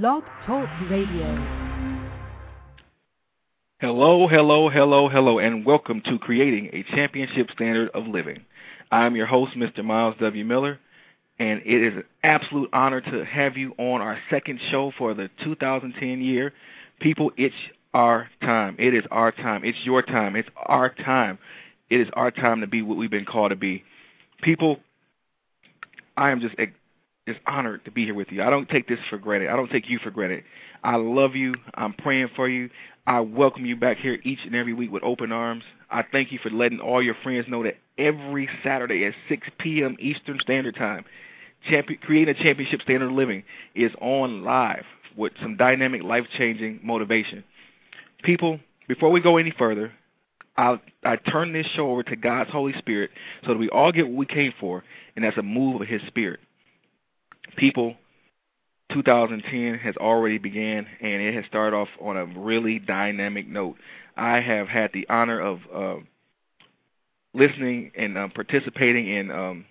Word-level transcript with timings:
Blog 0.00 0.22
Talk 0.46 0.70
Radio. 0.88 1.36
Hello, 3.78 4.26
hello, 4.26 4.70
hello, 4.70 5.10
hello, 5.10 5.38
and 5.38 5.66
welcome 5.66 6.00
to 6.06 6.18
Creating 6.18 6.70
a 6.72 6.82
Championship 6.96 7.50
Standard 7.50 7.90
of 7.90 8.06
Living. 8.06 8.42
I'm 8.90 9.16
your 9.16 9.26
host, 9.26 9.52
Mr. 9.54 9.84
Myles 9.84 10.14
W. 10.18 10.46
Miller, 10.46 10.80
and 11.38 11.60
it 11.66 11.86
is 11.86 11.96
an 11.96 12.04
absolute 12.22 12.70
honor 12.72 13.02
to 13.02 13.22
have 13.26 13.58
you 13.58 13.74
on 13.76 14.00
our 14.00 14.18
second 14.30 14.60
show 14.70 14.92
for 14.96 15.12
the 15.12 15.28
2010 15.44 16.22
year. 16.22 16.54
People, 17.00 17.30
it's 17.36 17.54
our 17.92 18.30
time. 18.40 18.76
It 18.78 18.94
is 18.94 19.04
our 19.10 19.30
time. 19.30 19.62
It's 19.62 19.84
your 19.84 20.00
time. 20.00 20.36
It's 20.36 20.48
our 20.56 20.88
time. 21.04 21.38
It 21.90 22.00
is 22.00 22.08
our 22.14 22.30
time 22.30 22.62
to 22.62 22.66
be 22.66 22.80
what 22.80 22.96
we've 22.96 23.10
been 23.10 23.26
called 23.26 23.50
to 23.50 23.56
be. 23.56 23.84
People, 24.40 24.78
I 26.16 26.30
am 26.30 26.40
just 26.40 26.54
just 27.28 27.40
honored 27.46 27.84
to 27.84 27.90
be 27.90 28.04
here 28.04 28.14
with 28.14 28.32
you. 28.32 28.42
I 28.42 28.50
don't 28.50 28.68
take 28.68 28.88
this 28.88 28.98
for 29.08 29.16
granted. 29.16 29.48
I 29.48 29.56
don't 29.56 29.70
take 29.70 29.88
you 29.88 29.98
for 29.98 30.10
granted. 30.10 30.42
I 30.82 30.96
love 30.96 31.36
you. 31.36 31.54
I'm 31.74 31.92
praying 31.92 32.30
for 32.34 32.48
you. 32.48 32.68
I 33.06 33.20
welcome 33.20 33.64
you 33.64 33.76
back 33.76 33.98
here 33.98 34.18
each 34.24 34.40
and 34.44 34.54
every 34.56 34.72
week 34.72 34.90
with 34.90 35.04
open 35.04 35.30
arms. 35.30 35.62
I 35.90 36.02
thank 36.10 36.32
you 36.32 36.40
for 36.42 36.50
letting 36.50 36.80
all 36.80 37.02
your 37.02 37.14
friends 37.22 37.46
know 37.48 37.62
that 37.62 37.76
every 37.96 38.48
Saturday 38.64 39.04
at 39.04 39.14
6 39.28 39.46
p.m. 39.58 39.96
Eastern 40.00 40.38
Standard 40.40 40.74
Time, 40.74 41.04
champion, 41.68 42.00
creating 42.02 42.34
a 42.34 42.42
championship 42.42 42.82
standard 42.82 43.06
of 43.06 43.12
living 43.12 43.44
is 43.76 43.92
on 44.00 44.42
live 44.42 44.84
with 45.16 45.32
some 45.40 45.56
dynamic, 45.56 46.02
life-changing 46.02 46.80
motivation. 46.82 47.44
People, 48.24 48.58
before 48.88 49.10
we 49.10 49.20
go 49.20 49.36
any 49.36 49.52
further, 49.56 49.92
I 50.56 50.80
I 51.04 51.16
turn 51.16 51.52
this 51.52 51.66
show 51.74 51.90
over 51.90 52.02
to 52.02 52.16
God's 52.16 52.50
Holy 52.50 52.74
Spirit 52.78 53.10
so 53.44 53.52
that 53.52 53.58
we 53.58 53.68
all 53.68 53.92
get 53.92 54.08
what 54.08 54.16
we 54.16 54.26
came 54.26 54.52
for, 54.58 54.82
and 55.14 55.24
that's 55.24 55.38
a 55.38 55.42
move 55.42 55.80
of 55.80 55.88
His 55.88 56.02
Spirit 56.08 56.40
people 57.56 57.96
2010 58.92 59.78
has 59.78 59.96
already 59.96 60.38
began 60.38 60.86
and 61.00 61.22
it 61.22 61.34
has 61.34 61.44
started 61.46 61.76
off 61.76 61.88
on 62.00 62.16
a 62.16 62.26
really 62.26 62.78
dynamic 62.78 63.48
note. 63.48 63.76
I 64.16 64.40
have 64.40 64.68
had 64.68 64.90
the 64.92 65.06
honor 65.08 65.40
of 65.40 65.60
uh, 65.74 65.96
listening 67.34 67.92
and 67.96 68.18
um, 68.18 68.30
participating 68.30 69.08
in 69.08 69.30
um, 69.30 69.64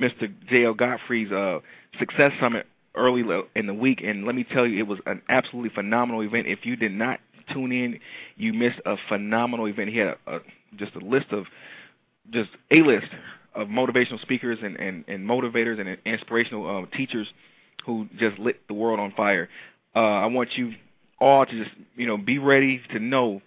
Mr. 0.00 0.32
J.L. 0.48 0.74
Godfrey's 0.74 1.32
uh, 1.32 1.60
Success 1.98 2.32
Summit 2.40 2.66
early 2.94 3.24
in 3.54 3.66
the 3.66 3.74
week, 3.74 4.02
and 4.04 4.26
let 4.26 4.34
me 4.34 4.44
tell 4.44 4.66
you, 4.66 4.78
it 4.78 4.86
was 4.86 4.98
an 5.06 5.22
absolutely 5.28 5.70
phenomenal 5.70 6.22
event. 6.22 6.46
If 6.46 6.66
you 6.66 6.76
did 6.76 6.92
not 6.92 7.20
tune 7.52 7.72
in, 7.72 8.00
you 8.36 8.52
missed 8.52 8.80
a 8.84 8.96
phenomenal 9.08 9.66
event. 9.66 9.90
He 9.90 9.98
had 9.98 10.16
a, 10.26 10.36
a, 10.36 10.40
just 10.76 10.94
a 10.94 10.98
list 10.98 11.26
of 11.30 11.46
just 12.30 12.50
a 12.70 12.82
list 12.82 13.08
of 13.54 13.68
motivational 13.68 14.20
speakers 14.20 14.58
and, 14.62 14.76
and, 14.76 15.04
and 15.08 15.28
motivators 15.28 15.80
and 15.80 15.98
inspirational 16.04 16.68
um, 16.68 16.88
teachers 16.96 17.26
who 17.84 18.08
just 18.18 18.38
lit 18.38 18.66
the 18.68 18.74
world 18.74 19.00
on 19.00 19.12
fire. 19.12 19.48
Uh, 19.94 20.00
I 20.00 20.26
want 20.26 20.56
you 20.56 20.72
all 21.20 21.46
to 21.46 21.64
just 21.64 21.74
you 21.96 22.06
know 22.06 22.16
be 22.16 22.38
ready 22.38 22.80
to 22.92 22.98
know 22.98 23.42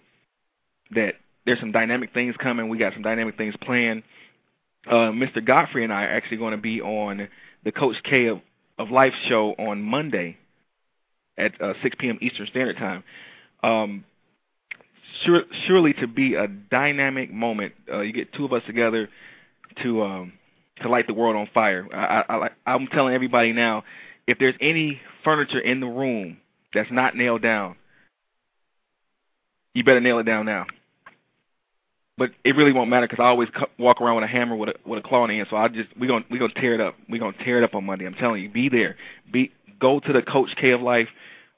that 0.92 1.14
there's 1.44 1.60
some 1.60 1.72
dynamic 1.72 2.12
things 2.12 2.34
coming. 2.38 2.68
We 2.68 2.78
got 2.78 2.92
some 2.92 3.02
dynamic 3.02 3.36
things 3.36 3.54
planned. 3.60 4.02
Uh, 4.86 5.10
Mr. 5.10 5.44
Godfrey 5.44 5.84
and 5.84 5.92
I 5.92 6.04
are 6.04 6.10
actually 6.10 6.36
going 6.36 6.52
to 6.52 6.58
be 6.58 6.80
on 6.80 7.28
the 7.64 7.72
Coach 7.72 7.96
K 8.04 8.26
of, 8.26 8.40
of 8.78 8.90
Life 8.90 9.14
show 9.28 9.54
on 9.58 9.82
Monday 9.82 10.36
at 11.36 11.60
uh, 11.60 11.74
6 11.82 11.96
p.m. 11.98 12.18
Eastern 12.20 12.46
Standard 12.46 12.76
Time. 12.76 13.02
Um, 13.62 14.04
sure, 15.24 15.42
surely 15.66 15.92
to 15.94 16.06
be 16.06 16.34
a 16.34 16.46
dynamic 16.46 17.32
moment. 17.32 17.74
Uh, 17.92 18.00
you 18.00 18.12
get 18.12 18.32
two 18.32 18.44
of 18.44 18.52
us 18.52 18.62
together 18.66 19.08
to 19.82 20.02
um, 20.02 20.32
to 20.82 20.88
light 20.88 21.06
the 21.06 21.14
world 21.14 21.36
on 21.36 21.48
fire. 21.52 21.86
I, 21.92 22.24
I, 22.28 22.50
I'm 22.66 22.86
telling 22.88 23.14
everybody 23.14 23.52
now, 23.52 23.84
if 24.26 24.38
there's 24.38 24.54
any 24.60 25.00
furniture 25.24 25.60
in 25.60 25.80
the 25.80 25.86
room 25.86 26.38
that's 26.74 26.90
not 26.90 27.16
nailed 27.16 27.42
down, 27.42 27.76
you 29.74 29.84
better 29.84 30.00
nail 30.00 30.18
it 30.18 30.24
down 30.24 30.46
now. 30.46 30.66
But 32.18 32.30
it 32.44 32.56
really 32.56 32.72
won't 32.72 32.88
matter 32.88 33.06
because 33.06 33.22
I 33.22 33.26
always 33.26 33.48
walk 33.78 34.00
around 34.00 34.16
with 34.16 34.24
a 34.24 34.28
hammer 34.28 34.56
with 34.56 34.70
a 34.70 34.74
with 34.86 34.98
a 34.98 35.06
claw 35.06 35.24
in 35.24 35.30
the 35.30 35.36
hand. 35.36 35.48
So 35.50 35.56
I 35.56 35.68
just 35.68 35.88
we 35.98 36.06
gonna 36.06 36.24
we 36.30 36.38
gonna 36.38 36.54
tear 36.54 36.74
it 36.74 36.80
up. 36.80 36.94
We 37.08 37.18
gonna 37.18 37.36
tear 37.44 37.58
it 37.58 37.64
up 37.64 37.74
on 37.74 37.84
Monday. 37.84 38.06
I'm 38.06 38.14
telling 38.14 38.42
you, 38.42 38.50
be 38.50 38.68
there. 38.68 38.96
Be 39.30 39.52
go 39.80 40.00
to 40.00 40.12
the 40.12 40.22
Coach 40.22 40.50
K 40.58 40.70
of 40.70 40.80
Life 40.80 41.08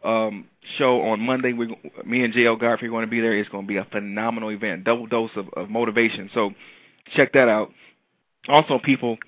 um, 0.05 0.47
show 0.77 1.01
on 1.03 1.21
Monday. 1.21 1.53
We 1.53 1.67
me 2.05 2.25
and 2.25 2.35
JL 2.35 2.61
are 2.61 2.89
going 2.89 3.05
to 3.05 3.11
be 3.11 3.21
there. 3.21 3.37
It's 3.37 3.49
going 3.49 3.65
to 3.65 3.69
be 3.69 3.77
a 3.77 3.85
phenomenal 3.85 4.51
event, 4.51 4.85
double 4.85 5.07
dose 5.07 5.31
of, 5.37 5.49
of 5.57 5.71
motivation. 5.71 6.31
So 6.35 6.51
check 7.15 7.33
that 7.33 7.49
out 7.49 7.71
also, 8.47 8.79
people, 8.79 9.19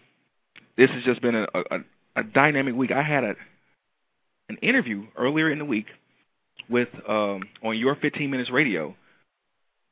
this 0.77 0.91
has 0.91 1.03
just 1.05 1.21
been 1.21 1.35
a, 1.35 1.47
a, 1.55 1.79
a 2.17 2.23
dynamic 2.23 2.75
week. 2.75 2.93
I 2.93 3.03
had 3.03 3.25
a 3.25 3.35
an 4.49 4.57
interview 4.63 5.07
earlier 5.17 5.49
in 5.51 5.59
the 5.59 5.65
week 5.65 5.87
with 6.69 6.89
um, 7.09 7.43
on 7.63 7.79
your 7.79 7.95
15 7.95 8.31
Minutes 8.31 8.51
Radio 8.51 8.97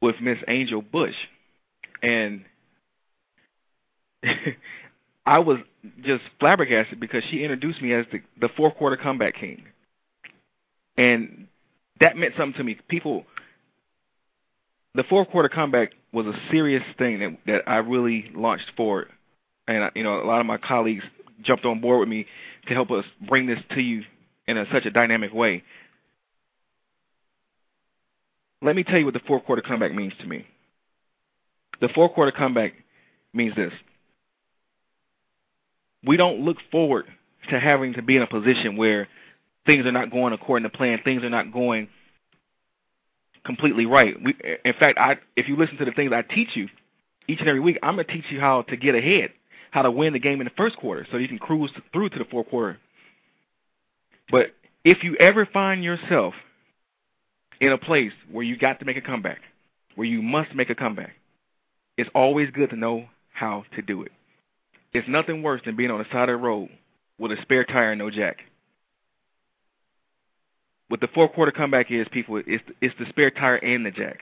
with 0.03 0.17
Miss 0.21 0.39
Angel 0.49 0.83
Bush, 0.83 1.15
and 2.03 2.45
I 5.27 5.39
was 5.39 5.59
just 6.03 6.23
flabbergasted 6.41 6.99
because 6.99 7.23
she 7.31 7.43
introduced 7.43 7.81
me 7.81 7.93
as 7.93 8.07
the, 8.11 8.21
the 8.41 8.49
fourth 8.57 8.77
quarter 8.77 8.97
comeback 8.97 9.37
king, 9.37 9.63
and 10.97 11.47
that 12.01 12.17
meant 12.17 12.35
something 12.37 12.59
to 12.59 12.65
me. 12.65 12.79
People, 12.89 13.25
the 14.95 15.05
fourth 15.05 15.29
quarter 15.31 15.49
comeback 15.49 15.93
was 16.13 16.27
a 16.27 16.35
serious 16.51 16.83
thing 16.97 17.21
that 17.21 17.39
that 17.47 17.71
I 17.71 17.77
really 17.77 18.31
launched 18.35 18.71
forward 18.77 19.09
and 19.69 19.91
you 19.95 20.03
know 20.03 20.21
a 20.23 20.27
lot 20.27 20.41
of 20.41 20.47
my 20.47 20.59
colleagues 20.59 21.05
jumped 21.43 21.65
on 21.65 21.81
board 21.81 22.01
with 22.01 22.09
me 22.09 22.27
to 22.67 22.75
help 22.75 22.91
us 22.91 23.05
bring 23.29 23.47
this 23.47 23.61
to 23.75 23.81
you 23.81 24.03
in 24.47 24.57
a, 24.57 24.65
such 24.73 24.87
a 24.87 24.91
dynamic 24.91 25.33
way. 25.33 25.63
Let 28.61 28.75
me 28.75 28.83
tell 28.83 28.99
you 28.99 29.05
what 29.05 29.15
the 29.15 29.21
fourth 29.21 29.45
quarter 29.45 29.63
comeback 29.63 29.95
means 29.95 30.15
to 30.21 30.27
me. 30.27 30.47
The 31.81 31.89
fourth 31.89 32.13
quarter 32.15 32.33
comeback 32.33 32.73
means 33.33 33.55
this. 33.55 33.73
We 36.05 36.17
don't 36.17 36.41
look 36.41 36.57
forward 36.73 37.07
to 37.51 37.61
having 37.61 37.95
to 37.95 38.03
be 38.03 38.17
in 38.17 38.23
a 38.23 38.27
position 38.27 38.77
where 38.77 39.07
things 39.67 39.87
are 39.87 39.93
not 39.93 40.11
going 40.11 40.33
according 40.33 40.69
to 40.69 40.77
plan, 40.77 41.01
things 41.05 41.23
are 41.23 41.31
not 41.31 41.53
going 41.53 41.89
completely 43.49 43.87
right. 43.87 44.15
We, 44.23 44.37
in 44.63 44.75
fact, 44.75 44.99
I, 44.99 45.17
if 45.35 45.49
you 45.49 45.57
listen 45.57 45.79
to 45.79 45.87
the 45.87 45.93
things 45.93 46.13
I 46.13 46.21
teach 46.21 46.51
you 46.55 46.69
each 47.27 47.41
and 47.41 47.49
every 47.49 47.61
week, 47.61 47.79
I'm 47.83 47.95
going 47.95 48.07
to 48.07 48.13
teach 48.13 48.27
you 48.31 48.41
how 48.41 48.63
to 48.63 48.77
get 48.77 48.95
ahead 48.95 49.31
how 49.71 49.83
to 49.83 49.91
win 49.91 50.13
the 50.13 50.19
game 50.19 50.41
in 50.41 50.45
the 50.45 50.53
first 50.57 50.77
quarter 50.77 51.07
so 51.11 51.17
you 51.17 51.29
can 51.29 51.39
cruise 51.39 51.71
through 51.93 52.11
to 52.11 52.19
the 52.19 52.25
fourth 52.25 52.49
quarter. 52.49 52.79
But 54.31 54.55
if 54.85 55.03
you 55.03 55.17
ever 55.17 55.47
find 55.47 55.83
yourself 55.83 56.35
in 57.61 57.73
a 57.73 57.79
place 57.79 58.13
where 58.31 58.45
you 58.45 58.57
got 58.57 58.79
to 58.81 58.85
make 58.85 58.97
a 58.97 59.03
comeback, 59.03 59.41
where 59.95 60.07
you 60.07 60.23
must 60.23 60.55
make 60.55 60.71
a 60.71 60.75
comeback, 60.75 61.13
it's 61.97 62.11
always 62.15 62.51
good 62.51 62.71
to 62.71 62.77
know 62.77 63.07
how 63.33 63.65
to 63.75 63.83
do 63.83 64.03
it. 64.03 64.13
It's 64.93 65.09
nothing 65.09 65.43
worse 65.43 65.61
than 65.65 65.77
being 65.77 65.91
on 65.91 65.99
the 65.99 66.07
side 66.11 66.29
of 66.29 66.41
the 66.41 66.45
road 66.45 66.71
with 67.19 67.33
a 67.33 67.43
spare 67.43 67.65
tire 67.65 67.93
and 67.93 67.99
no 67.99 68.11
jack. 68.11 68.39
What 70.89 71.01
the 71.01 71.09
four 71.09 71.29
quarter 71.29 71.53
comeback 71.53 71.91
is, 71.91 72.07
people, 72.11 72.43
it's, 72.47 72.65
it's 72.81 72.95
the 72.99 73.07
spare 73.11 73.31
tire 73.31 73.57
and 73.57 73.85
the 73.85 73.91
jack. 73.91 74.21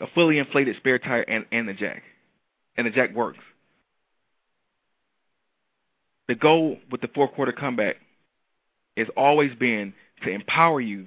A 0.00 0.06
fully 0.14 0.38
inflated 0.38 0.76
spare 0.76 0.98
tire 0.98 1.22
and, 1.22 1.44
and 1.52 1.68
the 1.68 1.74
jack. 1.74 2.02
And 2.76 2.86
the 2.86 2.90
jack 2.90 3.14
works 3.14 3.38
the 6.32 6.34
goal 6.34 6.78
with 6.90 7.02
the 7.02 7.08
four 7.08 7.28
quarter 7.28 7.52
comeback 7.52 7.96
has 8.96 9.08
always 9.16 9.54
been 9.54 9.92
to 10.22 10.30
empower 10.30 10.80
you 10.80 11.06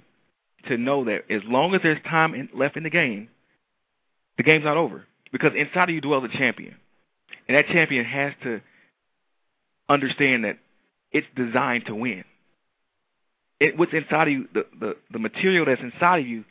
to 0.67 0.78
know 0.78 1.06
that 1.06 1.23
as 1.31 1.41
long 1.46 1.73
as 1.73 1.81
there's 1.81 2.02
time 2.07 2.35
in, 2.35 2.50
left 2.53 2.78
in 2.78 2.84
the 2.84 2.90
game, 2.90 3.29
the 4.38 4.44
game's 4.44 4.66
not 4.66 4.78
over. 4.78 5.06
Because 5.31 5.53
inside 5.56 5.90
of 5.90 5.96
you 5.96 6.02
dwells 6.02 6.23
a 6.23 6.38
champion. 6.38 6.75
And 7.47 7.57
that 7.57 7.67
champion 7.67 8.06
has 8.06 8.34
to 8.44 8.62
understand 9.90 10.46
that 10.46 10.57
it's 11.12 11.28
designed 11.35 11.85
to 11.88 11.96
win. 11.96 12.23
It, 13.60 13.78
what's 13.78 13.94
inside 13.94 14.28
of 14.28 14.34
you, 14.34 14.47
the, 14.53 14.66
the, 14.79 14.97
the 15.12 15.20
material 15.20 15.66
that's 15.66 15.82
inside 15.82 16.20
of 16.20 16.28
you, 16.28 16.44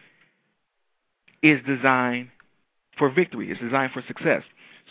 is 1.43 1.61
designed 1.67 2.31
for 2.99 3.11
victory. 3.11 3.51
It's 3.51 3.61
designed 3.61 3.93
for 3.93 4.03
success. 4.07 4.43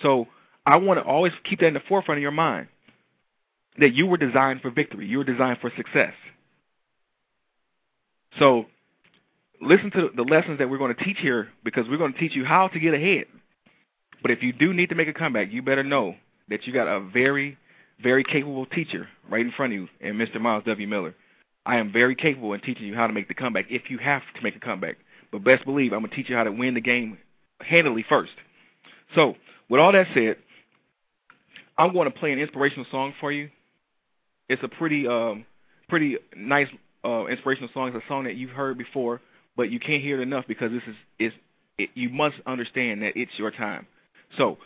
So 0.02 0.28
I 0.66 0.78
want 0.78 1.00
to 1.00 1.06
always 1.06 1.34
keep 1.44 1.60
that 1.60 1.68
in 1.68 1.74
the 1.74 1.82
forefront 1.88 2.20
of 2.20 2.22
your 2.22 2.32
mind 2.32 2.68
that 3.80 3.94
you 3.94 4.06
were 4.06 4.18
designed 4.18 4.62
for 4.62 4.70
victory. 4.70 5.08
You 5.08 5.20
were 5.20 5.24
designed 5.24 5.60
for 5.60 5.72
success. 5.76 6.14
So 8.40 8.66
listen 9.62 9.92
to 9.92 10.10
the 10.16 10.24
lessons 10.24 10.60
that 10.60 10.70
we're 10.70 10.78
going 10.78 10.96
to 10.96 11.04
teach 11.04 11.18
here 11.20 11.50
because 11.64 11.88
we're 11.90 11.98
going 11.98 12.14
to 12.14 12.20
teach 12.20 12.36
you 12.36 12.46
how 12.46 12.68
to 12.68 12.80
get 12.80 12.94
ahead. 12.94 13.26
But 14.22 14.32
if 14.32 14.42
you 14.42 14.54
do 14.54 14.74
need 14.74 14.90
to 14.90 14.96
make 14.96 15.08
a 15.08 15.14
comeback, 15.14 15.52
you 15.52 15.62
better 15.62 15.84
know 15.84 16.16
that 16.50 16.66
you 16.66 16.74
got 16.74 16.88
a 16.88 17.00
very, 17.00 17.58
very 18.02 18.24
capable 18.24 18.66
teacher 18.66 19.08
right 19.30 19.42
in 19.42 19.52
front 19.52 19.74
of 19.74 19.80
you 19.80 19.88
and 20.02 20.16
Mr. 20.16 20.40
Myles 20.40 20.64
W. 20.66 20.88
Miller. 20.88 21.16
I 21.66 21.78
am 21.78 21.92
very 21.92 22.16
capable 22.16 22.54
in 22.54 22.62
teaching 22.62 22.86
you 22.86 22.96
how 22.96 23.08
to 23.08 23.14
make 23.14 23.28
the 23.28 23.34
comeback 23.34 23.66
if 23.70 23.90
you 23.90 23.98
have 24.00 24.22
to 24.36 24.44
make 24.44 24.56
a 24.56 24.60
comeback. 24.60 24.98
But 25.32 25.44
best 25.44 25.66
believe 25.66 25.94
I'm 25.94 26.00
going 26.00 26.10
to 26.10 26.16
teach 26.16 26.30
you 26.30 26.36
how 26.36 26.44
to 26.44 26.52
win 26.52 26.74
the 26.74 26.82
game 26.82 27.18
handily 27.62 28.06
first. 28.08 28.34
So, 29.16 29.36
with 29.70 29.80
all 29.80 29.92
that 29.92 30.08
said, 30.14 30.38
I'm 31.78 31.94
going 31.94 32.12
to 32.12 32.18
play 32.18 32.32
an 32.32 32.40
inspirational 32.40 32.86
song 32.92 33.14
for 33.20 33.32
you 33.32 33.50
it's 34.50 34.64
a 34.64 34.68
pretty 34.68 35.08
um, 35.08 35.46
pretty 35.90 36.18
nice 36.36 36.68
uh, 37.04 37.26
inspirational 37.26 37.70
song 37.74 37.90
It's 37.90 38.04
a 38.04 38.08
song 38.08 38.26
that 38.26 38.36
you've 38.36 38.52
heard 38.52 38.78
before, 38.78 39.22
but 39.56 39.72
you 39.72 39.80
can't 39.80 40.02
hear 40.02 40.20
it 40.20 40.24
enough 40.24 40.46
because 40.48 40.72
this 40.72 40.84
is 40.88 40.96
is 41.20 41.34
it, 41.78 41.90
you 41.96 42.10
must 42.10 42.36
understand 42.46 43.02
that 43.02 43.14
it's 43.16 43.32
your 43.38 43.52
time. 43.52 43.88
So 44.38 44.58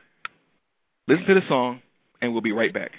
listen 1.07 1.25
to 1.25 1.33
the 1.35 1.47
song, 1.47 1.81
and 2.21 2.33
we'll 2.33 2.41
be 2.41 2.51
right 2.51 2.73
back. 2.73 2.91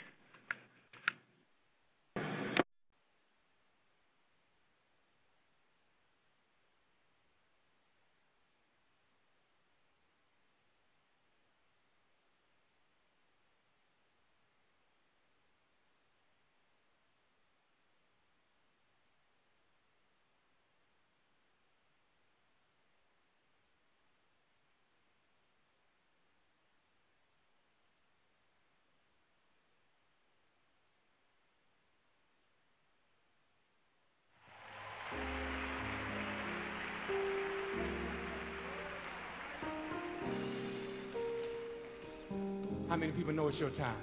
Many 42.98 43.12
people 43.12 43.32
know 43.32 43.46
it's 43.48 43.58
your 43.58 43.70
time? 43.70 43.96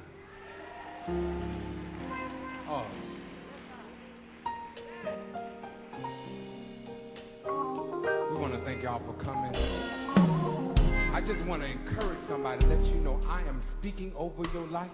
Oh. 2.69 2.85
We 8.31 8.37
want 8.39 8.53
to 8.53 8.63
thank 8.63 8.81
y'all 8.83 9.01
for 9.05 9.21
coming. 9.21 9.53
I 11.13 11.21
just 11.21 11.45
want 11.45 11.61
to 11.61 11.67
encourage 11.67 12.19
somebody, 12.29 12.65
let 12.65 12.85
you 12.85 12.95
know 12.95 13.21
I 13.27 13.41
am 13.41 13.61
speaking 13.79 14.13
over 14.17 14.43
your 14.53 14.67
life. 14.67 14.89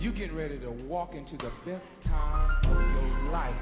You 0.00 0.12
getting 0.12 0.34
ready 0.34 0.58
to 0.58 0.70
walk 0.70 1.14
into 1.14 1.36
the 1.36 1.52
best 1.64 1.84
time 2.06 2.50
of 2.64 2.76
your 2.76 3.32
life. 3.32 3.54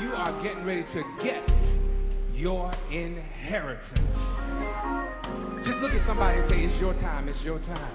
You 0.00 0.12
are 0.12 0.42
getting 0.42 0.64
ready 0.64 0.84
to 0.94 1.02
get 1.24 1.42
your 2.36 2.72
inheritance. 2.90 4.25
Just 5.66 5.78
look 5.78 5.90
at 5.90 6.06
somebody 6.06 6.38
and 6.38 6.48
say, 6.48 6.62
It's 6.62 6.78
your 6.80 6.94
time, 7.02 7.28
it's 7.28 7.40
your 7.42 7.58
time. 7.58 7.90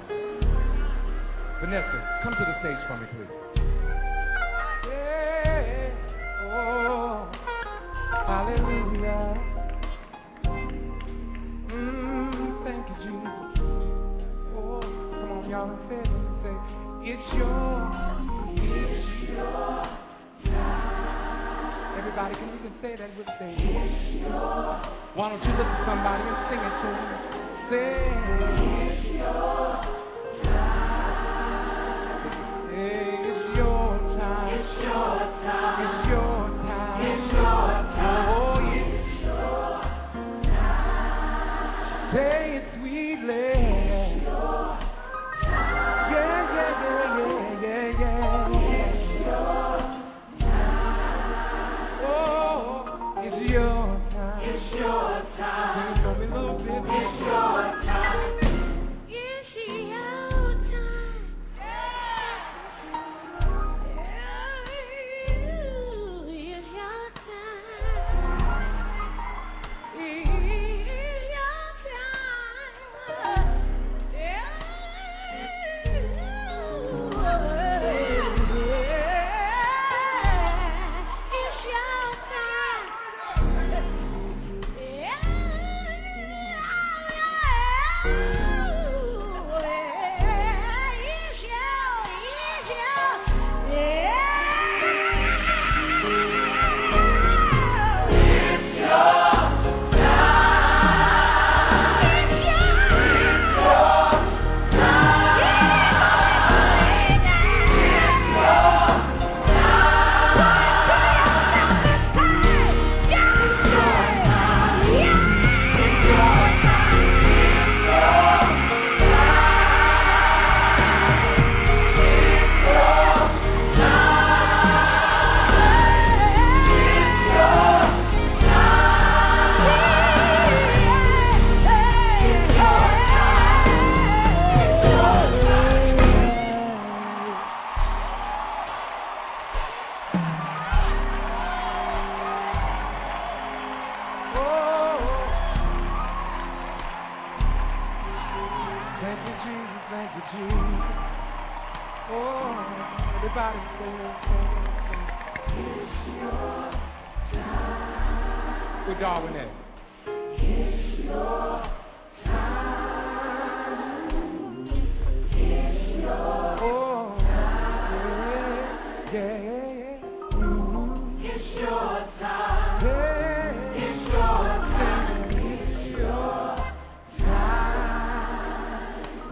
Vanessa, 1.61 2.19
come 2.21 2.33
to 2.35 2.43
the 2.43 2.59
stage 2.59 2.75
for 2.85 2.97
me, 2.99 3.07
please. 3.15 3.31
Yeah, 4.91 5.95
oh, 6.51 7.31
hallelujah. 8.27 9.39
Mm, 11.71 12.63
thank 12.65 12.83
you, 12.91 12.95
Jesus. 13.07 13.39
Oh, 14.51 14.83
come 14.83 15.31
on, 15.31 15.49
y'all, 15.49 15.71
and 15.71 15.79
say 15.87 15.95
it. 15.95 16.11
Say, 16.43 16.51
it's 17.07 17.27
your, 17.39 17.87
it's 18.51 19.31
your 19.31 19.47
time. 20.43 20.91
Everybody, 21.97 22.35
can 22.35 22.47
you 22.51 22.59
can 22.67 22.73
say 22.81 22.97
that 22.97 23.15
with 23.17 23.27
me? 23.27 23.55
It's 23.55 24.27
your 24.27 24.75
Why 25.15 25.29
don't 25.29 25.39
you 25.41 25.51
look 25.55 25.67
at 25.67 25.85
somebody 25.87 26.23
and 26.27 26.35
sing 26.51 26.59
it 26.59 26.75
to 26.83 26.87
them? 26.91 27.40
Say, 27.71 28.11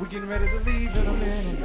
getting 0.09 0.27
ready 0.27 0.47
to 0.47 0.57
leave 0.65 0.89
in 0.89 1.05
a 1.05 1.13
minute. 1.13 1.59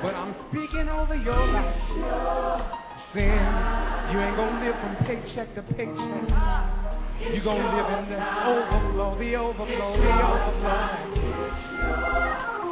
But 0.00 0.14
I'm 0.16 0.34
speaking 0.48 0.88
over 0.88 1.14
your 1.14 1.46
life. 1.46 1.76
Saying 3.12 3.52
you 4.08 4.16
ain't 4.16 4.36
gonna 4.36 4.64
live 4.64 4.74
from 4.80 4.96
paycheck 5.04 5.54
to 5.54 5.62
paycheck. 5.76 6.24
You're 7.20 7.44
gonna 7.44 7.68
live 7.68 7.84
in 8.00 8.08
the 8.08 8.20
overflow, 8.48 9.18
the 9.18 9.36
overflow, 9.36 9.92
the 10.00 10.08
overflow. 10.24 10.88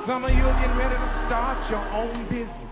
Some 0.06 0.24
of 0.24 0.32
you 0.32 0.44
are 0.48 0.60
getting 0.62 0.78
ready 0.78 0.96
to 0.96 1.08
start 1.28 1.60
your 1.68 1.84
own 1.84 2.24
business. 2.32 2.70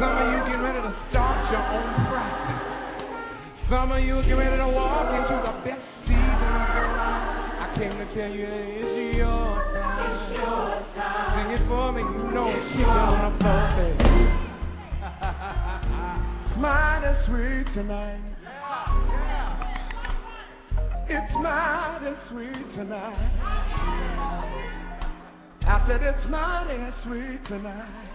Some 0.00 0.16
of 0.16 0.32
you 0.32 0.38
are 0.40 0.46
getting 0.48 0.62
ready 0.62 0.80
to 0.80 0.94
start 1.10 1.52
your 1.52 1.60
own 1.60 2.08
practice. 2.08 2.64
Some 3.68 3.92
of 3.92 4.00
you 4.02 4.16
are 4.16 4.22
getting 4.22 4.38
ready 4.38 4.56
to 4.56 4.68
walk 4.68 5.12
into 5.12 5.36
the 5.44 5.52
best 5.60 5.84
season 6.06 6.21
came 7.76 7.96
to 7.96 8.04
tell 8.14 8.30
you 8.30 8.46
it's 8.48 9.16
your 9.16 9.62
time. 9.72 10.12
It's 10.12 10.32
your 10.36 10.84
time. 10.94 11.32
Sing 11.36 11.50
it 11.56 11.62
for 11.68 11.92
me, 11.92 12.02
you 12.02 12.30
know 12.32 12.48
it's, 12.48 12.66
it's 12.66 12.76
your 12.76 12.86
gonna 12.86 13.32
forfeit. 13.40 13.96
mighty 16.60 17.12
sweet 17.26 17.66
tonight. 17.74 18.20
Yeah, 18.42 19.08
yeah. 19.08 19.72
It's 21.08 21.32
mighty 21.40 22.12
sweet 22.30 22.74
tonight. 22.76 23.30
I 25.64 25.84
said 25.88 26.02
it's 26.02 26.28
mighty 26.28 26.92
sweet 27.04 27.44
tonight. 27.48 28.12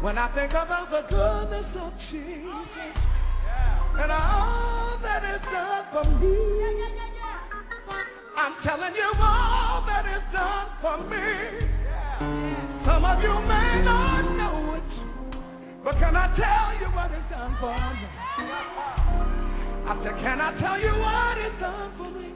When 0.00 0.16
I 0.18 0.32
think 0.34 0.52
about 0.52 0.90
the 0.90 1.02
goodness 1.08 1.76
of 1.80 1.92
Jesus 2.10 2.96
and 4.00 4.10
all 4.10 4.98
that 5.02 5.22
is 5.22 5.42
done 5.52 5.84
for 5.92 6.04
me. 6.18 7.11
I'm 8.34 8.54
telling 8.64 8.94
you 8.94 9.12
all 9.20 9.84
that 9.86 10.06
is 10.06 10.22
done 10.32 10.68
for 10.80 10.98
me. 11.04 11.68
Some 12.86 13.04
of 13.04 13.22
you 13.22 13.34
may 13.46 13.82
not 13.84 14.22
know 14.36 14.74
it, 14.74 15.84
but 15.84 15.98
can 15.98 16.16
I 16.16 16.34
tell 16.34 16.74
you 16.80 16.86
what 16.94 17.10
is 17.12 17.24
done 17.30 17.56
for 17.60 17.74
me? 17.76 18.08
I 19.84 20.00
said, 20.02 20.14
can 20.22 20.40
I 20.40 20.58
tell 20.60 20.80
you 20.80 20.92
what 20.98 21.38
is 21.38 21.52
done 21.60 21.92
for 21.98 22.10
me? 22.10 22.32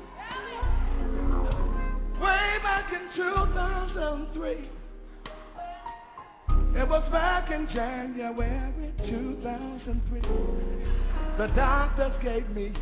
Way 2.21 2.59
back 2.63 2.93
in 2.93 3.09
2003. 3.17 4.69
It 6.79 6.89
was 6.89 7.11
back 7.11 7.51
in 7.51 7.67
January 7.73 8.93
2003. 9.09 10.21
The 11.39 11.47
doctors 11.55 12.13
gave 12.23 12.49
me 12.51 12.73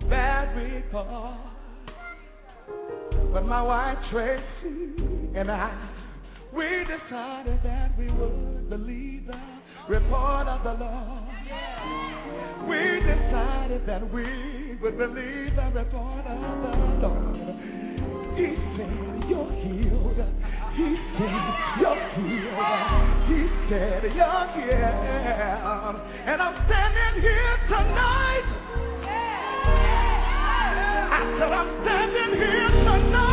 a 0.00 0.04
bad 0.06 0.54
report. 0.56 1.49
But 3.32 3.46
my 3.46 3.62
wife 3.62 3.98
Tracy 4.10 5.32
and 5.36 5.50
I, 5.50 5.72
we 6.52 6.66
decided 6.84 7.60
that 7.62 7.96
we 7.96 8.10
would 8.10 8.68
believe 8.68 9.26
the 9.26 9.38
report 9.88 10.48
of 10.48 10.64
the 10.64 10.84
Lord. 10.84 11.30
We 12.68 13.00
decided 13.00 13.86
that 13.86 14.12
we 14.12 14.76
would 14.82 14.98
believe 14.98 15.54
the 15.54 15.70
report 15.72 16.26
of 16.26 16.40
the 16.62 17.06
Lord. 17.06 17.80
He 18.36 18.56
said, 18.76 19.28
You're 19.28 19.52
healed. 19.62 20.18
He 20.74 20.96
said, 21.14 21.54
You're 21.78 22.02
healed. 22.18 23.10
He 23.30 23.40
said, 23.70 24.02
You're 24.10 24.46
healed. 24.58 26.00
And 26.26 26.42
I'm 26.42 26.66
standing 26.66 27.22
here 27.22 27.58
tonight. 27.68 28.59
Said, 31.20 31.52
I'm 31.52 31.68
standing 31.84 32.40
here 32.40 32.68
tonight. 32.68 33.29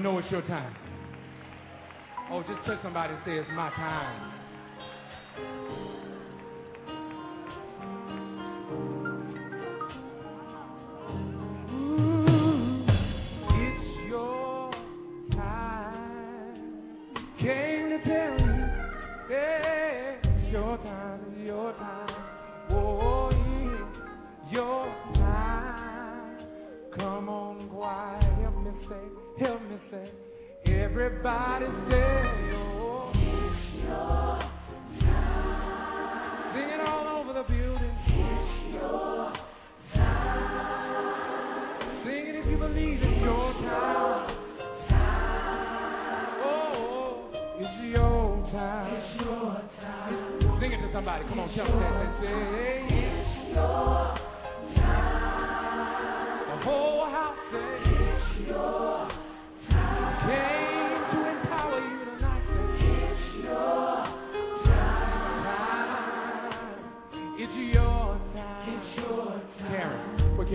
People 0.00 0.12
know 0.14 0.18
it's 0.18 0.30
your 0.30 0.40
time? 0.42 0.74
Oh, 2.30 2.42
just 2.42 2.64
touch 2.64 2.78
somebody 2.82 3.12
and 3.12 3.22
say 3.26 3.32
it's 3.32 3.50
my 3.54 3.68
time. 3.68 4.32
It's 13.52 14.08
your 14.08 14.70
time. 15.32 16.62
Came 17.38 17.90
to 17.90 17.98
tell 18.02 18.40
you, 18.40 18.68
yeah, 19.28 20.16
it's 20.22 20.50
your 20.50 20.78
time, 20.78 21.44
your 21.44 21.72
time. 21.74 22.09
Say. 29.90 30.10
Everybody 30.66 31.66
say, 31.88 32.22
oh, 32.54 33.12
it's 33.14 33.74
your 33.82 34.38
time. 35.00 36.54
Sing 36.54 36.68
it 36.68 36.80
all 36.80 37.20
over 37.20 37.32
the 37.32 37.42
building. 37.42 37.96
It's 38.06 38.74
your 38.74 39.32
Sing 42.04 42.26
it 42.28 42.34
if 42.36 42.46
you 42.46 42.56
believe 42.58 43.02
it's 43.02 43.22
your 43.22 43.52
time. 43.52 44.36
Oh, 46.44 47.30
it's 47.58 47.82
your 47.92 48.48
time. 48.52 48.94
It's 48.94 49.22
your 49.22 49.62
time. 49.80 50.60
Sing 50.60 50.72
it 50.72 50.86
to 50.86 50.92
somebody. 50.92 51.24
Come 51.28 51.40
on, 51.40 51.48
them 51.48 51.80
that. 51.80 52.20
Say, 52.20 52.28
it's 52.90 53.54
your 53.54 54.18
time. 54.76 55.20
The 56.50 56.56
whole 56.64 57.06
house 57.06 57.36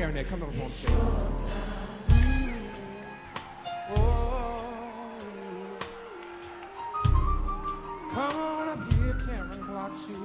Karen, 0.05 0.15
where 0.15 0.25
Come 0.25 0.43
on, 0.43 0.49
on 0.49 0.71
stage. 0.81 0.89
Come 8.13 8.35
on 8.37 8.69
up 8.69 8.79
here, 8.93 9.17
Karen, 9.25 9.73
watch 9.73 9.91
you. 10.07 10.17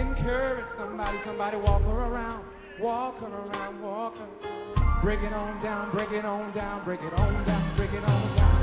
Encourage 0.00 0.66
somebody, 0.78 1.18
somebody 1.24 1.56
walk 1.56 1.82
her 1.82 1.88
around, 1.88 2.44
walk 2.80 3.18
her 3.20 3.26
around, 3.26 3.80
walk 3.80 4.14
her. 4.16 4.28
Break 5.02 5.20
it 5.20 5.32
on 5.32 5.62
down, 5.62 5.90
break 5.92 6.10
it 6.10 6.24
on 6.24 6.54
down, 6.54 6.84
break 6.84 7.00
it 7.00 7.14
on 7.14 7.46
down, 7.46 7.76
break 7.76 7.92
it 7.92 8.04
on 8.04 8.36
down, 8.36 8.57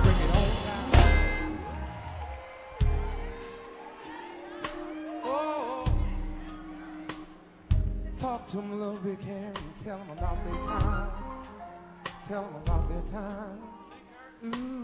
a 9.05 9.09
little. 9.09 9.53
Tell 9.83 9.97
them 9.99 10.09
about 10.09 10.43
their 10.43 10.53
time. 10.53 11.09
Tell 12.27 12.41
them 12.41 12.55
about 12.55 12.89
their 12.89 13.03
time. 13.11 13.59
Ooh. 14.45 14.74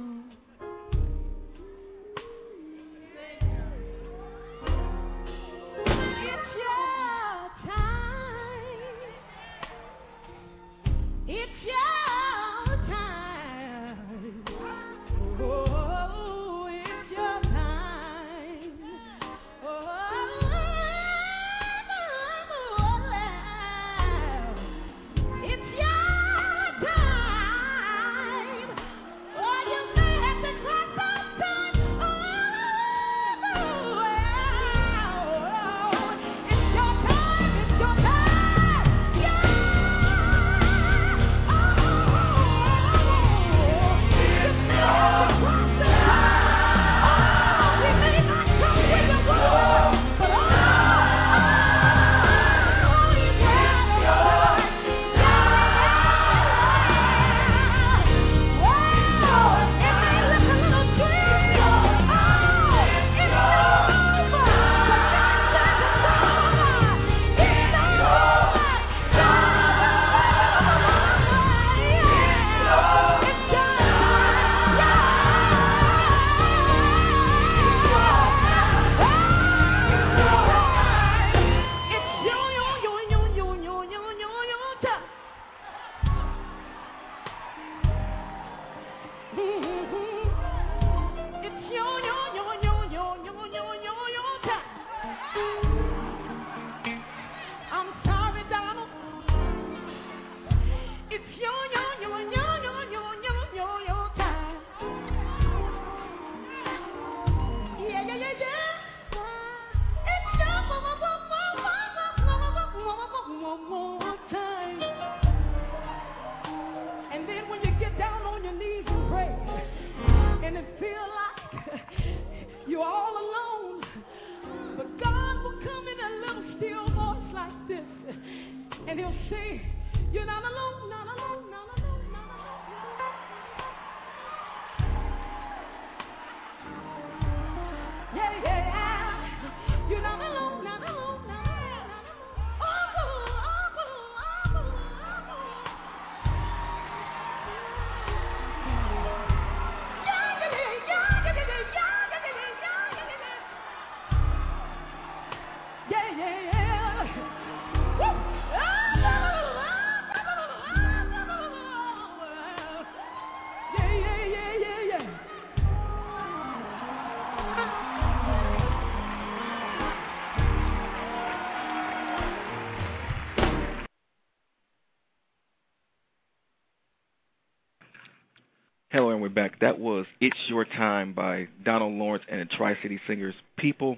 Back. 179.33 179.59
That 179.59 179.79
was 179.79 180.05
It's 180.19 180.37
Your 180.47 180.65
Time 180.65 181.13
by 181.13 181.47
Donald 181.63 181.93
Lawrence 181.93 182.23
and 182.29 182.41
the 182.41 182.45
Tri 182.45 182.77
City 182.81 182.99
Singers. 183.07 183.35
People, 183.57 183.97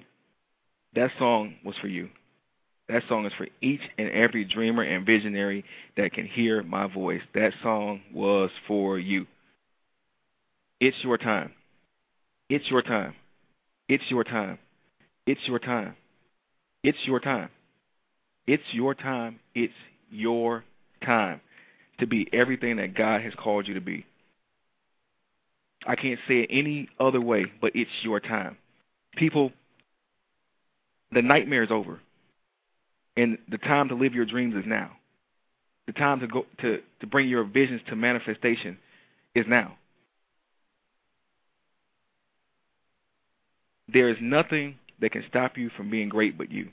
that 0.94 1.10
song 1.18 1.54
was 1.64 1.74
for 1.80 1.88
you. 1.88 2.08
That 2.88 3.02
song 3.08 3.24
is 3.24 3.32
for 3.36 3.48
each 3.60 3.80
and 3.96 4.10
every 4.10 4.44
dreamer 4.44 4.82
and 4.82 5.06
visionary 5.06 5.64
that 5.96 6.12
can 6.12 6.26
hear 6.26 6.62
my 6.62 6.86
voice. 6.86 7.22
That 7.34 7.52
song 7.62 8.02
was 8.12 8.50
for 8.66 8.98
you. 8.98 9.26
It's 10.80 10.96
your 11.02 11.16
time. 11.16 11.52
It's 12.50 12.68
your 12.70 12.82
time. 12.82 13.14
It's 13.88 14.04
your 14.10 14.24
time. 14.24 14.58
It's 15.26 15.40
your 15.46 15.58
time. 15.58 15.96
It's 16.82 16.98
your 17.06 17.20
time. 17.20 17.48
It's 18.46 18.62
your 18.72 18.94
time. 18.94 19.40
It's 19.54 19.72
your 20.10 20.64
time 21.04 21.40
to 21.98 22.06
be 22.06 22.28
everything 22.32 22.76
that 22.76 22.94
God 22.94 23.22
has 23.22 23.32
called 23.34 23.66
you 23.66 23.74
to 23.74 23.80
be. 23.80 24.04
I 25.86 25.96
can't 25.96 26.18
say 26.26 26.40
it 26.40 26.50
any 26.50 26.88
other 26.98 27.20
way, 27.20 27.46
but 27.60 27.72
it's 27.74 27.90
your 28.02 28.20
time. 28.20 28.56
People, 29.16 29.52
the 31.12 31.22
nightmare 31.22 31.62
is 31.62 31.70
over. 31.70 32.00
And 33.16 33.38
the 33.48 33.58
time 33.58 33.88
to 33.88 33.94
live 33.94 34.14
your 34.14 34.24
dreams 34.24 34.54
is 34.54 34.64
now. 34.66 34.90
The 35.86 35.92
time 35.92 36.20
to 36.20 36.26
go 36.26 36.46
to, 36.62 36.80
to 37.00 37.06
bring 37.06 37.28
your 37.28 37.44
visions 37.44 37.80
to 37.88 37.96
manifestation 37.96 38.78
is 39.34 39.44
now. 39.46 39.76
There 43.92 44.08
is 44.08 44.16
nothing 44.20 44.76
that 45.00 45.12
can 45.12 45.24
stop 45.28 45.58
you 45.58 45.70
from 45.76 45.90
being 45.90 46.08
great 46.08 46.38
but 46.38 46.50
you. 46.50 46.70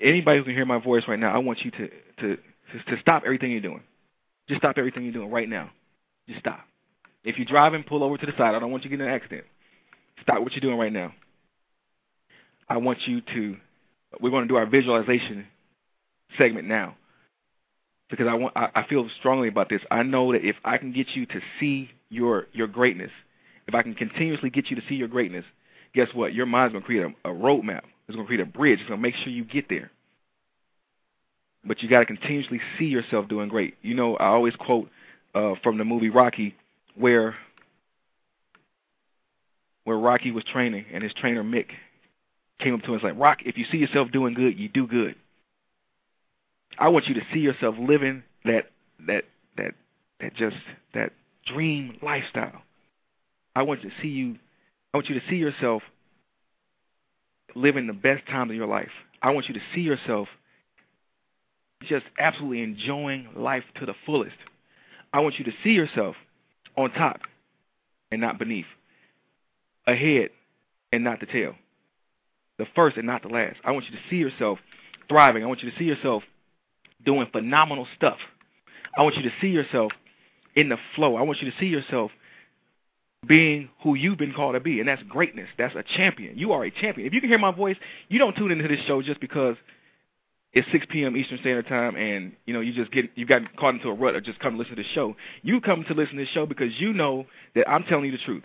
Anybody 0.00 0.38
who 0.38 0.44
can 0.44 0.54
hear 0.54 0.64
my 0.64 0.78
voice 0.78 1.04
right 1.06 1.18
now, 1.18 1.32
I 1.32 1.38
want 1.38 1.64
you 1.64 1.70
to 1.72 1.88
to 2.20 2.36
to 2.88 3.00
stop 3.00 3.22
everything 3.24 3.50
you're 3.50 3.60
doing. 3.60 3.82
Just 4.48 4.60
stop 4.60 4.78
everything 4.78 5.04
you're 5.04 5.12
doing 5.12 5.30
right 5.30 5.48
now. 5.48 5.70
Just 6.28 6.40
stop. 6.40 6.60
If 7.24 7.36
you're 7.38 7.46
driving, 7.46 7.82
pull 7.82 8.04
over 8.04 8.16
to 8.16 8.26
the 8.26 8.32
side. 8.32 8.54
I 8.54 8.58
don't 8.58 8.70
want 8.70 8.84
you 8.84 8.90
to 8.90 8.96
get 8.96 9.02
in 9.02 9.08
an 9.08 9.14
accident. 9.14 9.44
Stop 10.22 10.40
what 10.42 10.52
you're 10.52 10.60
doing 10.60 10.78
right 10.78 10.92
now. 10.92 11.12
I 12.68 12.78
want 12.78 13.06
you 13.06 13.20
to. 13.20 13.56
We're 14.20 14.30
going 14.30 14.44
to 14.44 14.48
do 14.48 14.56
our 14.56 14.66
visualization 14.66 15.46
segment 16.38 16.68
now 16.68 16.96
because 18.10 18.26
I 18.26 18.34
want. 18.34 18.54
I, 18.56 18.84
feel 18.88 19.08
strongly 19.18 19.48
about 19.48 19.68
this. 19.68 19.80
I 19.90 20.02
know 20.02 20.32
that 20.32 20.44
if 20.44 20.56
I 20.64 20.78
can 20.78 20.92
get 20.92 21.08
you 21.14 21.26
to 21.26 21.40
see 21.58 21.90
your 22.10 22.46
your 22.52 22.66
greatness, 22.66 23.10
if 23.66 23.74
I 23.74 23.82
can 23.82 23.94
continuously 23.94 24.50
get 24.50 24.70
you 24.70 24.76
to 24.76 24.82
see 24.88 24.94
your 24.94 25.08
greatness, 25.08 25.44
guess 25.94 26.08
what? 26.14 26.34
Your 26.34 26.46
mind's 26.46 26.72
going 26.72 26.82
to 26.82 26.86
create 26.86 27.04
a, 27.04 27.30
a 27.30 27.34
roadmap. 27.34 27.82
It's 28.06 28.14
going 28.14 28.26
to 28.26 28.28
create 28.28 28.40
a 28.40 28.46
bridge. 28.46 28.80
It's 28.80 28.88
going 28.88 29.00
to 29.00 29.02
make 29.02 29.14
sure 29.16 29.32
you 29.32 29.44
get 29.44 29.68
there. 29.68 29.90
But 31.64 31.82
you 31.82 31.88
got 31.88 32.00
to 32.00 32.06
continuously 32.06 32.60
see 32.78 32.84
yourself 32.84 33.28
doing 33.28 33.48
great. 33.48 33.74
You 33.80 33.94
know, 33.94 34.16
I 34.16 34.26
always 34.26 34.54
quote 34.56 34.90
uh, 35.34 35.54
from 35.62 35.78
the 35.78 35.84
movie 35.84 36.10
Rocky, 36.10 36.54
where 36.96 37.36
where 39.84 39.98
Rocky 39.98 40.30
was 40.30 40.44
training, 40.44 40.86
and 40.92 41.02
his 41.02 41.12
trainer 41.12 41.44
Mick 41.44 41.66
came 42.58 42.74
up 42.74 42.80
to 42.80 42.86
him 42.86 42.94
and 42.94 43.02
was 43.02 43.12
like, 43.12 43.20
"Rock, 43.20 43.40
if 43.44 43.58
you 43.58 43.64
see 43.70 43.78
yourself 43.78 44.10
doing 44.12 44.34
good, 44.34 44.58
you 44.58 44.68
do 44.68 44.86
good." 44.86 45.16
I 46.78 46.88
want 46.88 47.06
you 47.06 47.14
to 47.14 47.22
see 47.32 47.40
yourself 47.40 47.76
living 47.78 48.22
that 48.44 48.70
that 49.06 49.24
that 49.56 49.74
that 50.20 50.34
just 50.34 50.56
that 50.94 51.12
dream 51.46 51.98
lifestyle. 52.02 52.62
I 53.54 53.62
want 53.62 53.84
you 53.84 53.90
to 53.90 53.96
see 54.00 54.08
you. 54.08 54.36
I 54.92 54.96
want 54.96 55.08
you 55.08 55.20
to 55.20 55.26
see 55.28 55.36
yourself 55.36 55.82
living 57.54 57.86
the 57.86 57.92
best 57.92 58.26
times 58.26 58.50
of 58.50 58.56
your 58.56 58.66
life. 58.66 58.90
I 59.22 59.30
want 59.30 59.48
you 59.48 59.54
to 59.54 59.60
see 59.74 59.80
yourself 59.80 60.28
just 61.88 62.04
absolutely 62.18 62.62
enjoying 62.62 63.28
life 63.36 63.64
to 63.78 63.86
the 63.86 63.94
fullest. 64.06 64.36
I 65.14 65.20
want 65.20 65.38
you 65.38 65.44
to 65.44 65.52
see 65.62 65.70
yourself 65.70 66.16
on 66.76 66.90
top 66.90 67.20
and 68.10 68.20
not 68.20 68.36
beneath, 68.36 68.66
ahead 69.86 70.30
and 70.92 71.04
not 71.04 71.20
the 71.20 71.26
tail, 71.26 71.54
the 72.58 72.66
first 72.74 72.96
and 72.96 73.06
not 73.06 73.22
the 73.22 73.28
last. 73.28 73.56
I 73.64 73.70
want 73.70 73.84
you 73.84 73.92
to 73.92 74.02
see 74.10 74.16
yourself 74.16 74.58
thriving. 75.08 75.44
I 75.44 75.46
want 75.46 75.62
you 75.62 75.70
to 75.70 75.78
see 75.78 75.84
yourself 75.84 76.24
doing 77.06 77.28
phenomenal 77.30 77.86
stuff. 77.96 78.18
I 78.98 79.02
want 79.02 79.14
you 79.14 79.22
to 79.22 79.30
see 79.40 79.46
yourself 79.46 79.92
in 80.56 80.68
the 80.68 80.78
flow. 80.96 81.14
I 81.14 81.22
want 81.22 81.40
you 81.40 81.48
to 81.48 81.56
see 81.60 81.66
yourself 81.66 82.10
being 83.24 83.70
who 83.84 83.94
you've 83.94 84.18
been 84.18 84.32
called 84.32 84.54
to 84.54 84.60
be, 84.60 84.80
and 84.80 84.88
that's 84.88 85.02
greatness. 85.04 85.48
That's 85.56 85.76
a 85.76 85.84
champion. 85.96 86.36
You 86.36 86.50
are 86.52 86.64
a 86.64 86.72
champion. 86.72 87.06
If 87.06 87.14
you 87.14 87.20
can 87.20 87.30
hear 87.30 87.38
my 87.38 87.52
voice, 87.52 87.76
you 88.08 88.18
don't 88.18 88.36
tune 88.36 88.50
into 88.50 88.66
this 88.66 88.80
show 88.86 89.00
just 89.00 89.20
because 89.20 89.54
it's 90.54 90.70
6 90.70 90.86
p.m. 90.88 91.16
Eastern 91.16 91.38
Standard 91.38 91.66
Time, 91.66 91.96
and 91.96 92.32
you 92.46 92.54
know 92.54 92.60
you 92.60 92.72
just 92.72 92.92
get 92.92 93.10
you 93.16 93.26
got 93.26 93.42
caught 93.56 93.74
into 93.74 93.88
a 93.88 93.94
rut 93.94 94.14
or 94.14 94.20
just 94.20 94.38
come 94.38 94.52
to 94.52 94.58
listen 94.58 94.76
to 94.76 94.82
the 94.82 94.88
show. 94.94 95.16
You 95.42 95.60
come 95.60 95.84
to 95.84 95.94
listen 95.94 96.16
to 96.16 96.24
the 96.24 96.30
show 96.30 96.46
because 96.46 96.72
you 96.78 96.92
know 96.92 97.26
that 97.54 97.68
I'm 97.68 97.82
telling 97.84 98.06
you 98.06 98.12
the 98.12 98.18
truth. 98.18 98.44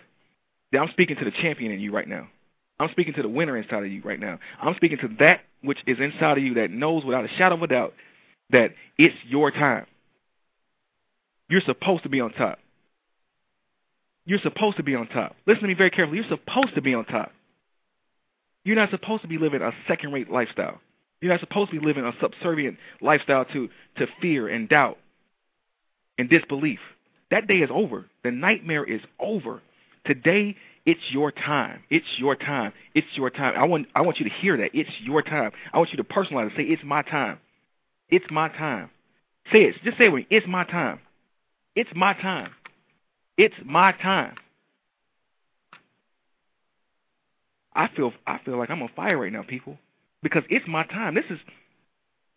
That 0.72 0.80
I'm 0.80 0.90
speaking 0.90 1.18
to 1.18 1.26
the 1.26 1.32
champion 1.32 1.72
in 1.72 1.80
you 1.80 1.92
right 1.92 2.08
now. 2.08 2.28
I'm 2.80 2.90
speaking 2.92 3.14
to 3.14 3.22
the 3.22 3.30
winner 3.30 3.58
inside 3.58 3.84
of 3.84 3.92
you 3.92 4.02
right 4.04 4.20
now. 4.20 4.40
I'm 4.62 4.76
speaking 4.76 4.98
to 5.00 5.10
that 5.20 5.42
which 5.62 5.80
is 5.86 6.00
inside 6.00 6.38
of 6.38 6.44
you 6.44 6.56
that 6.56 6.72
knows 6.72 7.04
without 7.04 7.26
a 7.26 7.30
shadow 7.30 7.56
of 7.56 7.64
a 7.64 7.68
doubt 7.68 7.94
that 8.52 8.74
it's 8.98 9.16
your 9.28 9.52
time. 9.52 9.86
You're 11.50 11.62
supposed 11.62 12.04
to 12.04 12.10
be 12.10 12.22
on 12.22 12.32
top. 12.32 12.60
You're 14.26 14.40
supposed 14.40 14.78
to 14.78 14.84
be 14.84 14.96
on 14.96 15.08
top. 15.08 15.36
Listen 15.46 15.64
to 15.64 15.68
me 15.68 15.74
very 15.74 15.90
carefully. 15.90 16.20
You're 16.20 16.30
supposed 16.30 16.76
to 16.76 16.82
be 16.82 16.94
on 16.94 17.06
top. 17.06 17.32
You're 18.64 18.76
not 18.76 18.92
supposed 18.92 19.24
to 19.24 19.28
be 19.28 19.38
living 19.38 19.62
a 19.62 19.72
second 19.88 20.14
rate 20.14 20.30
lifestyle. 20.32 20.80
You're 21.22 21.32
not 21.32 21.42
supposed 21.42 21.72
to 21.72 21.80
be 21.80 21.86
living 21.86 22.06
a 22.06 22.14
subservient 22.22 22.78
lifestyle 23.02 23.46
to, 23.46 23.70
to 23.98 24.08
fear 24.22 24.48
and 24.48 24.70
doubt 24.70 24.98
and 26.18 26.30
disbelief. 26.30 26.80
That 27.32 27.48
day 27.48 27.58
is 27.58 27.70
over. 27.72 28.06
The 28.24 28.32
nightmare 28.32 28.84
is 28.84 29.02
over. 29.20 29.62
Today, 30.06 30.56
it's 30.86 31.02
your 31.10 31.32
time. 31.32 31.84
It's 31.90 32.06
your 32.18 32.36
time. 32.36 32.74
It's 32.96 33.08
your 33.14 33.30
time. 33.30 33.56
I 33.58 33.66
want, 33.66 33.88
I 33.96 34.02
want 34.02 34.20
you 34.20 34.30
to 34.30 34.36
hear 34.36 34.58
that. 34.58 34.72
It's 34.74 34.90
your 35.02 35.22
time. 35.22 35.52
I 35.74 35.78
want 35.78 35.92
you 35.92 35.98
to 35.98 36.04
personalize 36.04 36.48
it. 36.48 36.54
Say, 36.58 36.64
it's 36.64 36.84
my 36.84 37.02
time. 37.02 37.38
It's 38.10 38.26
my 38.32 38.48
time. 38.50 38.90
Say 39.52 39.64
it. 39.64 39.76
Just 39.84 39.98
say 39.98 40.06
it 40.06 40.12
with 40.12 40.22
me. 40.22 40.28
It's 40.30 40.48
my 40.48 40.64
time. 40.64 41.00
It's 41.76 41.90
my 41.96 42.14
time. 42.14 42.52
It's 43.38 43.56
my 43.64 43.92
time. 43.92 44.36
I 47.74 47.88
feel 47.96 48.12
I 48.28 48.40
feel 48.44 48.58
like 48.58 48.70
I'm 48.70 48.82
on 48.82 48.90
fire 48.96 49.18
right 49.18 49.32
now, 49.32 49.44
people, 49.44 49.78
because 50.22 50.44
it's 50.50 50.68
my 50.68 50.84
time. 50.84 51.16
This 51.16 51.26
is 51.30 51.40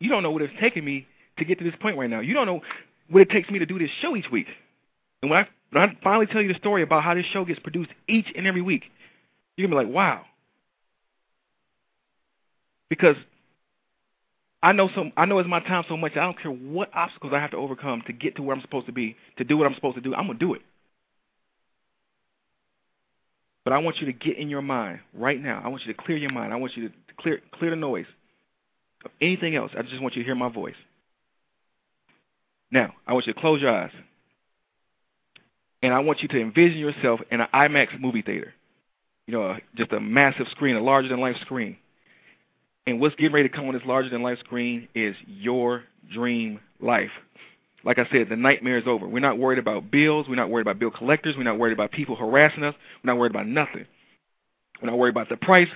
you 0.00 0.08
don't 0.08 0.22
know 0.22 0.30
what 0.30 0.42
it's 0.42 0.52
taking 0.60 0.84
me 0.84 1.06
to 1.38 1.44
get 1.44 1.58
to 1.58 1.64
this 1.64 1.74
point 1.80 1.96
right 1.96 2.10
now. 2.10 2.20
You 2.20 2.34
don't 2.34 2.46
know 2.46 2.60
what 3.08 3.22
it 3.22 3.30
takes 3.30 3.50
me 3.50 3.58
to 3.58 3.66
do 3.66 3.78
this 3.78 3.90
show 4.00 4.16
each 4.16 4.30
week. 4.30 4.46
And 5.22 5.30
when 5.30 5.40
I 5.40 5.48
when 5.70 5.88
I 5.88 5.98
finally 6.02 6.26
tell 6.26 6.42
you 6.42 6.52
the 6.52 6.58
story 6.58 6.82
about 6.82 7.02
how 7.02 7.14
this 7.14 7.26
show 7.32 7.44
gets 7.44 7.60
produced 7.60 7.90
each 8.08 8.26
and 8.36 8.46
every 8.46 8.62
week, 8.62 8.84
you're 9.56 9.68
gonna 9.68 9.80
be 9.80 9.86
like, 9.86 9.94
wow. 9.94 10.22
Because 12.88 13.16
I 14.62 14.72
know 14.72 14.90
some 14.94 15.12
I 15.16 15.24
know 15.24 15.38
it's 15.38 15.48
my 15.48 15.60
time 15.60 15.84
so 15.88 15.96
much 15.96 16.12
I 16.12 16.20
don't 16.20 16.40
care 16.40 16.52
what 16.52 16.90
obstacles 16.94 17.32
I 17.34 17.40
have 17.40 17.52
to 17.52 17.56
overcome 17.56 18.02
to 18.06 18.12
get 18.12 18.36
to 18.36 18.42
where 18.42 18.54
I'm 18.54 18.62
supposed 18.62 18.86
to 18.86 18.92
be, 18.92 19.16
to 19.38 19.44
do 19.44 19.56
what 19.56 19.66
I'm 19.66 19.74
supposed 19.74 19.96
to 19.96 20.02
do, 20.02 20.14
I'm 20.14 20.26
gonna 20.26 20.38
do 20.38 20.54
it. 20.54 20.62
But 23.64 23.72
I 23.72 23.78
want 23.78 23.98
you 23.98 24.06
to 24.06 24.12
get 24.12 24.38
in 24.38 24.48
your 24.48 24.62
mind 24.62 25.00
right 25.14 25.40
now. 25.40 25.62
I 25.64 25.68
want 25.68 25.86
you 25.86 25.92
to 25.92 26.02
clear 26.02 26.16
your 26.16 26.32
mind. 26.32 26.52
I 26.52 26.56
want 26.56 26.76
you 26.76 26.88
to 26.88 26.94
clear 27.18 27.40
clear 27.52 27.70
the 27.70 27.76
noise 27.76 28.06
of 29.04 29.10
anything 29.20 29.54
else. 29.54 29.72
I 29.76 29.82
just 29.82 30.00
want 30.02 30.16
you 30.16 30.22
to 30.22 30.26
hear 30.26 30.34
my 30.34 30.48
voice. 30.48 30.74
Now, 32.70 32.94
I 33.06 33.12
want 33.12 33.26
you 33.26 33.34
to 33.34 33.40
close 33.40 33.60
your 33.60 33.70
eyes. 33.70 33.92
And 35.82 35.92
I 35.92 36.00
want 36.00 36.22
you 36.22 36.28
to 36.28 36.40
envision 36.40 36.78
yourself 36.78 37.20
in 37.30 37.40
an 37.40 37.48
IMAX 37.52 38.00
movie 38.00 38.22
theater. 38.22 38.54
You 39.26 39.34
know, 39.34 39.56
just 39.76 39.92
a 39.92 40.00
massive 40.00 40.46
screen, 40.50 40.76
a 40.76 40.80
larger 40.80 41.08
than 41.08 41.20
life 41.20 41.36
screen. 41.42 41.76
And 42.86 43.00
what's 43.00 43.14
getting 43.14 43.32
ready 43.32 43.48
to 43.48 43.54
come 43.54 43.66
on 43.66 43.74
this 43.74 43.82
larger 43.84 44.08
than 44.08 44.22
life 44.22 44.38
screen 44.40 44.88
is 44.94 45.14
your 45.26 45.84
dream 46.12 46.60
life. 46.80 47.10
Like 47.84 47.98
I 47.98 48.06
said, 48.12 48.28
the 48.28 48.36
nightmare 48.36 48.78
is 48.78 48.84
over. 48.86 49.08
We're 49.08 49.20
not 49.20 49.38
worried 49.38 49.58
about 49.58 49.90
bills. 49.90 50.26
We're 50.28 50.36
not 50.36 50.50
worried 50.50 50.62
about 50.62 50.78
bill 50.78 50.90
collectors. 50.90 51.36
We're 51.36 51.42
not 51.42 51.58
worried 51.58 51.72
about 51.72 51.90
people 51.90 52.14
harassing 52.14 52.62
us. 52.62 52.74
We're 53.02 53.12
not 53.12 53.18
worried 53.18 53.32
about 53.32 53.48
nothing. 53.48 53.86
We're 54.80 54.90
not 54.90 54.98
worried 54.98 55.10
about 55.10 55.28
the 55.28 55.36
price. 55.36 55.68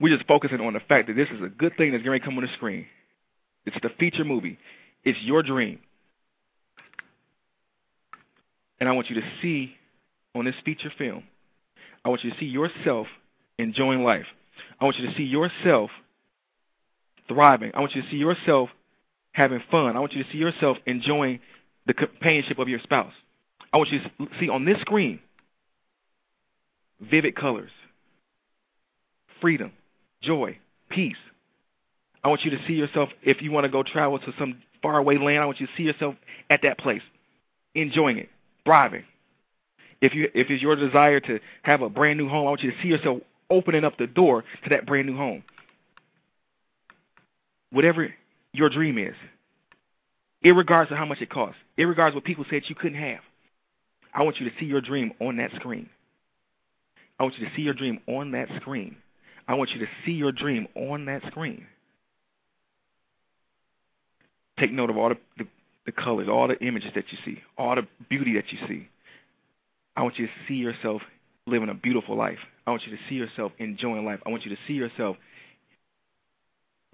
We're 0.00 0.14
just 0.14 0.26
focusing 0.28 0.60
on 0.60 0.72
the 0.72 0.80
fact 0.80 1.08
that 1.08 1.14
this 1.16 1.28
is 1.30 1.42
a 1.42 1.48
good 1.48 1.76
thing 1.76 1.92
that's 1.92 2.04
going 2.04 2.18
to 2.18 2.24
come 2.24 2.36
on 2.36 2.44
the 2.44 2.52
screen. 2.54 2.86
It's 3.66 3.76
the 3.82 3.90
feature 3.98 4.24
movie. 4.24 4.58
It's 5.04 5.18
your 5.22 5.42
dream. 5.42 5.80
And 8.78 8.88
I 8.88 8.92
want 8.92 9.08
you 9.10 9.16
to 9.16 9.26
see 9.42 9.74
on 10.34 10.44
this 10.44 10.54
feature 10.64 10.92
film, 10.96 11.24
I 12.04 12.08
want 12.08 12.24
you 12.24 12.30
to 12.30 12.38
see 12.38 12.46
yourself 12.46 13.06
enjoying 13.58 14.04
life. 14.04 14.26
I 14.80 14.84
want 14.84 14.98
you 14.98 15.06
to 15.06 15.16
see 15.16 15.24
yourself 15.24 15.90
thriving. 17.28 17.72
I 17.74 17.80
want 17.80 17.94
you 17.94 18.02
to 18.02 18.10
see 18.10 18.16
yourself 18.16 18.68
having 19.36 19.62
fun. 19.70 19.96
I 19.96 20.00
want 20.00 20.14
you 20.14 20.24
to 20.24 20.30
see 20.32 20.38
yourself 20.38 20.78
enjoying 20.86 21.40
the 21.86 21.92
companionship 21.92 22.58
of 22.58 22.68
your 22.68 22.80
spouse. 22.80 23.12
I 23.70 23.76
want 23.76 23.90
you 23.92 24.00
to 24.00 24.10
see 24.40 24.48
on 24.48 24.64
this 24.64 24.80
screen 24.80 25.20
vivid 26.98 27.36
colors, 27.36 27.70
freedom, 29.42 29.72
joy, 30.22 30.58
peace. 30.88 31.16
I 32.24 32.28
want 32.28 32.46
you 32.46 32.50
to 32.52 32.58
see 32.66 32.72
yourself, 32.72 33.10
if 33.22 33.42
you 33.42 33.52
want 33.52 33.64
to 33.64 33.68
go 33.68 33.82
travel 33.82 34.18
to 34.18 34.32
some 34.38 34.62
faraway 34.80 35.18
land, 35.18 35.40
I 35.40 35.44
want 35.44 35.60
you 35.60 35.66
to 35.66 35.72
see 35.76 35.82
yourself 35.82 36.14
at 36.48 36.60
that 36.62 36.78
place, 36.78 37.02
enjoying 37.74 38.16
it, 38.16 38.30
thriving. 38.64 39.04
If 40.00 40.14
you 40.14 40.30
if 40.34 40.48
it's 40.50 40.62
your 40.62 40.76
desire 40.76 41.20
to 41.20 41.40
have 41.62 41.82
a 41.82 41.90
brand 41.90 42.18
new 42.18 42.28
home, 42.28 42.46
I 42.46 42.50
want 42.50 42.62
you 42.62 42.70
to 42.70 42.82
see 42.82 42.88
yourself 42.88 43.20
opening 43.50 43.84
up 43.84 43.98
the 43.98 44.06
door 44.06 44.44
to 44.64 44.70
that 44.70 44.86
brand 44.86 45.06
new 45.06 45.16
home. 45.16 45.44
Whatever 47.70 48.08
your 48.56 48.70
dream 48.70 48.98
is, 48.98 49.14
irregardless 50.44 50.90
of 50.90 50.98
how 50.98 51.04
much 51.04 51.20
it 51.20 51.30
costs, 51.30 51.58
irregardless 51.78 52.08
of 52.08 52.14
what 52.16 52.24
people 52.24 52.44
said 52.48 52.62
you 52.66 52.74
couldn't 52.74 52.98
have, 52.98 53.20
I 54.14 54.22
want 54.22 54.40
you 54.40 54.48
to 54.48 54.56
see 54.58 54.66
your 54.66 54.80
dream 54.80 55.12
on 55.20 55.36
that 55.36 55.50
screen. 55.56 55.90
I 57.18 57.22
want 57.22 57.38
you 57.38 57.46
to 57.46 57.54
see 57.54 57.62
your 57.62 57.74
dream 57.74 58.00
on 58.06 58.32
that 58.32 58.48
screen. 58.60 58.96
I 59.48 59.54
want 59.54 59.70
you 59.70 59.80
to 59.80 59.86
see 60.04 60.12
your 60.12 60.32
dream 60.32 60.68
on 60.74 61.06
that 61.06 61.22
screen. 61.26 61.66
Take 64.58 64.72
note 64.72 64.90
of 64.90 64.96
all 64.96 65.10
the, 65.10 65.18
the, 65.36 65.46
the 65.84 65.92
colors, 65.92 66.28
all 66.28 66.48
the 66.48 66.58
images 66.60 66.90
that 66.94 67.04
you 67.10 67.18
see, 67.24 67.42
all 67.58 67.74
the 67.74 67.86
beauty 68.08 68.34
that 68.34 68.50
you 68.52 68.58
see. 68.66 68.88
I 69.94 70.02
want 70.02 70.18
you 70.18 70.26
to 70.26 70.32
see 70.48 70.54
yourself 70.54 71.02
living 71.46 71.68
a 71.68 71.74
beautiful 71.74 72.16
life. 72.16 72.38
I 72.66 72.70
want 72.70 72.86
you 72.86 72.96
to 72.96 73.02
see 73.08 73.14
yourself 73.14 73.52
enjoying 73.58 74.04
life. 74.04 74.20
I 74.26 74.30
want 74.30 74.44
you 74.44 74.50
to 74.50 74.60
see 74.66 74.74
yourself 74.74 75.16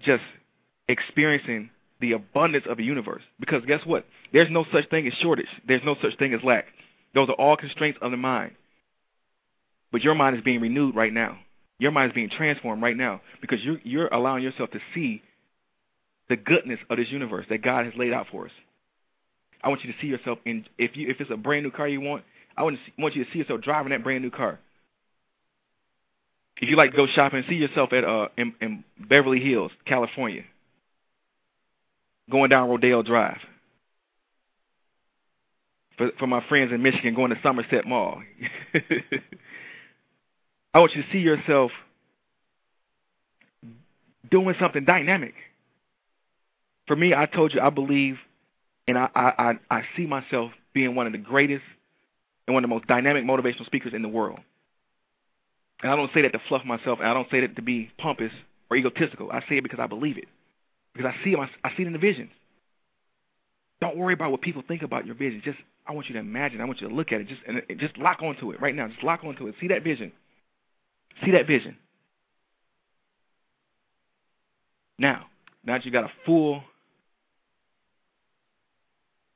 just 0.01 0.23
experiencing 0.87 1.69
the 2.01 2.13
abundance 2.13 2.65
of 2.69 2.77
the 2.77 2.83
universe. 2.83 3.23
Because 3.39 3.63
guess 3.65 3.81
what? 3.85 4.05
There's 4.31 4.51
no 4.51 4.65
such 4.71 4.89
thing 4.89 5.07
as 5.07 5.13
shortage. 5.13 5.47
There's 5.67 5.83
no 5.85 5.95
such 6.01 6.17
thing 6.17 6.33
as 6.33 6.43
lack. 6.43 6.65
Those 7.13 7.29
are 7.29 7.33
all 7.33 7.55
constraints 7.55 7.99
of 8.01 8.11
the 8.11 8.17
mind. 8.17 8.53
But 9.91 10.03
your 10.03 10.15
mind 10.15 10.35
is 10.35 10.41
being 10.43 10.59
renewed 10.59 10.95
right 10.95 11.13
now. 11.13 11.37
Your 11.79 11.91
mind 11.91 12.11
is 12.11 12.15
being 12.15 12.29
transformed 12.29 12.81
right 12.81 12.97
now 12.97 13.21
because 13.41 13.63
you're, 13.63 13.79
you're 13.83 14.07
allowing 14.07 14.43
yourself 14.43 14.71
to 14.71 14.79
see 14.93 15.21
the 16.29 16.35
goodness 16.35 16.79
of 16.89 16.97
this 16.97 17.09
universe 17.09 17.45
that 17.49 17.61
God 17.61 17.85
has 17.85 17.93
laid 17.95 18.13
out 18.13 18.27
for 18.31 18.45
us. 18.45 18.51
I 19.61 19.69
want 19.69 19.83
you 19.83 19.91
to 19.91 19.99
see 19.99 20.07
yourself 20.07 20.39
in 20.45 20.65
if 20.77 20.97
you 20.97 21.09
if 21.09 21.21
it's 21.21 21.31
a 21.31 21.37
brand 21.37 21.63
new 21.63 21.71
car 21.71 21.87
you 21.87 22.01
want, 22.01 22.23
I 22.57 22.63
want, 22.63 22.77
see, 22.85 22.93
want 22.97 23.15
you 23.15 23.23
to 23.23 23.31
see 23.31 23.39
yourself 23.39 23.61
driving 23.61 23.91
that 23.91 24.03
brand 24.03 24.23
new 24.23 24.31
car. 24.31 24.59
If 26.57 26.69
you 26.69 26.75
like 26.75 26.91
to 26.91 26.97
go 26.97 27.07
shopping, 27.07 27.43
see 27.47 27.55
yourself 27.55 27.93
at 27.93 28.03
uh 28.03 28.27
in, 28.37 28.53
in 28.61 28.83
Beverly 28.99 29.39
Hills, 29.39 29.71
California, 29.85 30.43
going 32.29 32.49
down 32.49 32.69
Rodeo 32.69 33.03
Drive. 33.03 33.39
For 35.97 36.11
for 36.19 36.27
my 36.27 36.43
friends 36.47 36.71
in 36.71 36.81
Michigan, 36.81 37.13
going 37.13 37.29
to 37.31 37.39
Somerset 37.43 37.85
Mall. 37.85 38.21
I 40.73 40.79
want 40.79 40.95
you 40.95 41.03
to 41.03 41.11
see 41.11 41.19
yourself 41.19 41.71
doing 44.31 44.55
something 44.59 44.85
dynamic. 44.85 45.35
For 46.87 46.95
me, 46.95 47.13
I 47.13 47.27
told 47.27 47.53
you 47.53 47.61
I 47.61 47.69
believe, 47.69 48.17
and 48.87 48.97
I 48.97 49.07
I 49.13 49.53
I 49.69 49.83
see 49.95 50.07
myself 50.07 50.51
being 50.73 50.95
one 50.95 51.05
of 51.05 51.13
the 51.13 51.19
greatest 51.19 51.63
and 52.47 52.53
one 52.53 52.63
of 52.63 52.69
the 52.69 52.73
most 52.75 52.87
dynamic 52.87 53.23
motivational 53.23 53.65
speakers 53.65 53.93
in 53.93 54.01
the 54.01 54.09
world. 54.09 54.39
And 55.81 55.91
I 55.91 55.95
don't 55.95 56.11
say 56.13 56.23
that 56.23 56.31
to 56.31 56.41
fluff 56.47 56.65
myself, 56.65 56.99
and 56.99 57.07
I 57.07 57.13
don't 57.13 57.29
say 57.29 57.41
that 57.41 57.55
to 57.57 57.61
be 57.61 57.91
pompous 57.97 58.31
or 58.69 58.77
egotistical. 58.77 59.31
I 59.31 59.41
say 59.41 59.57
it 59.57 59.63
because 59.63 59.79
I 59.79 59.87
believe 59.87 60.17
it. 60.17 60.27
Because 60.93 61.11
I 61.13 61.23
see 61.23 61.31
it, 61.31 61.49
I 61.63 61.69
see 61.75 61.83
it 61.83 61.87
in 61.87 61.93
the 61.93 61.99
visions. 61.99 62.31
Don't 63.81 63.97
worry 63.97 64.13
about 64.13 64.31
what 64.31 64.41
people 64.41 64.63
think 64.67 64.81
about 64.81 65.05
your 65.05 65.15
vision. 65.15 65.41
Just 65.43 65.57
I 65.85 65.91
want 65.91 66.07
you 66.07 66.13
to 66.13 66.19
imagine. 66.19 66.61
I 66.61 66.65
want 66.65 66.79
you 66.79 66.87
to 66.87 66.93
look 66.93 67.11
at 67.11 67.21
it. 67.21 67.27
Just 67.27 67.41
and 67.47 67.61
just 67.79 67.97
lock 67.97 68.21
onto 68.21 68.51
it 68.51 68.61
right 68.61 68.75
now. 68.75 68.87
Just 68.87 69.03
lock 69.03 69.23
onto 69.23 69.47
it. 69.47 69.55
See 69.59 69.67
that 69.69 69.83
vision. 69.83 70.11
See 71.25 71.31
that 71.31 71.47
vision. 71.47 71.77
Now, 74.97 75.25
now 75.63 75.73
that 75.73 75.85
you 75.85 75.91
got 75.91 76.05
a 76.05 76.11
full 76.25 76.63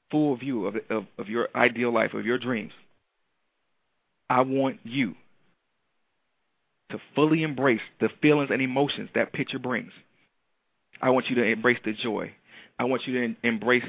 full 0.10 0.38
view 0.38 0.68
of, 0.68 0.76
of, 0.90 1.06
of 1.18 1.28
your 1.28 1.50
ideal 1.54 1.92
life, 1.92 2.14
of 2.14 2.26
your 2.26 2.38
dreams, 2.38 2.72
I 4.30 4.42
want 4.42 4.80
you 4.84 5.16
to 6.92 7.00
fully 7.16 7.44
embrace 7.44 7.82
the 8.00 8.10
feelings 8.22 8.50
and 8.52 8.62
emotions 8.62 9.10
that 9.16 9.34
picture 9.34 9.60
brings. 9.60 9.92
I 11.02 11.10
want 11.10 11.30
you 11.30 11.36
to 11.36 11.44
embrace 11.44 11.80
the 11.84 11.94
joy. 11.94 12.32
I 12.80 12.86
want 12.86 13.08
you 13.08 13.14
to 13.14 13.36
embrace 13.44 13.86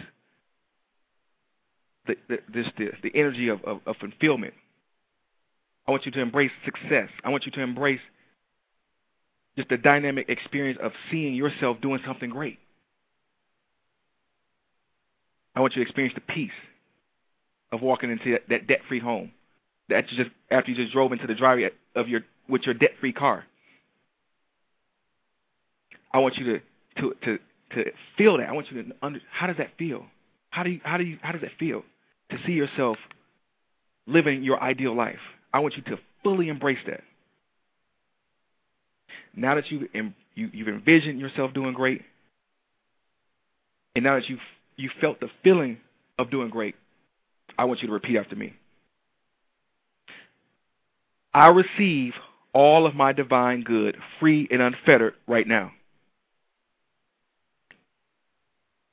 the 2.07 2.16
the, 2.29 2.38
this, 2.53 2.66
the, 2.77 2.90
the 3.03 3.12
energy 3.14 3.49
of, 3.49 3.64
of, 3.64 3.81
of 3.87 3.97
fulfillment. 3.97 4.55
I 5.87 5.90
want 5.90 6.05
you 6.05 6.12
to 6.12 6.21
embrace 6.21 6.53
success. 6.64 7.09
I 7.25 7.31
want 7.31 7.47
you 7.47 7.53
to 7.53 7.61
embrace 7.61 8.01
just 9.57 9.71
the 9.71 9.79
dynamic 9.79 10.29
experience 10.29 10.79
of 10.83 10.92
seeing 11.11 11.35
yourself 11.35 11.81
doing 11.81 12.01
something 12.07 12.31
great. 12.31 12.59
I 15.57 15.61
want 15.61 15.75
you 15.75 15.83
to 15.83 15.88
experience 15.88 16.14
the 16.14 16.33
peace 16.33 16.53
of 17.73 17.83
walking 17.83 18.11
into 18.11 18.33
that, 18.33 18.42
that 18.49 18.66
debt-free 18.66 19.01
home 19.01 19.33
that 19.88 20.11
you 20.11 20.23
just 20.23 20.31
after 20.51 20.71
you 20.71 20.77
just 20.77 20.92
drove 20.92 21.12
into 21.12 21.27
the 21.27 21.35
driveway 21.35 21.71
of 21.94 22.09
your 22.09 22.21
with 22.49 22.62
your 22.62 22.75
debt 22.75 22.92
free 23.01 23.12
car. 23.12 23.44
I 26.12 26.18
want 26.18 26.37
you 26.37 26.44
to 26.44 26.61
to 26.98 27.14
to 27.24 27.38
to 27.74 27.90
feel 28.16 28.38
that. 28.38 28.48
I 28.48 28.52
want 28.52 28.70
you 28.70 28.82
to 28.82 28.90
under 29.02 29.20
how 29.30 29.46
does 29.46 29.56
that 29.58 29.70
feel? 29.78 30.06
How 30.50 30.62
do 30.62 30.70
you 30.70 30.80
how 30.82 30.96
do 30.96 31.04
you 31.04 31.18
how 31.22 31.32
does 31.32 31.42
that 31.42 31.52
feel 31.58 31.82
to 32.30 32.38
see 32.46 32.52
yourself 32.52 32.96
living 34.06 34.42
your 34.42 34.62
ideal 34.62 34.94
life? 34.94 35.18
I 35.52 35.61
want 35.61 35.76
you 35.76 35.82
to 35.84 35.98
fully 36.22 36.48
embrace 36.48 36.78
that. 36.87 37.02
Now 39.34 39.54
that 39.54 39.70
you 39.70 39.88
you 40.34 40.50
you've 40.52 40.68
envisioned 40.68 41.20
yourself 41.20 41.52
doing 41.52 41.74
great, 41.74 42.02
and 43.94 44.04
now 44.04 44.14
that 44.14 44.28
you've 44.28 44.40
you 44.76 44.90
felt 45.00 45.20
the 45.20 45.28
feeling 45.42 45.78
of 46.18 46.30
doing 46.30 46.50
great, 46.50 46.74
I 47.56 47.64
want 47.64 47.82
you 47.82 47.88
to 47.88 47.92
repeat 47.92 48.16
after 48.16 48.37
me. 48.37 48.54
I 51.34 51.48
receive 51.48 52.14
all 52.52 52.87
of 52.87 52.94
my 52.94 53.12
divine 53.12 53.62
good 53.62 53.96
free 54.18 54.48
and 54.50 54.61
unfettered 54.62 55.14
right 55.26 55.46
now. 55.46 55.72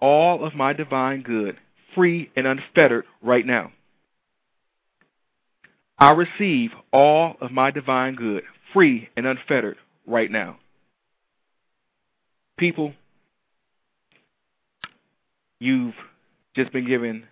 all 0.00 0.44
of 0.44 0.54
my 0.54 0.72
divine 0.72 1.22
good, 1.22 1.56
free 1.94 2.30
and 2.36 2.46
unfettered, 2.46 3.04
right 3.22 3.44
now. 3.44 3.72
I 5.98 6.12
receive 6.12 6.70
all 6.92 7.36
of 7.40 7.50
my 7.50 7.70
divine 7.70 8.14
good, 8.14 8.44
free 8.72 9.08
and 9.16 9.26
unfettered, 9.26 9.76
right 10.06 10.30
now. 10.30 10.58
People, 12.56 12.92
you've 15.58 15.94
just 16.54 16.72
been 16.72 16.86
given 16.86 17.24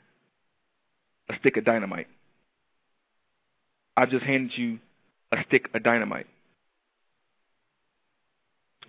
a 1.28 1.34
stick 1.38 1.56
of 1.56 1.64
dynamite. 1.64 2.08
I've 3.96 4.10
just 4.10 4.24
handed 4.24 4.56
you 4.56 4.78
a 5.32 5.38
stick 5.46 5.68
of 5.74 5.82
dynamite. 5.82 6.26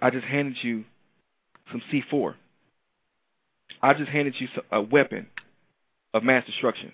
I 0.02 0.10
just 0.10 0.26
handed 0.26 0.58
you 0.62 0.86
some 1.72 1.82
C4. 1.92 2.36
I 3.82 3.94
just 3.94 4.10
handed 4.10 4.36
you 4.40 4.48
a 4.72 4.82
weapon 4.82 5.28
of 6.14 6.24
mass 6.24 6.46
destruction. 6.46 6.92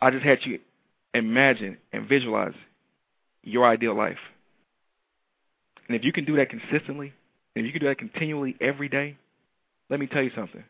I 0.00 0.10
just 0.10 0.24
had 0.24 0.38
you 0.44 0.60
imagine 1.14 1.78
and 1.92 2.08
visualize 2.08 2.54
your 3.42 3.66
ideal 3.66 3.94
life. 3.94 4.18
And 5.86 5.96
if 5.96 6.04
you 6.04 6.12
can 6.12 6.24
do 6.24 6.36
that 6.36 6.48
consistently, 6.48 7.12
and 7.54 7.64
if 7.64 7.66
you 7.66 7.72
can 7.72 7.80
do 7.82 7.88
that 7.88 7.98
continually 7.98 8.56
every 8.60 8.88
day, 8.88 9.16
let 9.90 10.00
me 10.00 10.06
tell 10.06 10.22
you 10.22 10.30
something. 10.34 10.64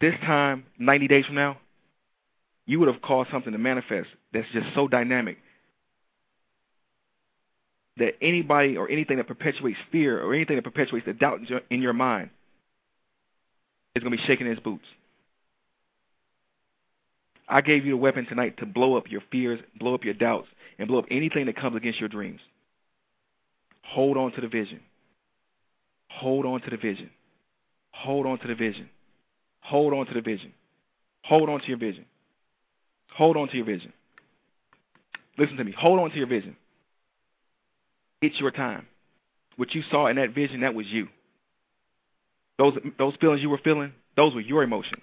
This 0.00 0.14
time, 0.24 0.64
90 0.78 1.08
days 1.08 1.26
from 1.26 1.36
now, 1.36 1.58
you 2.66 2.78
would 2.80 2.88
have 2.88 3.00
caused 3.00 3.30
something 3.30 3.52
to 3.52 3.58
manifest 3.58 4.08
that's 4.32 4.46
just 4.52 4.66
so 4.74 4.88
dynamic 4.88 5.38
that 7.98 8.14
anybody 8.22 8.76
or 8.76 8.88
anything 8.90 9.16
that 9.18 9.26
perpetuates 9.26 9.78
fear 9.90 10.22
or 10.22 10.34
anything 10.34 10.56
that 10.56 10.62
perpetuates 10.62 11.06
the 11.06 11.12
doubt 11.12 11.40
in 11.70 11.82
your 11.82 11.92
mind 11.92 12.30
is 13.94 14.02
going 14.02 14.12
to 14.12 14.18
be 14.18 14.26
shaking 14.26 14.46
its 14.46 14.60
boots. 14.60 14.84
I 17.48 17.60
gave 17.62 17.84
you 17.86 17.92
the 17.92 17.96
weapon 17.96 18.26
tonight 18.26 18.58
to 18.58 18.66
blow 18.66 18.96
up 18.96 19.10
your 19.10 19.22
fears, 19.32 19.60
blow 19.78 19.94
up 19.94 20.04
your 20.04 20.14
doubts, 20.14 20.48
and 20.78 20.86
blow 20.86 20.98
up 20.98 21.06
anything 21.10 21.46
that 21.46 21.56
comes 21.56 21.76
against 21.76 21.98
your 21.98 22.08
dreams. 22.08 22.40
Hold 23.82 24.16
on 24.18 24.32
to 24.32 24.40
the 24.40 24.48
vision. 24.48 24.80
Hold 26.10 26.44
on 26.44 26.60
to 26.60 26.70
the 26.70 26.76
vision. 26.76 27.10
Hold 27.92 28.26
on 28.26 28.38
to 28.40 28.46
the 28.48 28.54
vision. 28.54 28.90
Hold 29.60 29.94
on 29.94 30.06
to 30.06 30.14
the 30.14 30.20
vision. 30.20 30.52
Hold 31.22 31.48
on 31.48 31.60
to 31.60 31.66
your 31.68 31.78
vision. 31.78 32.04
Hold 33.16 33.36
on 33.36 33.48
to 33.48 33.56
your 33.56 33.66
vision. 33.66 33.92
Listen 35.38 35.56
to 35.56 35.64
me. 35.64 35.74
Hold 35.78 36.00
on 36.00 36.10
to 36.10 36.16
your 36.16 36.26
vision. 36.26 36.56
It's 38.20 38.38
your 38.40 38.50
time. 38.50 38.86
What 39.56 39.74
you 39.74 39.82
saw 39.90 40.06
in 40.06 40.16
that 40.16 40.34
vision, 40.34 40.60
that 40.60 40.74
was 40.74 40.86
you. 40.86 41.08
Those 42.58 42.76
those 42.98 43.14
feelings 43.20 43.42
you 43.42 43.50
were 43.50 43.58
feeling, 43.58 43.92
those 44.16 44.34
were 44.34 44.40
your 44.40 44.62
emotions. 44.62 45.02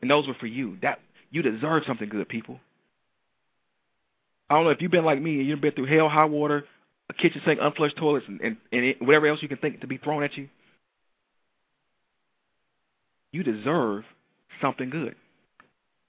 And 0.00 0.10
those 0.10 0.26
were 0.26 0.34
for 0.34 0.46
you. 0.46 0.76
That 0.82 1.00
you 1.30 1.42
deserve 1.42 1.84
something 1.86 2.08
good, 2.08 2.28
people. 2.28 2.58
I 4.50 4.54
don't 4.54 4.64
know 4.64 4.70
if 4.70 4.80
you've 4.80 4.90
been 4.90 5.04
like 5.04 5.20
me 5.20 5.40
and 5.40 5.48
you've 5.48 5.60
been 5.60 5.72
through 5.72 5.86
hell, 5.86 6.08
high 6.08 6.24
water, 6.24 6.64
a 7.10 7.14
kitchen 7.14 7.42
sink, 7.44 7.58
unflushed 7.60 7.96
toilets, 7.96 8.26
and, 8.28 8.40
and, 8.40 8.56
and 8.72 8.84
it, 8.84 9.02
whatever 9.02 9.26
else 9.26 9.42
you 9.42 9.48
can 9.48 9.58
think 9.58 9.80
to 9.80 9.86
be 9.86 9.98
thrown 9.98 10.22
at 10.22 10.36
you. 10.36 10.48
You 13.30 13.42
deserve 13.42 14.04
something 14.60 14.88
good. 14.88 15.16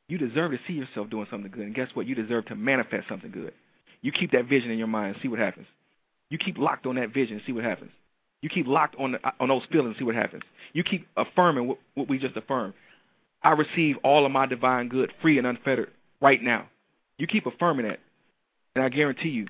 You 0.08 0.18
deserve 0.18 0.52
to 0.52 0.60
see 0.68 0.74
yourself 0.74 1.10
doing 1.10 1.28
something 1.30 1.52
good. 1.52 1.66
And 1.66 1.76
guess 1.76 1.90
what? 1.94 2.08
You 2.08 2.16
deserve 2.16 2.46
to 2.46 2.56
manifest 2.56 3.10
something 3.10 3.32
good. 3.32 3.54
You 4.02 4.12
keep 4.12 4.32
that 4.32 4.46
vision 4.46 4.72
in 4.72 4.78
your 4.78 4.88
mind 4.88 5.14
and 5.14 5.22
see 5.22 5.28
what 5.28 5.40
happens. 5.40 5.68
You 6.30 6.38
keep 6.38 6.58
locked 6.58 6.86
on 6.86 6.96
that 6.96 7.14
vision 7.14 7.38
and 7.38 7.46
see 7.46 7.52
what 7.52 7.64
happens. 7.64 7.92
You 8.42 8.50
keep 8.50 8.68
locked 8.68 8.96
on 8.98 9.14
the, 9.14 9.20
on 9.40 9.50
those 9.50 9.64
feelings 9.72 9.90
and 9.90 9.96
see 9.98 10.06
what 10.06 10.16
happens. 10.16 10.44
You 10.74 10.84
keep 10.84 11.08
affirming 11.18 11.68
what, 11.68 11.78
what 11.96 12.08
we 12.08 12.18
just 12.20 12.38
affirmed. 12.38 12.74
I 13.44 13.52
receive 13.52 13.98
all 14.04 14.26
of 14.26 14.32
my 14.32 14.46
divine 14.46 14.88
good 14.88 15.12
free 15.22 15.38
and 15.38 15.48
unfettered 15.48 15.92
right 16.22 16.42
now. 16.42 16.70
You 17.18 17.28
keep 17.28 17.46
affirming 17.46 17.88
that, 17.88 18.00
and 18.76 18.84
I 18.84 18.90
guarantee 18.90 19.30
you, 19.30 19.48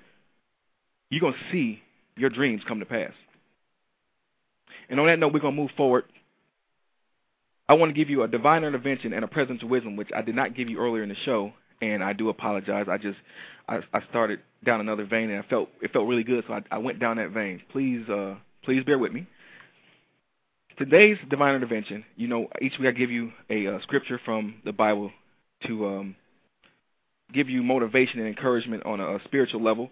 you're 1.09 1.21
going 1.21 1.33
to 1.33 1.51
see 1.51 1.81
your 2.15 2.29
dreams 2.29 2.63
come 2.67 2.79
to 2.79 2.85
pass. 2.85 3.11
And 4.89 4.99
on 4.99 5.05
that 5.07 5.19
note, 5.19 5.33
we're 5.33 5.39
going 5.39 5.55
to 5.55 5.61
move 5.61 5.71
forward. 5.77 6.05
I 7.67 7.73
want 7.73 7.89
to 7.89 7.93
give 7.93 8.09
you 8.09 8.23
a 8.23 8.27
divine 8.27 8.63
intervention 8.63 9.13
and 9.13 9.23
a 9.23 9.27
presence 9.27 9.61
of 9.61 9.69
wisdom, 9.69 9.95
which 9.95 10.09
I 10.15 10.23
did 10.23 10.35
not 10.35 10.55
give 10.55 10.69
you 10.69 10.79
earlier 10.79 11.03
in 11.03 11.09
the 11.09 11.15
show, 11.25 11.53
and 11.81 12.03
I 12.03 12.13
do 12.13 12.29
apologize. 12.29 12.87
I 12.89 12.97
just 12.97 13.17
I, 13.69 14.01
started 14.09 14.39
down 14.65 14.81
another 14.81 15.05
vein, 15.05 15.29
and 15.29 15.43
I 15.43 15.47
felt 15.47 15.69
it 15.81 15.93
felt 15.93 16.07
really 16.07 16.23
good, 16.23 16.43
so 16.47 16.53
I, 16.53 16.61
I 16.71 16.77
went 16.79 16.99
down 16.99 17.17
that 17.17 17.31
vein. 17.31 17.61
Please, 17.71 18.07
uh, 18.09 18.35
please 18.63 18.83
bear 18.83 18.97
with 18.97 19.11
me. 19.11 19.27
Today's 20.77 21.17
divine 21.29 21.55
intervention, 21.55 22.05
you 22.15 22.27
know, 22.27 22.47
each 22.61 22.73
week 22.79 22.87
I 22.87 22.91
give 22.91 23.11
you 23.11 23.31
a 23.49 23.67
uh, 23.67 23.81
scripture 23.81 24.19
from 24.23 24.55
the 24.63 24.71
Bible 24.71 25.11
to 25.67 25.87
um, 25.87 26.15
give 27.33 27.49
you 27.49 27.61
motivation 27.63 28.19
and 28.19 28.29
encouragement 28.29 28.85
on 28.85 28.99
a, 28.99 29.15
a 29.15 29.19
spiritual 29.25 29.61
level. 29.61 29.89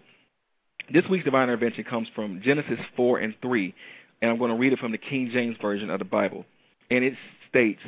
This 0.92 1.04
week's 1.10 1.26
divine 1.26 1.44
intervention 1.44 1.84
comes 1.84 2.08
from 2.14 2.40
Genesis 2.42 2.78
4 2.96 3.18
and 3.18 3.34
3, 3.42 3.74
and 4.22 4.30
I'm 4.30 4.38
going 4.38 4.50
to 4.50 4.56
read 4.56 4.72
it 4.72 4.78
from 4.78 4.92
the 4.92 4.98
King 4.98 5.30
James 5.30 5.56
Version 5.60 5.90
of 5.90 5.98
the 5.98 6.06
Bible. 6.06 6.46
And 6.90 7.04
it 7.04 7.14
states, 7.50 7.80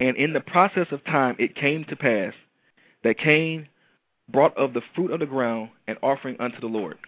And 0.00 0.16
in 0.16 0.32
the 0.32 0.40
process 0.40 0.86
of 0.90 1.04
time 1.04 1.36
it 1.38 1.54
came 1.54 1.84
to 1.84 1.96
pass 1.96 2.32
that 3.04 3.18
Cain 3.18 3.68
brought 4.28 4.56
of 4.56 4.72
the 4.72 4.82
fruit 4.94 5.10
of 5.12 5.20
the 5.20 5.26
ground 5.26 5.70
an 5.86 5.96
offering 6.02 6.36
unto 6.40 6.60
the 6.60 6.66
Lord. 6.66 6.98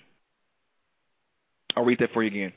I'll 1.77 1.85
read 1.85 1.99
that 2.01 2.13
for 2.13 2.23
you 2.23 2.31
again. 2.31 2.53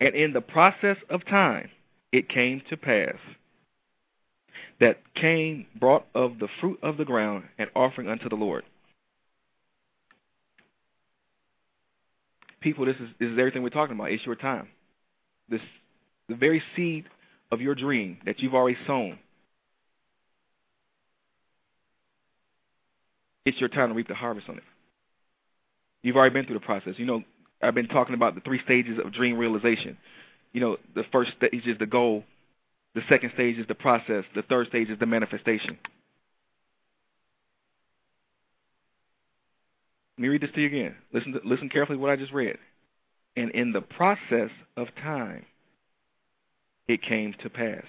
And 0.00 0.14
in 0.14 0.32
the 0.32 0.40
process 0.40 0.96
of 1.10 1.24
time 1.26 1.70
it 2.12 2.28
came 2.28 2.62
to 2.70 2.76
pass 2.76 3.16
that 4.80 4.98
Cain 5.14 5.66
brought 5.78 6.06
of 6.14 6.38
the 6.38 6.48
fruit 6.60 6.78
of 6.82 6.96
the 6.96 7.04
ground 7.04 7.44
an 7.58 7.68
offering 7.74 8.08
unto 8.08 8.28
the 8.28 8.36
Lord. 8.36 8.64
People, 12.60 12.84
this 12.84 12.96
is, 12.96 13.08
this 13.18 13.30
is 13.30 13.38
everything 13.38 13.62
we're 13.62 13.70
talking 13.70 13.94
about. 13.94 14.10
It's 14.10 14.26
your 14.26 14.34
time. 14.34 14.68
This, 15.48 15.60
the 16.28 16.34
very 16.34 16.62
seed 16.74 17.04
of 17.52 17.60
your 17.60 17.74
dream 17.74 18.18
that 18.26 18.40
you've 18.40 18.54
already 18.54 18.76
sown 18.86 19.18
it's 23.46 23.58
your 23.60 23.70
time 23.70 23.88
to 23.88 23.94
reap 23.94 24.08
the 24.08 24.14
harvest 24.14 24.48
on 24.48 24.58
it. 24.58 24.64
You've 26.02 26.16
already 26.16 26.34
been 26.34 26.44
through 26.44 26.58
the 26.58 26.64
process. 26.66 26.94
You 26.98 27.06
know, 27.06 27.22
I've 27.62 27.74
been 27.74 27.88
talking 27.88 28.14
about 28.14 28.34
the 28.34 28.40
three 28.42 28.60
stages 28.62 28.98
of 29.02 29.12
dream 29.12 29.38
realization. 29.38 29.96
You 30.52 30.60
know, 30.60 30.76
the 30.94 31.04
first 31.10 31.32
stage 31.36 31.66
is 31.66 31.78
the 31.78 31.86
goal, 31.86 32.24
the 32.94 33.02
second 33.08 33.30
stage 33.34 33.56
is 33.56 33.66
the 33.66 33.74
process, 33.74 34.24
the 34.34 34.42
third 34.42 34.68
stage 34.68 34.90
is 34.90 34.98
the 34.98 35.06
manifestation. 35.06 35.78
Let 40.18 40.22
me 40.22 40.28
read 40.28 40.42
this 40.42 40.50
to 40.54 40.60
you 40.60 40.66
again. 40.66 40.94
Listen, 41.12 41.32
to, 41.32 41.40
listen 41.44 41.68
carefully 41.68 41.98
to 41.98 42.02
what 42.02 42.10
I 42.10 42.16
just 42.16 42.32
read. 42.32 42.56
And 43.36 43.50
in 43.50 43.72
the 43.72 43.82
process 43.82 44.50
of 44.76 44.88
time, 45.02 45.44
it 46.88 47.02
came 47.02 47.34
to 47.42 47.50
pass. 47.50 47.84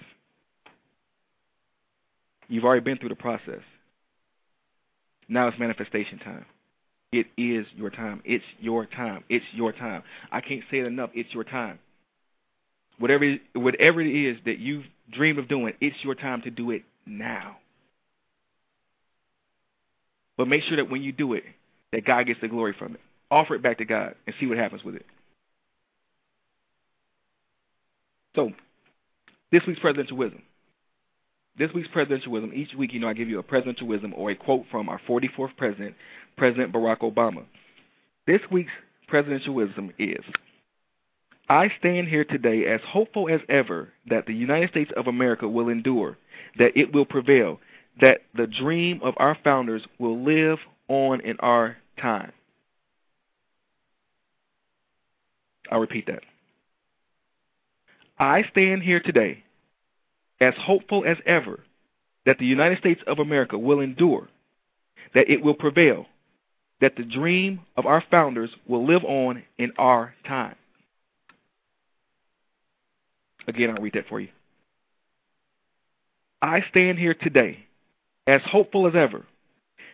You've 2.48 2.64
already 2.64 2.82
been 2.82 2.98
through 2.98 3.08
the 3.10 3.14
process. 3.14 3.62
Now 5.28 5.48
it's 5.48 5.58
manifestation 5.58 6.18
time. 6.18 6.46
It 7.12 7.26
is 7.36 7.66
your 7.76 7.90
time. 7.90 8.22
It's 8.24 8.44
your 8.60 8.86
time. 8.86 9.24
It's 9.28 9.44
your 9.52 9.72
time. 9.72 10.02
I 10.30 10.40
can't 10.40 10.62
say 10.70 10.78
it 10.78 10.86
enough. 10.86 11.10
It's 11.14 11.32
your 11.32 11.44
time. 11.44 11.78
Whatever 12.98 13.36
whatever 13.54 14.00
it 14.00 14.14
is 14.14 14.38
that 14.44 14.58
you've 14.58 14.84
dreamed 15.10 15.38
of 15.38 15.48
doing, 15.48 15.74
it's 15.80 15.96
your 16.02 16.14
time 16.14 16.42
to 16.42 16.50
do 16.50 16.70
it 16.70 16.82
now. 17.06 17.58
But 20.36 20.48
make 20.48 20.62
sure 20.64 20.76
that 20.76 20.90
when 20.90 21.02
you 21.02 21.12
do 21.12 21.32
it, 21.34 21.44
that 21.92 22.04
God 22.04 22.26
gets 22.26 22.40
the 22.40 22.48
glory 22.48 22.74
from 22.78 22.94
it. 22.94 23.00
Offer 23.30 23.56
it 23.56 23.62
back 23.62 23.78
to 23.78 23.84
God 23.84 24.14
and 24.26 24.34
see 24.38 24.46
what 24.46 24.58
happens 24.58 24.84
with 24.84 24.94
it. 24.94 25.06
So, 28.34 28.52
this 29.50 29.62
week's 29.66 29.80
presidential 29.80 30.16
wisdom. 30.16 30.42
This 31.58 31.72
week's 31.74 31.88
presidential 31.88 32.30
wisdom, 32.30 32.52
each 32.54 32.72
week, 32.74 32.92
you 32.92 33.00
know, 33.00 33.08
I 33.08 33.14
give 33.14 33.28
you 33.28 33.40
a 33.40 33.42
presidential 33.42 33.88
wisdom 33.88 34.14
or 34.16 34.30
a 34.30 34.36
quote 34.36 34.64
from 34.70 34.88
our 34.88 35.00
44th 35.08 35.56
president, 35.56 35.96
President 36.36 36.72
Barack 36.72 37.00
Obama. 37.00 37.44
This 38.26 38.40
week's 38.50 38.72
presidential 39.08 39.54
wisdom 39.54 39.92
is 39.98 40.24
I 41.48 41.72
stand 41.78 42.08
here 42.08 42.24
today 42.24 42.66
as 42.66 42.80
hopeful 42.86 43.28
as 43.28 43.40
ever 43.48 43.88
that 44.08 44.26
the 44.26 44.34
United 44.34 44.70
States 44.70 44.90
of 44.96 45.06
America 45.06 45.48
will 45.48 45.68
endure, 45.68 46.16
that 46.58 46.76
it 46.76 46.92
will 46.92 47.06
prevail, 47.06 47.58
that 48.00 48.20
the 48.36 48.46
dream 48.46 49.00
of 49.02 49.14
our 49.16 49.36
founders 49.42 49.82
will 49.98 50.22
live 50.22 50.58
on 50.88 51.20
in 51.22 51.38
our 51.40 51.76
time. 52.00 52.32
I'll 55.70 55.80
repeat 55.80 56.06
that. 56.06 56.22
I 58.18 58.44
stand 58.50 58.82
here 58.82 59.00
today 59.00 59.42
as 60.40 60.54
hopeful 60.56 61.04
as 61.06 61.16
ever 61.26 61.60
that 62.26 62.38
the 62.38 62.46
United 62.46 62.78
States 62.78 63.00
of 63.06 63.18
America 63.18 63.58
will 63.58 63.80
endure, 63.80 64.28
that 65.14 65.30
it 65.30 65.42
will 65.42 65.54
prevail, 65.54 66.06
that 66.80 66.96
the 66.96 67.04
dream 67.04 67.60
of 67.76 67.86
our 67.86 68.04
founders 68.10 68.50
will 68.66 68.86
live 68.86 69.04
on 69.04 69.42
in 69.56 69.72
our 69.78 70.14
time. 70.26 70.54
Again, 73.46 73.70
I'll 73.70 73.82
read 73.82 73.94
that 73.94 74.08
for 74.08 74.20
you. 74.20 74.28
I 76.40 76.62
stand 76.70 76.98
here 76.98 77.14
today 77.14 77.66
as 78.26 78.42
hopeful 78.44 78.86
as 78.86 78.94
ever 78.94 79.24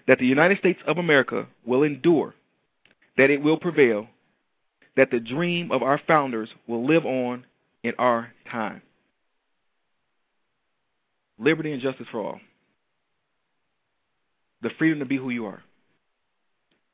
that 0.06 0.18
the 0.18 0.26
United 0.26 0.58
States 0.58 0.80
of 0.86 0.98
America 0.98 1.46
will 1.64 1.84
endure, 1.84 2.34
that 3.16 3.30
it 3.30 3.40
will 3.40 3.56
prevail, 3.56 4.08
that 4.96 5.10
the 5.10 5.20
dream 5.20 5.72
of 5.72 5.82
our 5.82 6.00
founders 6.06 6.50
will 6.66 6.86
live 6.86 7.06
on 7.06 7.46
in 7.82 7.94
our 7.98 8.32
time 8.50 8.82
liberty 11.38 11.72
and 11.72 11.82
justice 11.82 12.06
for 12.10 12.20
all, 12.20 12.40
the 14.62 14.70
freedom 14.78 15.00
to 15.00 15.04
be 15.04 15.16
who 15.16 15.30
you 15.30 15.46
are. 15.46 15.62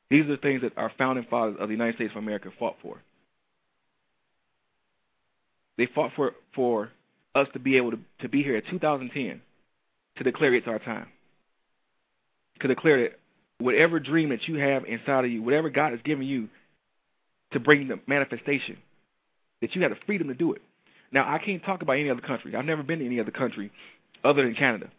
These 0.09 0.25
are 0.25 0.29
the 0.29 0.37
things 0.37 0.61
that 0.61 0.77
our 0.77 0.91
founding 0.97 1.25
fathers 1.29 1.55
of 1.59 1.69
the 1.69 1.73
United 1.73 1.95
States 1.95 2.11
of 2.11 2.17
America 2.17 2.49
fought 2.59 2.75
for. 2.81 3.01
They 5.77 5.85
fought 5.85 6.11
for 6.15 6.33
for 6.53 6.91
us 7.33 7.47
to 7.53 7.59
be 7.59 7.77
able 7.77 7.91
to 7.91 7.99
to 8.19 8.29
be 8.29 8.43
here 8.43 8.57
in 8.57 8.63
2010 8.69 9.41
to 10.17 10.23
declare 10.23 10.53
it's 10.53 10.67
our 10.67 10.79
time. 10.79 11.07
To 12.59 12.67
declare 12.67 13.03
that 13.03 13.19
whatever 13.59 13.99
dream 13.99 14.29
that 14.29 14.47
you 14.47 14.55
have 14.55 14.85
inside 14.85 15.25
of 15.25 15.31
you, 15.31 15.41
whatever 15.41 15.69
God 15.69 15.91
has 15.91 16.01
given 16.03 16.27
you 16.27 16.49
to 17.53 17.59
bring 17.59 17.87
the 17.87 17.99
manifestation, 18.05 18.77
that 19.61 19.75
you 19.75 19.81
have 19.81 19.91
the 19.91 19.97
freedom 20.05 20.27
to 20.27 20.33
do 20.33 20.53
it. 20.53 20.61
Now, 21.11 21.31
I 21.31 21.39
can't 21.39 21.63
talk 21.63 21.81
about 21.81 21.93
any 21.93 22.09
other 22.09 22.21
country. 22.21 22.55
I've 22.55 22.65
never 22.65 22.83
been 22.83 22.99
to 22.99 23.05
any 23.05 23.19
other 23.19 23.31
country 23.31 23.71
other 24.23 24.43
than 24.43 24.55
Canada. 24.55 24.89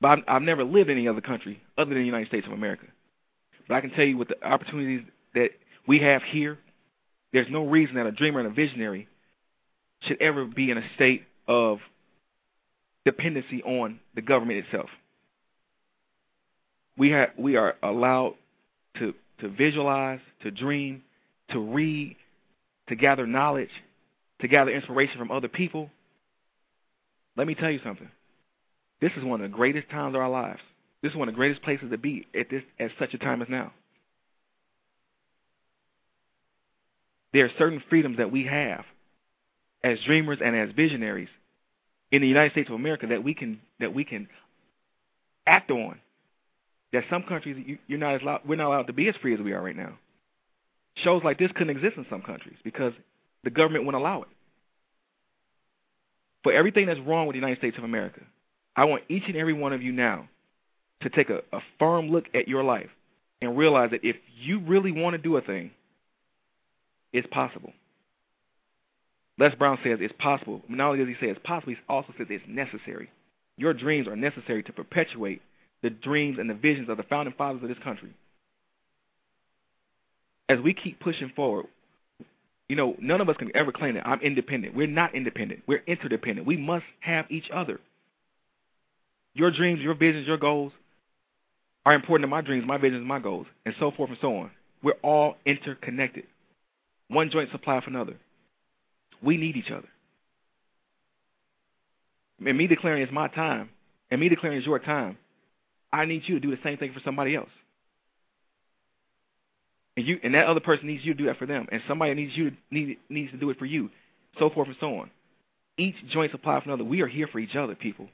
But 0.00 0.08
I've, 0.08 0.24
I've 0.28 0.42
never 0.42 0.64
lived 0.64 0.90
in 0.90 0.98
any 0.98 1.08
other 1.08 1.20
country 1.20 1.62
other 1.76 1.90
than 1.90 1.98
the 1.98 2.06
United 2.06 2.28
States 2.28 2.46
of 2.46 2.52
America. 2.52 2.86
But 3.68 3.74
I 3.74 3.80
can 3.80 3.90
tell 3.90 4.04
you 4.04 4.16
with 4.16 4.28
the 4.28 4.44
opportunities 4.44 5.06
that 5.34 5.50
we 5.86 6.00
have 6.00 6.22
here, 6.22 6.58
there's 7.32 7.50
no 7.50 7.66
reason 7.66 7.96
that 7.96 8.06
a 8.06 8.12
dreamer 8.12 8.40
and 8.40 8.48
a 8.48 8.52
visionary 8.52 9.08
should 10.02 10.20
ever 10.20 10.44
be 10.44 10.70
in 10.70 10.78
a 10.78 10.84
state 10.94 11.24
of 11.46 11.78
dependency 13.04 13.62
on 13.62 14.00
the 14.14 14.22
government 14.22 14.64
itself. 14.64 14.88
We 16.96 17.10
have 17.10 17.30
we 17.38 17.56
are 17.56 17.76
allowed 17.82 18.34
to 18.98 19.14
to 19.40 19.48
visualize, 19.48 20.20
to 20.42 20.50
dream, 20.50 21.02
to 21.50 21.58
read, 21.58 22.16
to 22.88 22.96
gather 22.96 23.26
knowledge, 23.26 23.70
to 24.40 24.48
gather 24.48 24.70
inspiration 24.70 25.18
from 25.18 25.30
other 25.30 25.48
people. 25.48 25.90
Let 27.36 27.46
me 27.46 27.54
tell 27.54 27.70
you 27.70 27.80
something. 27.84 28.10
This 29.00 29.12
is 29.16 29.24
one 29.24 29.40
of 29.40 29.50
the 29.50 29.56
greatest 29.56 29.88
times 29.90 30.14
of 30.14 30.20
our 30.20 30.30
lives. 30.30 30.60
This 31.02 31.12
is 31.12 31.16
one 31.16 31.28
of 31.28 31.34
the 31.34 31.38
greatest 31.38 31.62
places 31.62 31.90
to 31.90 31.98
be 31.98 32.26
at 32.38 32.50
this 32.50 32.62
at 32.78 32.90
such 32.98 33.14
a 33.14 33.18
time 33.18 33.40
as 33.40 33.48
now. 33.48 33.72
There 37.32 37.44
are 37.44 37.50
certain 37.58 37.82
freedoms 37.88 38.18
that 38.18 38.32
we 38.32 38.44
have 38.46 38.84
as 39.82 39.98
dreamers 40.04 40.38
and 40.44 40.54
as 40.54 40.70
visionaries 40.74 41.28
in 42.10 42.22
the 42.22 42.28
United 42.28 42.52
States 42.52 42.68
of 42.68 42.74
America 42.74 43.06
that 43.06 43.22
we 43.22 43.34
can 43.34 43.60
that 43.78 43.94
we 43.94 44.04
can 44.04 44.28
act 45.46 45.70
on. 45.70 46.00
That 46.92 47.04
some 47.08 47.22
countries 47.22 47.62
you, 47.64 47.78
you're 47.86 48.00
not 48.00 48.16
as 48.16 48.22
allowed, 48.22 48.40
we're 48.44 48.56
not 48.56 48.66
allowed 48.66 48.88
to 48.88 48.92
be 48.92 49.08
as 49.08 49.14
free 49.22 49.32
as 49.32 49.40
we 49.40 49.52
are 49.52 49.62
right 49.62 49.76
now. 49.76 49.96
Shows 50.96 51.22
like 51.22 51.38
this 51.38 51.52
couldn't 51.52 51.70
exist 51.70 51.96
in 51.96 52.04
some 52.10 52.20
countries 52.20 52.56
because 52.64 52.92
the 53.44 53.50
government 53.50 53.86
wouldn't 53.86 54.02
allow 54.02 54.22
it. 54.22 54.28
For 56.42 56.52
everything 56.52 56.86
that's 56.86 57.00
wrong 57.00 57.26
with 57.26 57.34
the 57.34 57.38
United 57.40 57.58
States 57.58 57.76
of 57.78 57.84
America, 57.84 58.20
I 58.74 58.84
want 58.84 59.04
each 59.08 59.24
and 59.26 59.36
every 59.36 59.52
one 59.52 59.72
of 59.72 59.82
you 59.82 59.92
now 59.92 60.28
to 61.02 61.10
take 61.10 61.30
a, 61.30 61.42
a 61.52 61.60
firm 61.78 62.10
look 62.10 62.26
at 62.34 62.48
your 62.48 62.62
life 62.62 62.90
and 63.42 63.56
realize 63.56 63.90
that 63.90 64.04
if 64.04 64.16
you 64.36 64.60
really 64.60 64.92
want 64.92 65.14
to 65.14 65.18
do 65.18 65.36
a 65.36 65.40
thing, 65.40 65.70
it's 67.12 67.26
possible. 67.30 67.72
Les 69.38 69.54
Brown 69.54 69.78
says 69.82 69.98
it's 70.00 70.14
possible. 70.18 70.62
Not 70.68 70.90
only 70.90 70.98
does 70.98 71.08
he 71.08 71.14
say 71.14 71.30
it's 71.30 71.40
possible, 71.42 71.72
he 71.72 71.78
also 71.88 72.12
says 72.16 72.26
it's 72.30 72.44
necessary. 72.46 73.10
Your 73.56 73.72
dreams 73.72 74.06
are 74.06 74.16
necessary 74.16 74.62
to 74.62 74.72
perpetuate 74.72 75.42
the 75.82 75.90
dreams 75.90 76.38
and 76.38 76.48
the 76.48 76.54
visions 76.54 76.88
of 76.88 76.98
the 76.98 77.02
founding 77.04 77.34
fathers 77.36 77.62
of 77.62 77.68
this 77.68 77.78
country. 77.82 78.10
As 80.48 80.58
we 80.60 80.74
keep 80.74 81.00
pushing 81.00 81.30
forward, 81.34 81.66
you 82.70 82.76
know, 82.76 82.94
none 83.00 83.20
of 83.20 83.28
us 83.28 83.36
can 83.36 83.50
ever 83.56 83.72
claim 83.72 83.94
that 83.94 84.06
I'm 84.06 84.20
independent. 84.20 84.76
We're 84.76 84.86
not 84.86 85.12
independent. 85.12 85.62
We're 85.66 85.82
interdependent. 85.88 86.46
We 86.46 86.56
must 86.56 86.84
have 87.00 87.26
each 87.28 87.50
other. 87.52 87.80
Your 89.34 89.50
dreams, 89.50 89.80
your 89.80 89.94
visions, 89.94 90.24
your 90.28 90.36
goals 90.36 90.70
are 91.84 91.94
important 91.94 92.22
to 92.22 92.28
my 92.28 92.42
dreams, 92.42 92.64
my 92.64 92.78
visions, 92.78 93.04
my 93.04 93.18
goals, 93.18 93.48
and 93.66 93.74
so 93.80 93.90
forth 93.90 94.10
and 94.10 94.18
so 94.20 94.36
on. 94.36 94.52
We're 94.84 95.00
all 95.02 95.34
interconnected. 95.44 96.26
One 97.08 97.30
joint 97.30 97.50
supply 97.50 97.80
for 97.80 97.90
another. 97.90 98.14
We 99.20 99.36
need 99.36 99.56
each 99.56 99.72
other. 99.72 99.88
And 102.46 102.56
me 102.56 102.68
declaring 102.68 103.02
it's 103.02 103.10
my 103.10 103.26
time, 103.26 103.70
and 104.12 104.20
me 104.20 104.28
declaring 104.28 104.58
it's 104.58 104.66
your 104.66 104.78
time, 104.78 105.18
I 105.92 106.04
need 106.04 106.22
you 106.26 106.36
to 106.36 106.40
do 106.40 106.52
the 106.52 106.62
same 106.62 106.78
thing 106.78 106.92
for 106.92 107.00
somebody 107.04 107.34
else. 107.34 107.50
And 109.96 110.06
you 110.06 110.20
and 110.22 110.34
that 110.34 110.46
other 110.46 110.60
person 110.60 110.86
needs 110.86 111.04
you 111.04 111.14
to 111.14 111.18
do 111.18 111.26
that 111.26 111.38
for 111.38 111.46
them. 111.46 111.66
And 111.72 111.82
somebody 111.88 112.14
needs 112.14 112.36
you 112.36 112.50
to 112.50 112.56
need, 112.70 112.98
needs 113.08 113.32
to 113.32 113.38
do 113.38 113.50
it 113.50 113.58
for 113.58 113.66
you. 113.66 113.90
So 114.38 114.50
forth 114.50 114.68
and 114.68 114.76
so 114.80 114.98
on. 114.98 115.10
Each 115.76 115.96
joint 116.10 116.30
supply 116.30 116.60
for 116.60 116.68
another. 116.68 116.84
We 116.84 117.00
are 117.00 117.06
here 117.06 117.26
for 117.26 117.38
each 117.38 117.56
other, 117.56 117.74
people. 117.74 118.08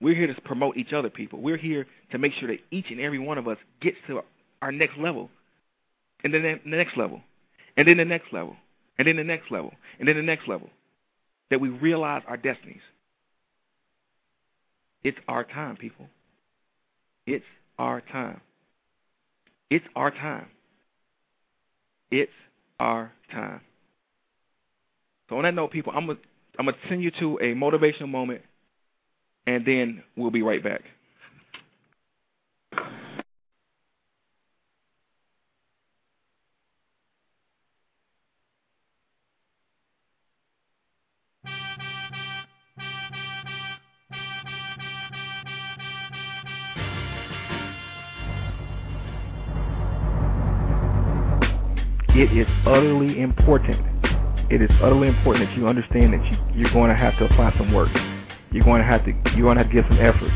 We're 0.00 0.14
here 0.14 0.32
to 0.32 0.40
promote 0.42 0.76
each 0.76 0.92
other, 0.92 1.10
people. 1.10 1.40
We're 1.40 1.56
here 1.56 1.86
to 2.12 2.18
make 2.18 2.32
sure 2.34 2.48
that 2.48 2.60
each 2.70 2.86
and 2.90 3.00
every 3.00 3.18
one 3.18 3.38
of 3.38 3.48
us 3.48 3.58
gets 3.80 3.96
to 4.06 4.22
our 4.62 4.72
next 4.72 4.96
level. 4.96 5.28
And 6.22 6.32
then 6.32 6.42
the 6.42 6.76
next 6.76 6.96
level. 6.96 7.20
And 7.76 7.86
then 7.86 7.96
the 7.96 8.04
next 8.04 8.32
level. 8.32 8.56
And 8.98 9.06
then 9.06 9.16
the 9.16 9.24
next 9.24 9.50
level. 9.50 9.74
And 9.98 10.08
then 10.08 10.16
the 10.16 10.22
next 10.22 10.48
level. 10.48 10.70
That 11.50 11.60
we 11.60 11.68
realize 11.68 12.22
our 12.26 12.36
destinies. 12.36 12.82
It's 15.02 15.18
our 15.26 15.44
time, 15.44 15.76
people. 15.76 16.06
It's 17.26 17.44
our 17.78 18.00
time. 18.00 18.40
It's 19.70 19.84
our 19.94 20.10
time. 20.10 20.46
It's 22.10 22.32
our 22.78 23.12
time. 23.30 23.60
So 25.28 25.36
on 25.36 25.42
that 25.44 25.54
note, 25.54 25.70
people, 25.72 25.92
I'm 25.94 26.06
gonna 26.06 26.18
I'm 26.58 26.66
gonna 26.66 26.76
send 26.88 27.02
you 27.02 27.10
to 27.20 27.38
a 27.40 27.54
motivational 27.54 28.08
moment, 28.08 28.42
and 29.46 29.64
then 29.66 30.02
we'll 30.16 30.30
be 30.30 30.42
right 30.42 30.62
back. 30.62 30.82
It 52.18 52.36
is 52.36 52.48
utterly 52.66 53.20
important. 53.20 53.78
It 54.50 54.60
is 54.60 54.70
utterly 54.82 55.06
important 55.06 55.48
that 55.48 55.56
you 55.56 55.68
understand 55.68 56.12
that 56.14 56.24
you, 56.26 56.36
you're 56.62 56.72
going 56.72 56.90
to 56.90 56.96
have 56.96 57.16
to 57.18 57.26
apply 57.26 57.54
some 57.56 57.72
work. 57.72 57.90
You're 58.50 58.64
going 58.64 58.80
to 58.80 58.86
have 58.86 59.04
to 59.04 59.12
you're 59.36 59.46
going 59.46 59.56
to 59.56 59.62
have 59.62 59.70
to 59.70 59.74
give 59.74 59.84
some 59.86 60.00
effort. 60.00 60.32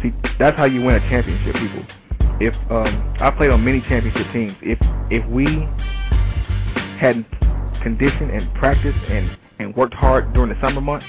See, 0.00 0.14
that's 0.38 0.56
how 0.56 0.64
you 0.64 0.80
win 0.80 0.94
a 0.94 1.00
championship, 1.10 1.56
people. 1.56 1.84
If 2.40 2.54
um, 2.70 3.14
I 3.20 3.30
played 3.32 3.50
on 3.50 3.62
many 3.64 3.82
championship 3.82 4.32
teams, 4.32 4.56
if 4.62 4.78
if 5.10 5.28
we 5.28 5.44
hadn't 6.96 7.26
conditioned 7.82 8.30
and 8.30 8.52
practiced 8.54 8.98
and 9.10 9.36
and 9.58 9.76
worked 9.76 9.94
hard 9.94 10.32
during 10.32 10.48
the 10.48 10.60
summer 10.62 10.80
months, 10.80 11.04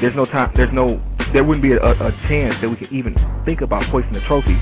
there's 0.00 0.16
no 0.16 0.24
time. 0.24 0.52
There's 0.56 0.72
no. 0.72 1.02
There 1.34 1.44
wouldn't 1.44 1.62
be 1.62 1.72
a, 1.72 1.84
a 1.84 2.12
chance 2.28 2.54
that 2.62 2.68
we 2.70 2.76
could 2.76 2.92
even 2.92 3.14
think 3.44 3.60
about 3.60 3.84
hoisting 3.86 4.14
the 4.14 4.20
trophy 4.20 4.56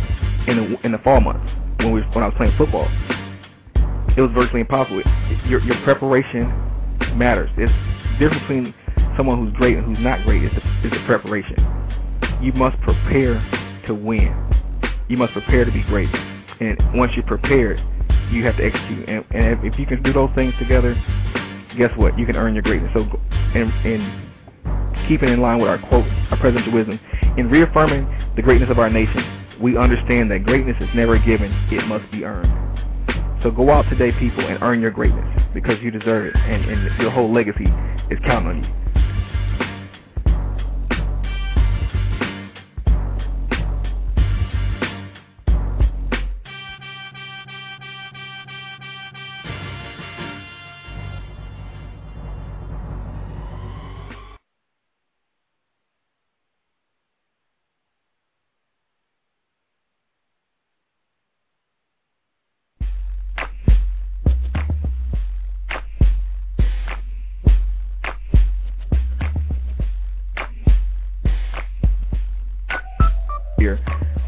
in 0.50 0.56
the 0.56 0.86
in 0.86 0.90
the 0.90 0.98
fall 1.04 1.20
months 1.20 1.46
when 1.78 1.92
we 1.92 2.00
when 2.00 2.24
I 2.24 2.28
was 2.28 2.34
playing 2.36 2.56
football 2.58 2.88
it 4.16 4.20
was 4.20 4.30
virtually 4.34 4.60
impossible. 4.60 5.02
Your 5.46 5.60
your 5.60 5.76
preparation 5.84 6.48
matters. 7.16 7.50
It's 7.56 7.72
difference 8.18 8.42
between 8.42 8.74
someone 9.16 9.38
who's 9.38 9.54
great 9.56 9.76
and 9.76 9.84
who's 9.84 10.02
not 10.02 10.24
great 10.24 10.44
is 10.44 10.50
the, 10.82 10.90
the 10.90 11.04
preparation. 11.06 11.56
You 12.40 12.52
must 12.52 12.80
prepare 12.80 13.40
to 13.86 13.94
win. 13.94 14.34
You 15.08 15.16
must 15.16 15.32
prepare 15.32 15.64
to 15.64 15.72
be 15.72 15.82
great. 15.84 16.08
And 16.60 16.76
once 16.94 17.12
you're 17.14 17.26
prepared, 17.26 17.80
you 18.30 18.44
have 18.44 18.56
to 18.56 18.64
execute. 18.64 19.08
And, 19.08 19.24
and 19.30 19.58
if, 19.58 19.72
if 19.72 19.78
you 19.78 19.86
can 19.86 20.02
do 20.02 20.12
those 20.12 20.30
things 20.34 20.54
together, 20.58 20.94
guess 21.78 21.90
what? 21.96 22.18
You 22.18 22.26
can 22.26 22.36
earn 22.36 22.54
your 22.54 22.62
greatness. 22.62 22.90
So, 22.94 23.04
and, 23.54 23.72
and 23.84 25.08
keeping 25.08 25.28
in 25.28 25.40
line 25.40 25.58
with 25.58 25.68
our 25.68 25.78
quote, 25.88 26.06
our 26.30 26.38
presidential 26.38 26.72
wisdom, 26.72 26.98
in 27.36 27.50
reaffirming 27.50 28.32
the 28.36 28.42
greatness 28.42 28.70
of 28.70 28.78
our 28.78 28.90
nation, 28.90 29.46
we 29.60 29.76
understand 29.76 30.30
that 30.30 30.44
greatness 30.44 30.76
is 30.80 30.88
never 30.94 31.18
given; 31.18 31.52
it 31.70 31.86
must 31.86 32.10
be 32.10 32.24
earned. 32.24 32.52
So 33.46 33.52
go 33.52 33.70
out 33.70 33.88
today, 33.88 34.10
people, 34.18 34.44
and 34.44 34.60
earn 34.60 34.80
your 34.80 34.90
greatness 34.90 35.40
because 35.54 35.80
you 35.80 35.92
deserve 35.92 36.26
it, 36.26 36.34
and, 36.34 36.64
and 36.64 37.00
your 37.00 37.12
whole 37.12 37.32
legacy 37.32 37.68
is 38.10 38.18
counting 38.26 38.48
on 38.48 38.64
you. 38.64 38.85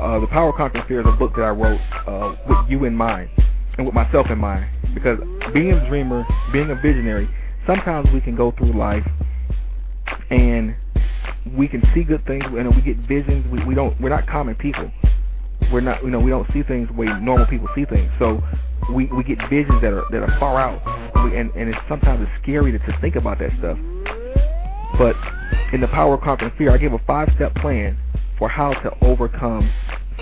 Uh, 0.08 0.18
The 0.18 0.26
Power 0.28 0.52
Conquering 0.52 0.84
Fear 0.88 1.00
is 1.00 1.06
a 1.06 1.16
book 1.16 1.34
that 1.36 1.42
I 1.42 1.50
wrote 1.50 1.80
uh, 2.06 2.34
with 2.48 2.70
you 2.70 2.84
in 2.84 2.94
mind 2.94 3.28
and 3.76 3.86
with 3.86 3.94
myself 3.94 4.28
in 4.30 4.38
mind 4.38 4.66
because 4.94 5.18
being 5.52 5.72
a 5.72 5.88
dreamer, 5.88 6.26
being 6.50 6.70
a 6.70 6.74
visionary, 6.74 7.28
sometimes 7.66 8.08
we 8.12 8.20
can 8.20 8.34
go 8.34 8.52
through 8.56 8.72
life 8.72 9.06
and 10.30 10.74
we 11.56 11.68
can 11.68 11.82
see 11.94 12.04
good 12.04 12.24
things 12.26 12.44
and 12.46 12.74
we 12.74 12.80
get 12.80 12.96
visions. 13.06 13.44
We, 13.52 13.64
we 13.66 13.74
don't. 13.74 14.00
We're 14.00 14.08
not 14.08 14.26
common 14.26 14.54
people. 14.54 14.90
We're 15.70 15.82
not. 15.82 16.02
You 16.02 16.10
know, 16.10 16.20
we 16.20 16.30
don't 16.30 16.50
see 16.54 16.62
things 16.62 16.88
the 16.88 16.94
way 16.94 17.06
normal 17.20 17.46
people 17.46 17.68
see 17.74 17.84
things. 17.84 18.10
So 18.18 18.42
we 18.94 19.06
we 19.06 19.22
get 19.22 19.38
visions 19.50 19.82
that 19.82 19.92
are 19.92 20.04
that 20.10 20.22
are 20.22 20.38
far 20.40 20.58
out, 20.58 20.80
and 21.16 21.50
and 21.50 21.68
it's 21.68 21.78
sometimes 21.88 22.22
it's 22.22 22.42
scary 22.42 22.72
to, 22.72 22.78
to 22.78 22.98
think 23.00 23.16
about 23.16 23.38
that 23.40 23.50
stuff. 23.58 23.76
But 24.96 25.14
in 25.72 25.82
the 25.82 25.88
power 25.88 26.14
of 26.14 26.22
conquering 26.22 26.52
fear, 26.56 26.72
I 26.72 26.78
give 26.78 26.94
a 26.94 26.98
five-step 27.06 27.54
plan 27.56 27.98
for 28.38 28.48
how 28.48 28.72
to 28.72 28.90
overcome 29.02 29.70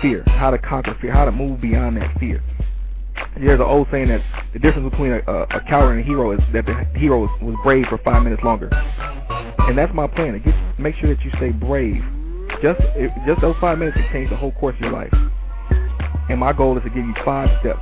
fear, 0.01 0.23
how 0.27 0.51
to 0.51 0.57
conquer 0.57 0.95
fear, 1.01 1.11
how 1.11 1.25
to 1.25 1.31
move 1.31 1.61
beyond 1.61 1.97
that 1.97 2.17
fear. 2.19 2.43
There's 3.39 3.59
an 3.59 3.65
old 3.65 3.87
saying 3.91 4.09
that 4.09 4.21
the 4.53 4.59
difference 4.59 4.89
between 4.89 5.11
a, 5.11 5.19
a, 5.27 5.43
a 5.43 5.61
coward 5.67 5.97
and 5.97 6.01
a 6.01 6.03
hero 6.03 6.31
is 6.31 6.39
that 6.53 6.65
the 6.65 6.99
hero 6.99 7.21
was, 7.21 7.41
was 7.41 7.55
brave 7.63 7.85
for 7.89 7.97
five 7.99 8.23
minutes 8.23 8.43
longer. 8.43 8.69
And 8.71 9.77
that's 9.77 9.93
my 9.93 10.07
plan. 10.07 10.41
Make 10.79 10.95
sure 10.95 11.13
that 11.13 11.23
you 11.23 11.31
stay 11.37 11.49
brave. 11.49 12.01
Just 12.61 12.79
it, 12.95 13.11
just 13.27 13.41
those 13.41 13.55
five 13.59 13.77
minutes 13.77 13.97
can 13.97 14.09
change 14.11 14.29
the 14.29 14.37
whole 14.37 14.51
course 14.53 14.75
of 14.75 14.81
your 14.81 14.91
life. 14.91 15.13
And 16.29 16.39
my 16.39 16.53
goal 16.53 16.77
is 16.77 16.83
to 16.83 16.89
give 16.89 17.05
you 17.05 17.15
five 17.23 17.49
steps 17.59 17.81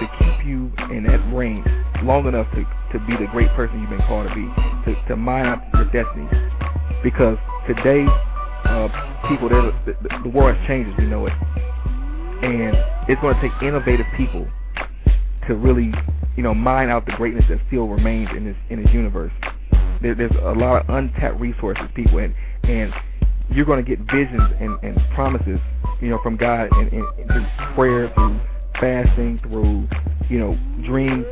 to 0.00 0.06
keep 0.18 0.46
you 0.46 0.70
in 0.92 1.04
that 1.04 1.20
range 1.32 1.66
long 2.02 2.26
enough 2.26 2.46
to, 2.52 2.62
to 2.92 3.04
be 3.06 3.16
the 3.16 3.26
great 3.32 3.48
person 3.56 3.80
you've 3.80 3.90
been 3.90 4.04
called 4.06 4.28
to 4.28 4.34
be, 4.34 4.44
to, 4.84 5.08
to 5.08 5.16
mine 5.16 5.46
out 5.46 5.62
your 5.72 5.84
destiny. 5.86 6.28
Because 7.02 7.38
today, 7.66 8.04
uh, 8.76 9.28
people, 9.28 9.48
the, 9.48 9.72
the, 10.22 10.28
world 10.28 10.56
changes, 10.68 10.94
we 10.98 11.06
know 11.06 11.26
it. 11.26 11.32
And 12.42 12.76
it's 13.08 13.20
going 13.22 13.34
to 13.34 13.40
take 13.40 13.62
innovative 13.62 14.06
people 14.16 14.46
to 15.48 15.54
really, 15.54 15.92
you 16.36 16.42
know, 16.42 16.52
mine 16.52 16.90
out 16.90 17.06
the 17.06 17.12
greatness 17.12 17.44
that 17.48 17.58
still 17.68 17.88
remains 17.88 18.28
in 18.36 18.44
this 18.44 18.56
in 18.68 18.82
this 18.82 18.92
universe. 18.92 19.32
There, 20.02 20.14
there's 20.14 20.36
a 20.42 20.52
lot 20.52 20.82
of 20.82 20.94
untapped 20.94 21.40
resources, 21.40 21.84
people, 21.94 22.18
and 22.18 22.34
and 22.64 22.92
you're 23.50 23.64
going 23.64 23.82
to 23.82 23.88
get 23.88 23.98
visions 24.12 24.52
and, 24.60 24.78
and 24.82 24.98
promises, 25.14 25.58
you 26.02 26.10
know, 26.10 26.18
from 26.22 26.36
God 26.36 26.68
and, 26.72 26.92
and, 26.92 27.04
and 27.18 27.28
through 27.30 27.46
prayer, 27.74 28.12
through 28.14 28.40
fasting, 28.80 29.40
through, 29.42 29.88
you 30.28 30.38
know, 30.38 30.58
dreams, 30.84 31.24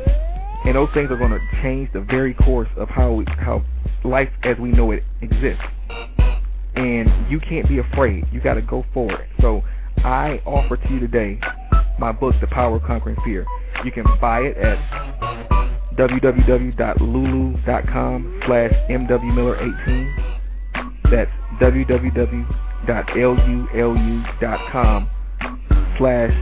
and 0.65 0.75
those 0.75 0.89
things 0.93 1.11
are 1.11 1.17
going 1.17 1.31
to 1.31 1.39
change 1.61 1.91
the 1.93 2.01
very 2.01 2.33
course 2.33 2.69
of 2.77 2.89
how 2.89 3.11
we, 3.11 3.25
how 3.37 3.63
life 4.03 4.29
as 4.43 4.57
we 4.57 4.71
know 4.71 4.91
it 4.91 5.03
exists. 5.21 5.61
And 6.75 7.31
you 7.31 7.39
can't 7.39 7.67
be 7.67 7.79
afraid. 7.79 8.25
You 8.31 8.41
got 8.41 8.55
to 8.55 8.61
go 8.61 8.85
forward. 8.93 9.27
So 9.41 9.63
I 9.97 10.41
offer 10.45 10.77
to 10.77 10.93
you 10.93 10.99
today 10.99 11.39
my 11.99 12.11
book, 12.11 12.35
The 12.41 12.47
Power 12.47 12.75
of 12.77 12.83
Conquering 12.83 13.17
Fear. 13.23 13.45
You 13.83 13.91
can 13.91 14.05
buy 14.19 14.41
it 14.41 14.57
at 14.57 14.77
www.lulu.com 15.97 16.81
slash 18.45 18.73
mwmiller18. 18.89 20.35
That's 21.09 21.31
www.lulu.com 21.61 22.29
slash 25.97 26.33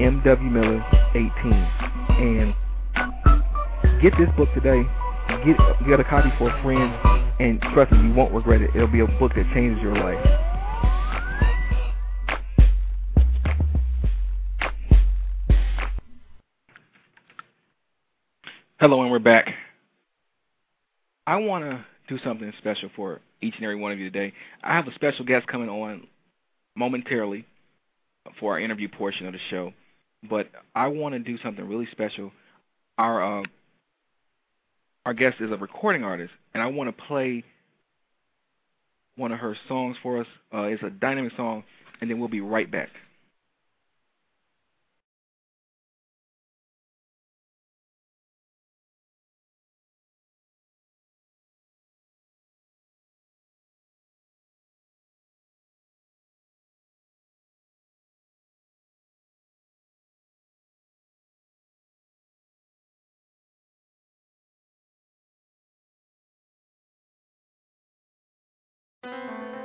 mwmiller18. 0.00 1.70
And 2.10 2.54
get 4.02 4.12
this 4.18 4.28
book 4.36 4.48
today. 4.54 4.82
Get, 5.46 5.56
get 5.86 6.00
a 6.00 6.04
copy 6.04 6.30
for 6.38 6.50
a 6.50 6.62
friend, 6.62 6.92
and 7.40 7.60
trust 7.72 7.92
me, 7.92 8.08
you 8.08 8.14
won't 8.14 8.32
regret 8.32 8.60
it. 8.60 8.70
It'll 8.74 8.86
be 8.86 9.00
a 9.00 9.06
book 9.06 9.32
that 9.34 9.44
changes 9.54 9.82
your 9.82 9.94
life. 9.94 10.24
Hello, 18.78 19.00
and 19.02 19.10
we're 19.10 19.18
back. 19.18 19.48
I 21.26 21.36
want 21.36 21.64
to 21.64 21.84
do 22.06 22.18
something 22.22 22.52
special 22.58 22.90
for 22.94 23.20
each 23.40 23.54
and 23.56 23.64
every 23.64 23.76
one 23.76 23.92
of 23.92 23.98
you 23.98 24.10
today. 24.10 24.34
I 24.62 24.74
have 24.74 24.86
a 24.86 24.94
special 24.94 25.24
guest 25.24 25.46
coming 25.46 25.70
on 25.70 26.06
momentarily 26.76 27.46
for 28.38 28.52
our 28.52 28.60
interview 28.60 28.88
portion 28.88 29.26
of 29.26 29.32
the 29.32 29.38
show, 29.48 29.72
but 30.28 30.48
I 30.74 30.88
want 30.88 31.14
to 31.14 31.18
do 31.18 31.38
something 31.42 31.66
really 31.66 31.88
special. 31.92 32.30
Our 32.98 33.40
uh, 33.40 33.42
our 35.06 35.14
guest 35.14 35.36
is 35.40 35.50
a 35.50 35.56
recording 35.56 36.04
artist, 36.04 36.32
and 36.54 36.62
I 36.62 36.66
want 36.66 36.96
to 36.96 37.04
play 37.04 37.44
one 39.16 39.32
of 39.32 39.38
her 39.38 39.56
songs 39.68 39.96
for 40.02 40.20
us. 40.20 40.26
Uh, 40.52 40.62
it's 40.62 40.82
a 40.82 40.90
dynamic 40.90 41.32
song, 41.36 41.64
and 42.00 42.10
then 42.10 42.18
we'll 42.18 42.28
be 42.28 42.40
right 42.40 42.70
back. 42.70 42.88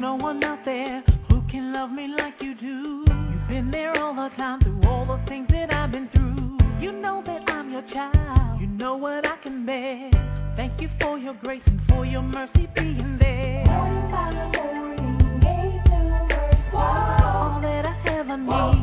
no 0.00 0.14
one 0.14 0.42
out 0.42 0.64
there 0.64 1.02
who 1.28 1.42
can 1.50 1.74
love 1.74 1.90
me 1.90 2.08
like 2.16 2.32
you 2.40 2.54
do. 2.54 3.04
You've 3.06 3.48
been 3.48 3.70
there 3.70 4.02
all 4.02 4.14
the 4.14 4.34
time 4.34 4.60
through 4.60 4.80
all 4.88 5.04
the 5.04 5.22
things 5.28 5.46
that 5.50 5.70
I've 5.72 5.92
been 5.92 6.08
through. 6.14 6.56
You 6.80 6.92
know 6.92 7.22
that 7.26 7.42
I'm 7.50 7.70
your 7.70 7.82
child. 7.92 8.60
You 8.60 8.66
know 8.66 8.96
what 8.96 9.26
I 9.26 9.36
can 9.42 9.66
bear. 9.66 10.10
Thank 10.56 10.80
you 10.80 10.88
for 10.98 11.18
your 11.18 11.34
grace 11.34 11.60
and 11.66 11.80
for 11.86 12.06
your 12.06 12.22
mercy 12.22 12.66
being 12.74 13.18
there. 13.20 13.66
All 16.72 17.60
that 17.60 17.84
I 17.84 18.08
ever 18.08 18.38
need, 18.38 18.79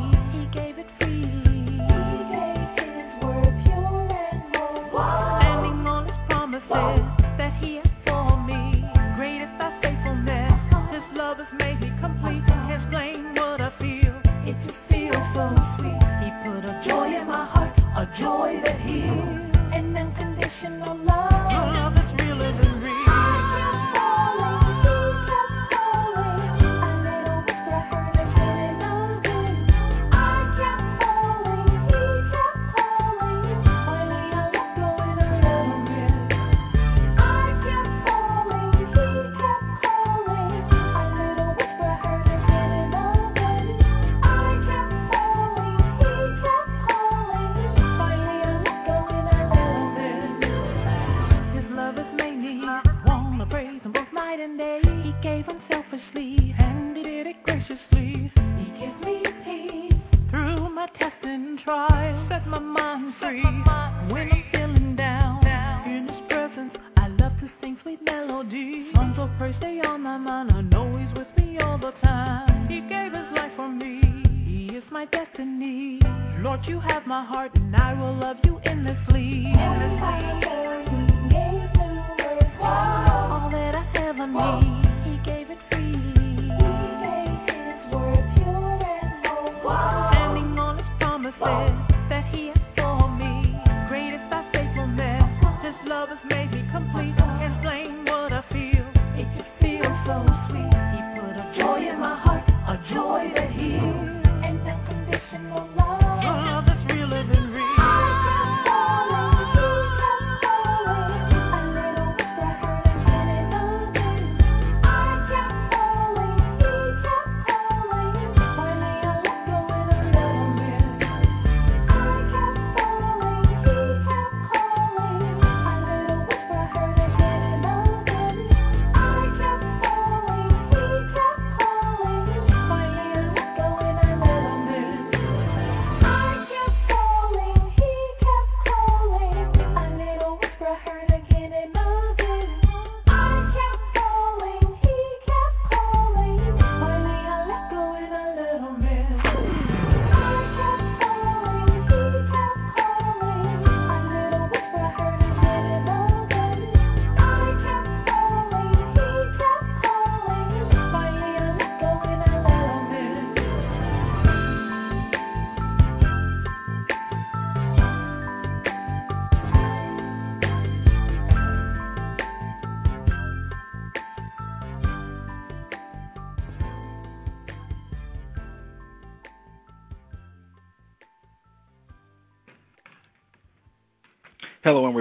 made 96.94 97.17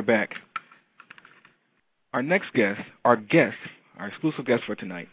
back. 0.08 0.36
Our 2.14 2.24
next 2.24 2.54
guest, 2.54 2.82
our 3.06 3.18
guest, 3.18 3.58
our 4.00 4.08
exclusive 4.08 4.46
guest 4.46 4.64
for 4.66 4.74
tonight, 4.74 5.10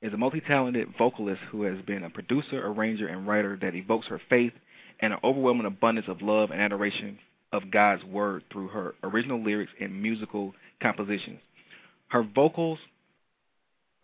is 0.00 0.14
a 0.14 0.16
multi-talented 0.16 0.94
vocalist 0.96 1.40
who 1.50 1.64
has 1.64 1.84
been 1.84 2.04
a 2.04 2.10
producer, 2.10 2.64
arranger, 2.64 3.08
and 3.08 3.26
writer 3.26 3.58
that 3.60 3.74
evokes 3.74 4.06
her 4.06 4.20
faith 4.30 4.52
and 5.00 5.12
an 5.12 5.18
overwhelming 5.24 5.66
abundance 5.66 6.06
of 6.08 6.22
love 6.22 6.50
and 6.52 6.62
adoration 6.62 7.18
of 7.52 7.70
God's 7.70 8.04
Word 8.04 8.44
through 8.52 8.68
her 8.68 8.94
original 9.02 9.42
lyrics 9.42 9.72
and 9.80 10.00
musical 10.00 10.54
compositions. 10.80 11.40
Her 12.06 12.22
vocals 12.22 12.78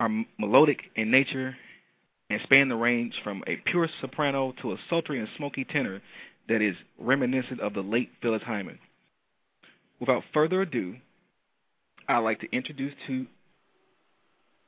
are 0.00 0.10
melodic 0.38 0.80
in 0.96 1.12
nature 1.12 1.56
and 2.30 2.40
span 2.42 2.68
the 2.68 2.74
range 2.74 3.14
from 3.22 3.44
a 3.46 3.56
pure 3.56 3.88
soprano 4.00 4.52
to 4.60 4.72
a 4.72 4.76
sultry 4.90 5.20
and 5.20 5.28
smoky 5.36 5.64
tenor 5.64 6.02
that 6.48 6.60
is 6.60 6.74
reminiscent 6.98 7.60
of 7.60 7.74
the 7.74 7.80
late 7.80 8.10
Phyllis 8.20 8.42
Hyman. 8.42 8.78
Without 10.00 10.22
further 10.32 10.62
ado, 10.62 10.96
I'd 12.08 12.18
like 12.18 12.40
to 12.40 12.52
introduce 12.52 12.92
to 13.06 13.26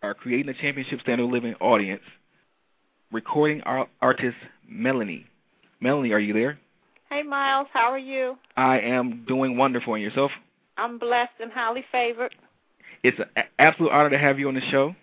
our 0.03 0.15
Creating 0.15 0.47
the 0.47 0.55
Championship 0.55 1.01
Standard 1.01 1.25
of 1.25 1.31
Living 1.31 1.55
audience, 1.61 2.03
recording 3.11 3.61
ar- 3.63 3.89
artist 4.01 4.37
Melanie. 4.69 5.27
Melanie, 5.81 6.13
are 6.13 6.21
you 6.21 6.33
there? 6.33 6.59
Hey, 7.11 7.23
Myles, 7.23 7.69
how 7.73 7.91
are 7.93 7.99
you? 7.99 8.37
I 8.57 8.81
am 8.81 9.25
doing 9.27 9.57
wonderful. 9.57 9.95
And 9.95 10.03
yourself? 10.03 10.31
I'm 10.77 10.99
blessed 10.99 11.33
and 11.41 11.53
highly 11.53 11.85
favored. 11.91 12.35
It's 13.03 13.19
an 13.19 13.45
absolute 13.59 13.91
honor 13.91 14.11
to 14.11 14.19
have 14.19 14.39
you 14.39 14.49
on 14.49 14.55
the 14.55 14.71
show. 14.71 14.95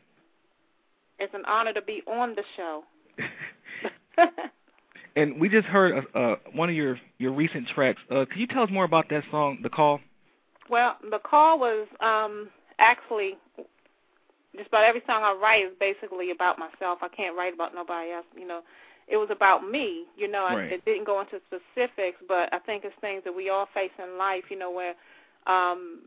It's 1.19 1.33
an 1.33 1.43
honor 1.45 1.73
to 1.73 1.81
be 1.81 2.01
on 2.07 2.35
the 2.35 2.43
show. 2.57 2.83
and 5.15 5.39
we 5.39 5.49
just 5.49 5.67
heard 5.67 6.05
uh, 6.13 6.17
uh, 6.17 6.35
one 6.53 6.69
of 6.69 6.75
your, 6.75 6.99
your 7.17 7.31
recent 7.31 7.67
tracks. 7.67 8.01
Uh, 8.09 8.25
could 8.25 8.37
you 8.37 8.47
tell 8.47 8.63
us 8.63 8.69
more 8.71 8.83
about 8.83 9.09
that 9.09 9.23
song, 9.31 9.59
The 9.63 9.69
Call? 9.69 9.99
Well, 10.69 10.97
the 11.09 11.19
call 11.19 11.59
was 11.59 11.87
um 11.99 12.49
actually 12.79 13.37
just 14.55 14.67
about 14.67 14.83
every 14.83 15.01
song 15.07 15.23
I 15.23 15.33
write 15.33 15.65
is 15.65 15.73
basically 15.79 16.31
about 16.31 16.59
myself. 16.59 16.99
I 17.01 17.07
can't 17.09 17.35
write 17.35 17.53
about 17.53 17.73
nobody 17.73 18.11
else, 18.11 18.25
you 18.37 18.47
know. 18.47 18.61
It 19.07 19.17
was 19.17 19.29
about 19.31 19.69
me, 19.69 20.05
you 20.15 20.31
know. 20.31 20.45
Right. 20.45 20.71
I, 20.71 20.75
it 20.75 20.85
didn't 20.85 21.05
go 21.05 21.19
into 21.19 21.41
specifics, 21.47 22.17
but 22.27 22.53
I 22.53 22.59
think 22.59 22.83
it's 22.85 22.95
things 23.01 23.23
that 23.25 23.35
we 23.35 23.49
all 23.49 23.67
face 23.73 23.91
in 24.01 24.17
life, 24.17 24.43
you 24.49 24.57
know, 24.57 24.71
where 24.71 24.93
um 25.47 26.01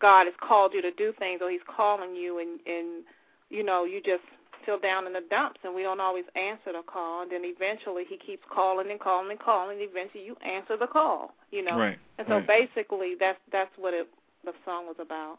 God 0.00 0.26
has 0.26 0.34
called 0.40 0.72
you 0.74 0.80
to 0.82 0.90
do 0.92 1.12
things 1.18 1.40
or 1.42 1.50
he's 1.50 1.60
calling 1.66 2.14
you 2.14 2.38
and 2.38 2.60
and 2.66 3.04
you 3.50 3.62
know, 3.62 3.84
you 3.84 4.00
just 4.00 4.24
feel 4.64 4.78
down 4.78 5.06
in 5.06 5.12
the 5.12 5.22
dumps 5.30 5.60
and 5.64 5.74
we 5.74 5.82
don't 5.82 6.00
always 6.00 6.24
answer 6.34 6.72
the 6.72 6.82
call 6.86 7.22
and 7.22 7.32
then 7.32 7.42
eventually 7.44 8.04
he 8.08 8.16
keeps 8.16 8.42
calling 8.52 8.90
and 8.90 9.00
calling 9.00 9.30
and 9.30 9.40
calling 9.40 9.80
and 9.80 9.88
eventually 9.88 10.24
you 10.24 10.36
answer 10.44 10.76
the 10.76 10.86
call, 10.86 11.32
you 11.50 11.64
know. 11.64 11.78
Right. 11.78 11.98
And 12.18 12.26
so 12.28 12.36
right. 12.36 12.46
basically 12.46 13.14
that's 13.18 13.38
that's 13.50 13.70
what 13.76 13.94
it 13.94 14.08
the 14.44 14.52
song 14.64 14.86
was 14.86 14.96
about. 15.00 15.38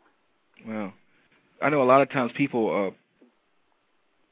Well, 0.68 0.94
I 1.62 1.70
know 1.70 1.82
a 1.82 1.86
lot 1.86 2.02
of 2.02 2.10
times 2.12 2.32
people 2.36 2.88
uh 2.88 2.92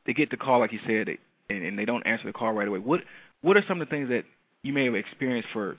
they 0.05 0.13
get 0.13 0.29
the 0.29 0.37
call 0.37 0.59
like 0.59 0.73
you 0.73 0.79
said, 0.85 1.07
and, 1.49 1.63
and 1.63 1.77
they 1.77 1.85
don't 1.85 2.05
answer 2.05 2.25
the 2.25 2.33
call 2.33 2.53
right 2.53 2.67
away. 2.67 2.79
What 2.79 3.01
what 3.41 3.57
are 3.57 3.63
some 3.67 3.81
of 3.81 3.87
the 3.87 3.91
things 3.91 4.09
that 4.09 4.25
you 4.63 4.73
may 4.73 4.85
have 4.85 4.95
experienced 4.95 5.49
for 5.53 5.77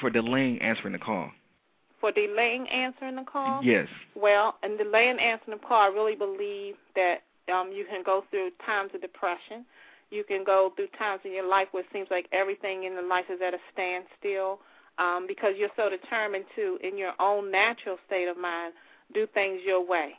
for 0.00 0.10
delaying 0.10 0.60
answering 0.60 0.92
the 0.92 0.98
call? 0.98 1.30
For 2.00 2.12
delaying 2.12 2.68
answering 2.68 3.16
the 3.16 3.24
call? 3.24 3.62
Yes. 3.62 3.88
Well, 4.14 4.56
in 4.62 4.76
delaying 4.76 5.18
answering 5.18 5.58
the 5.58 5.66
call, 5.66 5.80
I 5.80 5.86
really 5.86 6.14
believe 6.14 6.74
that 6.94 7.22
um 7.52 7.72
you 7.72 7.84
can 7.88 8.02
go 8.04 8.24
through 8.30 8.50
times 8.64 8.90
of 8.94 9.00
depression. 9.00 9.64
You 10.10 10.22
can 10.24 10.44
go 10.44 10.72
through 10.76 10.88
times 10.98 11.20
in 11.24 11.32
your 11.32 11.48
life 11.48 11.68
where 11.72 11.82
it 11.82 11.88
seems 11.92 12.08
like 12.10 12.28
everything 12.32 12.84
in 12.84 12.94
the 12.94 13.02
life 13.02 13.24
is 13.28 13.40
at 13.42 13.54
a 13.54 13.58
standstill 13.72 14.60
um, 14.98 15.26
because 15.26 15.54
you're 15.58 15.74
so 15.76 15.90
determined 15.90 16.44
to, 16.54 16.78
in 16.82 16.96
your 16.96 17.12
own 17.18 17.50
natural 17.50 17.98
state 18.06 18.28
of 18.28 18.36
mind, 18.38 18.72
do 19.14 19.26
things 19.34 19.60
your 19.66 19.84
way, 19.84 20.12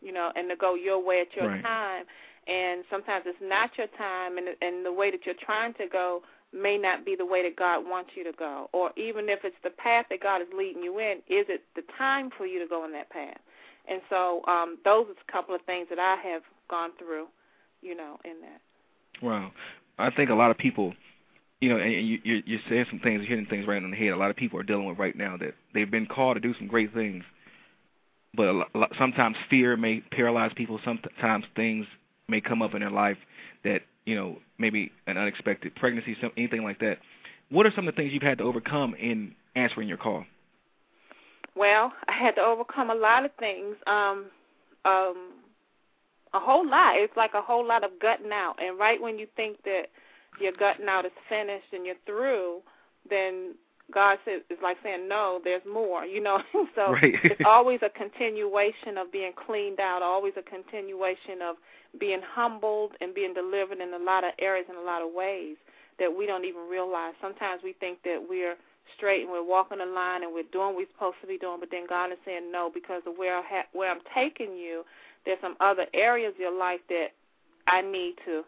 you 0.00 0.12
know, 0.12 0.32
and 0.34 0.48
to 0.48 0.56
go 0.56 0.74
your 0.74 0.98
way 1.02 1.20
at 1.20 1.34
your 1.36 1.48
Right. 1.48 1.62
time. 1.62 2.04
And 2.48 2.84
sometimes 2.90 3.24
it's 3.26 3.38
not 3.40 3.70
your 3.78 3.86
time, 3.98 4.38
and 4.38 4.48
and 4.62 4.84
the 4.84 4.92
way 4.92 5.10
that 5.12 5.24
you're 5.24 5.34
trying 5.36 5.74
to 5.74 5.86
go 5.86 6.22
may 6.52 6.76
not 6.76 7.04
be 7.04 7.14
the 7.14 7.24
way 7.24 7.42
that 7.42 7.56
God 7.56 7.86
wants 7.86 8.10
you 8.16 8.24
to 8.24 8.32
go. 8.32 8.68
Or 8.72 8.90
even 8.96 9.28
if 9.28 9.44
it's 9.44 9.56
the 9.62 9.70
path 9.70 10.06
that 10.10 10.20
God 10.20 10.42
is 10.42 10.48
leading 10.56 10.82
you 10.82 10.98
in, 10.98 11.18
is 11.28 11.46
it 11.48 11.62
the 11.76 11.82
time 11.96 12.30
for 12.36 12.44
you 12.46 12.58
to 12.58 12.66
go 12.66 12.84
in 12.84 12.92
that 12.92 13.10
path? 13.10 13.38
And 13.88 14.00
so 14.08 14.42
um, 14.46 14.78
those 14.84 15.06
are 15.08 15.12
a 15.12 15.32
couple 15.32 15.54
of 15.54 15.60
things 15.62 15.88
that 15.90 15.98
I 15.98 16.16
have 16.28 16.42
gone 16.70 16.90
through, 16.98 17.26
you 17.80 17.96
know, 17.96 18.18
in 18.24 18.40
that. 18.40 18.60
Wow. 19.24 19.52
I 19.98 20.10
think 20.10 20.30
a 20.30 20.34
lot 20.34 20.50
of 20.50 20.58
people, 20.58 20.94
you 21.60 21.68
know, 21.68 21.76
and 21.76 21.92
you, 21.92 22.18
you're, 22.24 22.40
you're 22.46 22.60
saying 22.68 22.86
some 22.90 23.00
things, 23.00 23.20
you're 23.20 23.36
hitting 23.36 23.46
things 23.46 23.66
right 23.66 23.82
on 23.82 23.90
the 23.90 23.96
head. 23.96 24.08
A 24.08 24.16
lot 24.16 24.30
of 24.30 24.36
people 24.36 24.58
are 24.58 24.64
dealing 24.64 24.86
with 24.86 24.98
right 24.98 25.16
now 25.16 25.36
that 25.36 25.54
they've 25.74 25.90
been 25.90 26.06
called 26.06 26.36
to 26.36 26.40
do 26.40 26.54
some 26.58 26.66
great 26.66 26.94
things, 26.94 27.24
but 28.34 28.46
a 28.46 28.52
lot, 28.74 28.92
sometimes 28.98 29.36
fear 29.50 29.76
may 29.76 30.00
paralyze 30.10 30.52
people. 30.54 30.80
Sometimes 30.84 31.44
things 31.54 31.86
may 32.28 32.40
come 32.40 32.62
up 32.62 32.74
in 32.74 32.80
their 32.80 32.90
life 32.90 33.18
that 33.64 33.82
you 34.06 34.16
know 34.16 34.38
maybe 34.58 34.90
an 35.06 35.18
unexpected 35.18 35.74
pregnancy, 35.74 36.16
some 36.20 36.32
anything 36.36 36.62
like 36.62 36.78
that. 36.80 36.98
What 37.50 37.66
are 37.66 37.72
some 37.76 37.86
of 37.86 37.94
the 37.94 38.00
things 38.00 38.12
you've 38.12 38.22
had 38.22 38.38
to 38.38 38.44
overcome 38.44 38.94
in 38.94 39.34
answering 39.54 39.88
your 39.88 39.98
call? 39.98 40.24
Well, 41.54 41.92
I 42.08 42.12
had 42.12 42.34
to 42.36 42.40
overcome 42.40 42.90
a 42.90 42.94
lot 42.94 43.24
of 43.24 43.30
things. 43.38 43.76
Um, 43.86 44.26
um, 44.84 45.32
a 46.34 46.40
whole 46.40 46.66
lot. 46.66 46.96
It's 46.96 47.16
like 47.16 47.34
a 47.34 47.42
whole 47.42 47.66
lot 47.66 47.84
of 47.84 47.90
gutting 48.00 48.32
out. 48.32 48.54
And 48.62 48.78
right 48.78 49.00
when 49.00 49.18
you 49.18 49.26
think 49.36 49.62
that 49.64 49.84
your 50.40 50.52
gutting 50.52 50.88
out 50.88 51.04
is 51.04 51.12
finished 51.28 51.66
and 51.72 51.84
you're 51.84 51.94
through, 52.06 52.60
then 53.08 53.54
God 53.92 54.18
says 54.24 54.40
it's 54.48 54.62
like 54.62 54.78
saying 54.82 55.08
no, 55.08 55.40
there's 55.44 55.62
more, 55.70 56.04
you 56.06 56.22
know. 56.22 56.40
so 56.74 56.92
Right. 56.92 57.14
it's 57.22 57.42
always 57.44 57.80
a 57.82 57.90
continuation 57.90 58.96
of 58.96 59.12
being 59.12 59.32
cleaned 59.46 59.80
out, 59.80 60.02
always 60.02 60.32
a 60.36 60.42
continuation 60.42 61.42
of 61.42 61.56
being 62.00 62.20
humbled 62.22 62.92
and 63.00 63.14
being 63.14 63.34
delivered 63.34 63.80
in 63.80 63.92
a 63.92 63.98
lot 63.98 64.24
of 64.24 64.32
areas 64.38 64.66
in 64.70 64.76
a 64.76 64.80
lot 64.80 65.02
of 65.02 65.12
ways 65.12 65.56
that 65.98 66.08
we 66.16 66.26
don't 66.26 66.44
even 66.46 66.62
realize. 66.70 67.12
Sometimes 67.20 67.62
we 67.62 67.74
think 67.74 67.98
that 68.04 68.18
we're 68.26 68.56
straight 68.96 69.22
and 69.22 69.30
we're 69.30 69.44
walking 69.44 69.78
the 69.78 69.86
line 69.86 70.22
and 70.22 70.32
we're 70.32 70.44
doing 70.52 70.68
what 70.68 70.76
we're 70.76 70.92
supposed 70.94 71.16
to 71.20 71.26
be 71.26 71.38
doing, 71.38 71.58
but 71.60 71.70
then 71.70 71.86
God 71.88 72.12
is 72.12 72.18
saying 72.24 72.50
no 72.52 72.70
because 72.72 73.02
of 73.06 73.14
where 73.16 73.36
I 73.38 73.64
where 73.72 73.90
I'm 73.90 74.00
taking 74.14 74.56
you. 74.56 74.84
There's 75.24 75.40
some 75.40 75.56
other 75.60 75.86
areas 75.94 76.34
of 76.34 76.40
your 76.40 76.56
life 76.56 76.80
that 76.88 77.08
I 77.68 77.80
need 77.80 78.14
to, 78.24 78.42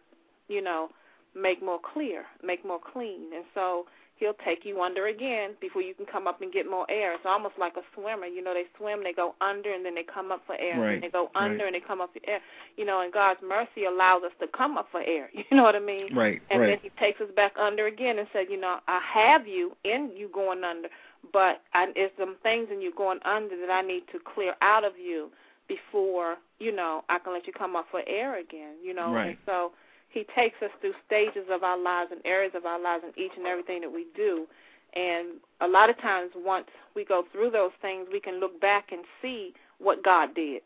you 0.47 0.61
know, 0.61 0.89
make 1.35 1.63
more 1.63 1.79
clear, 1.93 2.25
make 2.43 2.65
more 2.65 2.79
clean, 2.79 3.33
and 3.33 3.45
so 3.53 3.85
he'll 4.17 4.33
take 4.45 4.63
you 4.63 4.81
under 4.81 5.07
again 5.07 5.51
before 5.59 5.81
you 5.81 5.93
can 5.93 6.05
come 6.05 6.27
up 6.27 6.41
and 6.41 6.51
get 6.53 6.69
more 6.69 6.85
air. 6.89 7.13
It's 7.13 7.25
almost 7.25 7.55
like 7.59 7.73
a 7.77 7.81
swimmer. 7.93 8.25
You 8.25 8.43
know, 8.43 8.53
they 8.53 8.63
swim, 8.77 9.03
they 9.03 9.13
go 9.13 9.35
under, 9.41 9.73
and 9.73 9.85
then 9.85 9.95
they 9.95 10.03
come 10.03 10.31
up 10.31 10.41
for 10.45 10.55
air. 10.55 10.79
Right, 10.79 10.93
And 10.95 11.03
they 11.03 11.09
go 11.09 11.29
under, 11.35 11.65
right. 11.65 11.73
and 11.73 11.75
they 11.75 11.85
come 11.85 12.01
up 12.01 12.11
for 12.13 12.21
air. 12.29 12.39
You 12.77 12.85
know, 12.85 13.01
and 13.01 13.11
God's 13.11 13.39
mercy 13.45 13.85
allows 13.85 14.23
us 14.23 14.31
to 14.39 14.47
come 14.55 14.77
up 14.77 14.87
for 14.91 15.01
air. 15.01 15.29
You 15.51 15.57
know 15.57 15.63
what 15.63 15.75
I 15.75 15.79
mean? 15.79 16.15
Right, 16.15 16.41
And 16.49 16.61
right. 16.61 16.67
then 16.67 16.77
he 16.81 16.89
takes 16.99 17.21
us 17.21 17.27
back 17.35 17.53
under 17.59 17.87
again 17.87 18.17
and 18.19 18.27
says, 18.33 18.47
you 18.49 18.59
know, 18.59 18.79
I 18.87 18.99
have 19.13 19.47
you 19.47 19.75
in 19.83 20.11
you 20.15 20.29
going 20.33 20.63
under, 20.63 20.87
but 21.31 21.61
I, 21.73 21.91
it's 21.95 22.13
some 22.17 22.35
things 22.41 22.67
in 22.71 22.81
you 22.81 22.91
going 22.95 23.19
under 23.25 23.55
that 23.59 23.69
I 23.69 23.81
need 23.81 24.03
to 24.11 24.19
clear 24.33 24.55
out 24.61 24.83
of 24.83 24.93
you 24.97 25.29
before, 25.67 26.35
you 26.59 26.73
know, 26.75 27.03
I 27.09 27.19
can 27.19 27.33
let 27.33 27.47
you 27.47 27.53
come 27.53 27.75
up 27.75 27.85
for 27.91 28.01
air 28.07 28.39
again, 28.39 28.75
you 28.83 28.93
know. 28.93 29.13
Right. 29.13 29.29
And 29.29 29.37
so 29.45 29.71
he 30.15 30.25
takes 30.33 30.55
us 30.63 30.71
through 30.79 30.93
stages 31.05 31.45
of 31.51 31.61
our 31.61 31.77
lives 31.77 32.09
and 32.11 32.21
areas 32.25 32.53
of 32.55 32.65
our 32.65 32.81
lives 32.81 33.03
in 33.03 33.21
each 33.21 33.33
and 33.37 33.45
everything 33.45 33.81
that 33.81 33.91
we 33.91 34.05
do. 34.15 34.47
And 34.93 35.41
a 35.59 35.67
lot 35.67 35.89
of 35.89 35.99
times, 35.99 36.31
once 36.35 36.67
we 36.95 37.03
go 37.03 37.25
through 37.33 37.51
those 37.51 37.71
things, 37.81 38.07
we 38.11 38.21
can 38.21 38.39
look 38.39 38.59
back 38.61 38.93
and 38.93 39.01
see 39.21 39.53
what 39.77 40.03
God 40.03 40.33
did. 40.33 40.61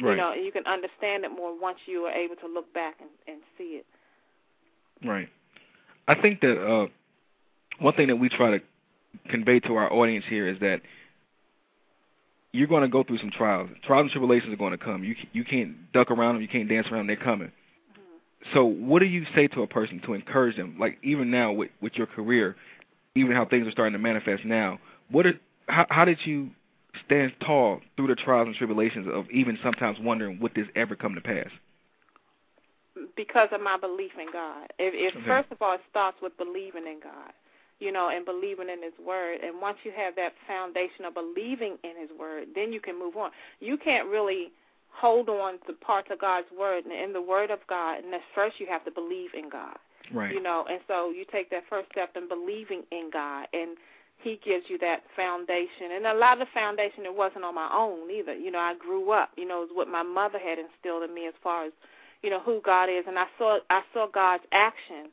Right. 0.00 0.10
You 0.10 0.16
know, 0.18 0.34
you 0.34 0.52
can 0.52 0.66
understand 0.66 1.24
it 1.24 1.30
more 1.30 1.58
once 1.58 1.78
you 1.86 2.00
are 2.00 2.12
able 2.12 2.36
to 2.36 2.46
look 2.46 2.72
back 2.74 2.96
and, 3.00 3.08
and 3.26 3.38
see 3.56 3.80
it. 3.80 3.86
Right. 5.04 5.28
I 6.06 6.20
think 6.20 6.42
that 6.42 6.62
uh, 6.62 6.86
one 7.78 7.94
thing 7.94 8.08
that 8.08 8.16
we 8.16 8.28
try 8.28 8.50
to 8.50 8.60
convey 9.30 9.60
to 9.60 9.74
our 9.76 9.90
audience 9.90 10.26
here 10.28 10.48
is 10.48 10.60
that 10.60 10.82
you're 12.52 12.68
going 12.68 12.82
to 12.82 12.88
go 12.88 13.02
through 13.02 13.18
some 13.18 13.30
trials. 13.30 13.70
Trials 13.86 14.02
and 14.02 14.10
tribulations 14.10 14.52
are 14.52 14.56
going 14.56 14.72
to 14.72 14.84
come. 14.84 15.02
You 15.02 15.14
you 15.32 15.44
can't 15.44 15.90
duck 15.92 16.10
around 16.10 16.34
them. 16.34 16.42
You 16.42 16.48
can't 16.48 16.68
dance 16.68 16.88
around 16.88 17.06
them. 17.06 17.16
They're 17.16 17.24
coming. 17.24 17.52
So, 18.54 18.64
what 18.64 19.00
do 19.00 19.06
you 19.06 19.24
say 19.34 19.46
to 19.48 19.62
a 19.62 19.66
person 19.66 20.00
to 20.04 20.14
encourage 20.14 20.56
them? 20.56 20.76
Like 20.78 20.98
even 21.02 21.30
now 21.30 21.52
with 21.52 21.70
with 21.80 21.94
your 21.94 22.06
career, 22.06 22.56
even 23.14 23.32
how 23.36 23.44
things 23.44 23.66
are 23.66 23.72
starting 23.72 23.92
to 23.92 23.98
manifest 23.98 24.44
now. 24.44 24.78
What 25.10 25.26
are, 25.26 25.34
how 25.68 25.86
how 25.90 26.04
did 26.04 26.18
you 26.24 26.50
stand 27.06 27.32
tall 27.40 27.80
through 27.96 28.08
the 28.08 28.14
trials 28.16 28.48
and 28.48 28.56
tribulations 28.56 29.06
of 29.12 29.30
even 29.30 29.58
sometimes 29.62 29.98
wondering 30.00 30.40
would 30.40 30.54
this 30.54 30.66
ever 30.74 30.96
come 30.96 31.14
to 31.14 31.20
pass? 31.20 31.48
because 33.16 33.48
of 33.52 33.60
my 33.60 33.76
belief 33.76 34.12
in 34.18 34.30
God. 34.32 34.68
If, 34.78 34.94
if 34.94 35.16
Okay. 35.16 35.26
first 35.26 35.50
of 35.50 35.60
all, 35.60 35.74
it 35.74 35.80
starts 35.90 36.20
with 36.20 36.36
believing 36.36 36.86
in 36.86 37.00
God, 37.02 37.32
you 37.80 37.92
know, 37.92 38.08
and 38.08 38.24
believing 38.24 38.68
in 38.68 38.82
His 38.82 38.92
Word. 38.98 39.40
And 39.42 39.60
once 39.60 39.78
you 39.84 39.92
have 39.92 40.14
that 40.16 40.34
foundation 40.46 41.04
of 41.04 41.14
believing 41.14 41.78
in 41.84 41.96
His 41.98 42.10
Word, 42.18 42.48
then 42.54 42.72
you 42.72 42.80
can 42.80 42.98
move 42.98 43.16
on. 43.16 43.30
You 43.60 43.76
can't 43.76 44.08
really 44.08 44.52
hold 44.94 45.28
on 45.28 45.54
to 45.66 45.72
parts 45.74 46.08
of 46.10 46.20
God's 46.20 46.46
Word 46.56 46.84
and 46.84 46.92
in 46.92 47.12
the 47.12 47.22
Word 47.22 47.50
of 47.50 47.60
God, 47.68 48.02
and 48.04 48.12
that's 48.12 48.22
first 48.34 48.60
you 48.60 48.66
have 48.66 48.84
to 48.84 48.90
believe 48.90 49.30
in 49.34 49.48
God, 49.48 49.78
Right. 50.12 50.32
you 50.32 50.42
know. 50.42 50.64
And 50.68 50.80
so 50.86 51.10
you 51.10 51.24
take 51.30 51.50
that 51.50 51.64
first 51.68 51.88
step 51.92 52.16
in 52.16 52.28
believing 52.28 52.82
in 52.90 53.10
God, 53.12 53.46
and 53.52 53.76
He 54.18 54.38
gives 54.44 54.64
you 54.68 54.78
that 54.78 55.02
foundation. 55.16 55.92
And 55.96 56.06
a 56.06 56.14
lot 56.14 56.40
of 56.40 56.46
the 56.46 56.52
foundation 56.54 57.04
it 57.04 57.14
wasn't 57.14 57.44
on 57.44 57.54
my 57.54 57.70
own 57.72 58.10
either. 58.10 58.34
You 58.34 58.50
know, 58.50 58.58
I 58.58 58.74
grew 58.74 59.10
up. 59.10 59.30
You 59.36 59.46
know, 59.46 59.62
it 59.62 59.68
was 59.68 59.70
what 59.74 59.88
my 59.88 60.02
mother 60.02 60.38
had 60.38 60.58
instilled 60.58 61.02
in 61.02 61.14
me 61.14 61.26
as 61.26 61.34
far 61.42 61.64
as 61.66 61.72
you 62.22 62.30
know 62.30 62.40
who 62.40 62.60
God 62.64 62.88
is, 62.88 63.04
and 63.08 63.18
I 63.18 63.26
saw 63.38 63.58
I 63.70 63.82
saw 63.92 64.06
God's 64.06 64.44
action 64.52 65.10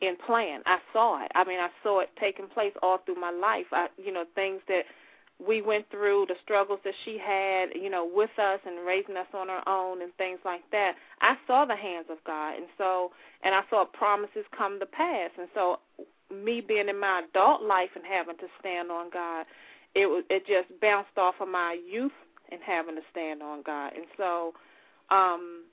in 0.00 0.16
plan. 0.26 0.62
I 0.66 0.78
saw 0.92 1.24
it. 1.24 1.30
I 1.34 1.44
mean, 1.44 1.60
I 1.60 1.68
saw 1.82 2.00
it 2.00 2.10
taking 2.20 2.46
place 2.46 2.72
all 2.82 2.98
through 2.98 3.20
my 3.20 3.30
life. 3.30 3.66
I, 3.72 3.88
you 3.96 4.12
know, 4.12 4.24
things 4.34 4.60
that 4.68 4.82
we 5.46 5.62
went 5.62 5.88
through, 5.90 6.26
the 6.28 6.34
struggles 6.42 6.80
that 6.84 6.94
she 7.04 7.18
had, 7.18 7.70
you 7.74 7.90
know, 7.90 8.08
with 8.12 8.30
us 8.38 8.60
and 8.66 8.86
raising 8.86 9.16
us 9.16 9.26
on 9.34 9.48
her 9.48 9.66
own 9.68 10.02
and 10.02 10.12
things 10.16 10.40
like 10.44 10.62
that. 10.72 10.94
I 11.20 11.36
saw 11.46 11.64
the 11.64 11.76
hands 11.76 12.06
of 12.10 12.18
God, 12.26 12.56
and 12.56 12.66
so 12.78 13.12
and 13.42 13.54
I 13.54 13.62
saw 13.70 13.84
promises 13.84 14.44
come 14.56 14.80
to 14.80 14.86
pass, 14.86 15.30
and 15.38 15.48
so 15.54 15.78
me 16.34 16.60
being 16.60 16.88
in 16.88 16.98
my 17.00 17.22
adult 17.28 17.62
life 17.62 17.90
and 17.94 18.04
having 18.04 18.36
to 18.38 18.46
stand 18.60 18.90
on 18.90 19.10
God, 19.12 19.46
it 19.94 20.24
it 20.30 20.46
just 20.46 20.80
bounced 20.80 21.16
off 21.16 21.36
of 21.40 21.48
my 21.48 21.78
youth 21.90 22.12
and 22.50 22.60
having 22.64 22.96
to 22.96 23.02
stand 23.10 23.42
on 23.42 23.62
God, 23.62 23.92
and 23.94 24.06
so. 24.16 24.54
um 25.10 25.64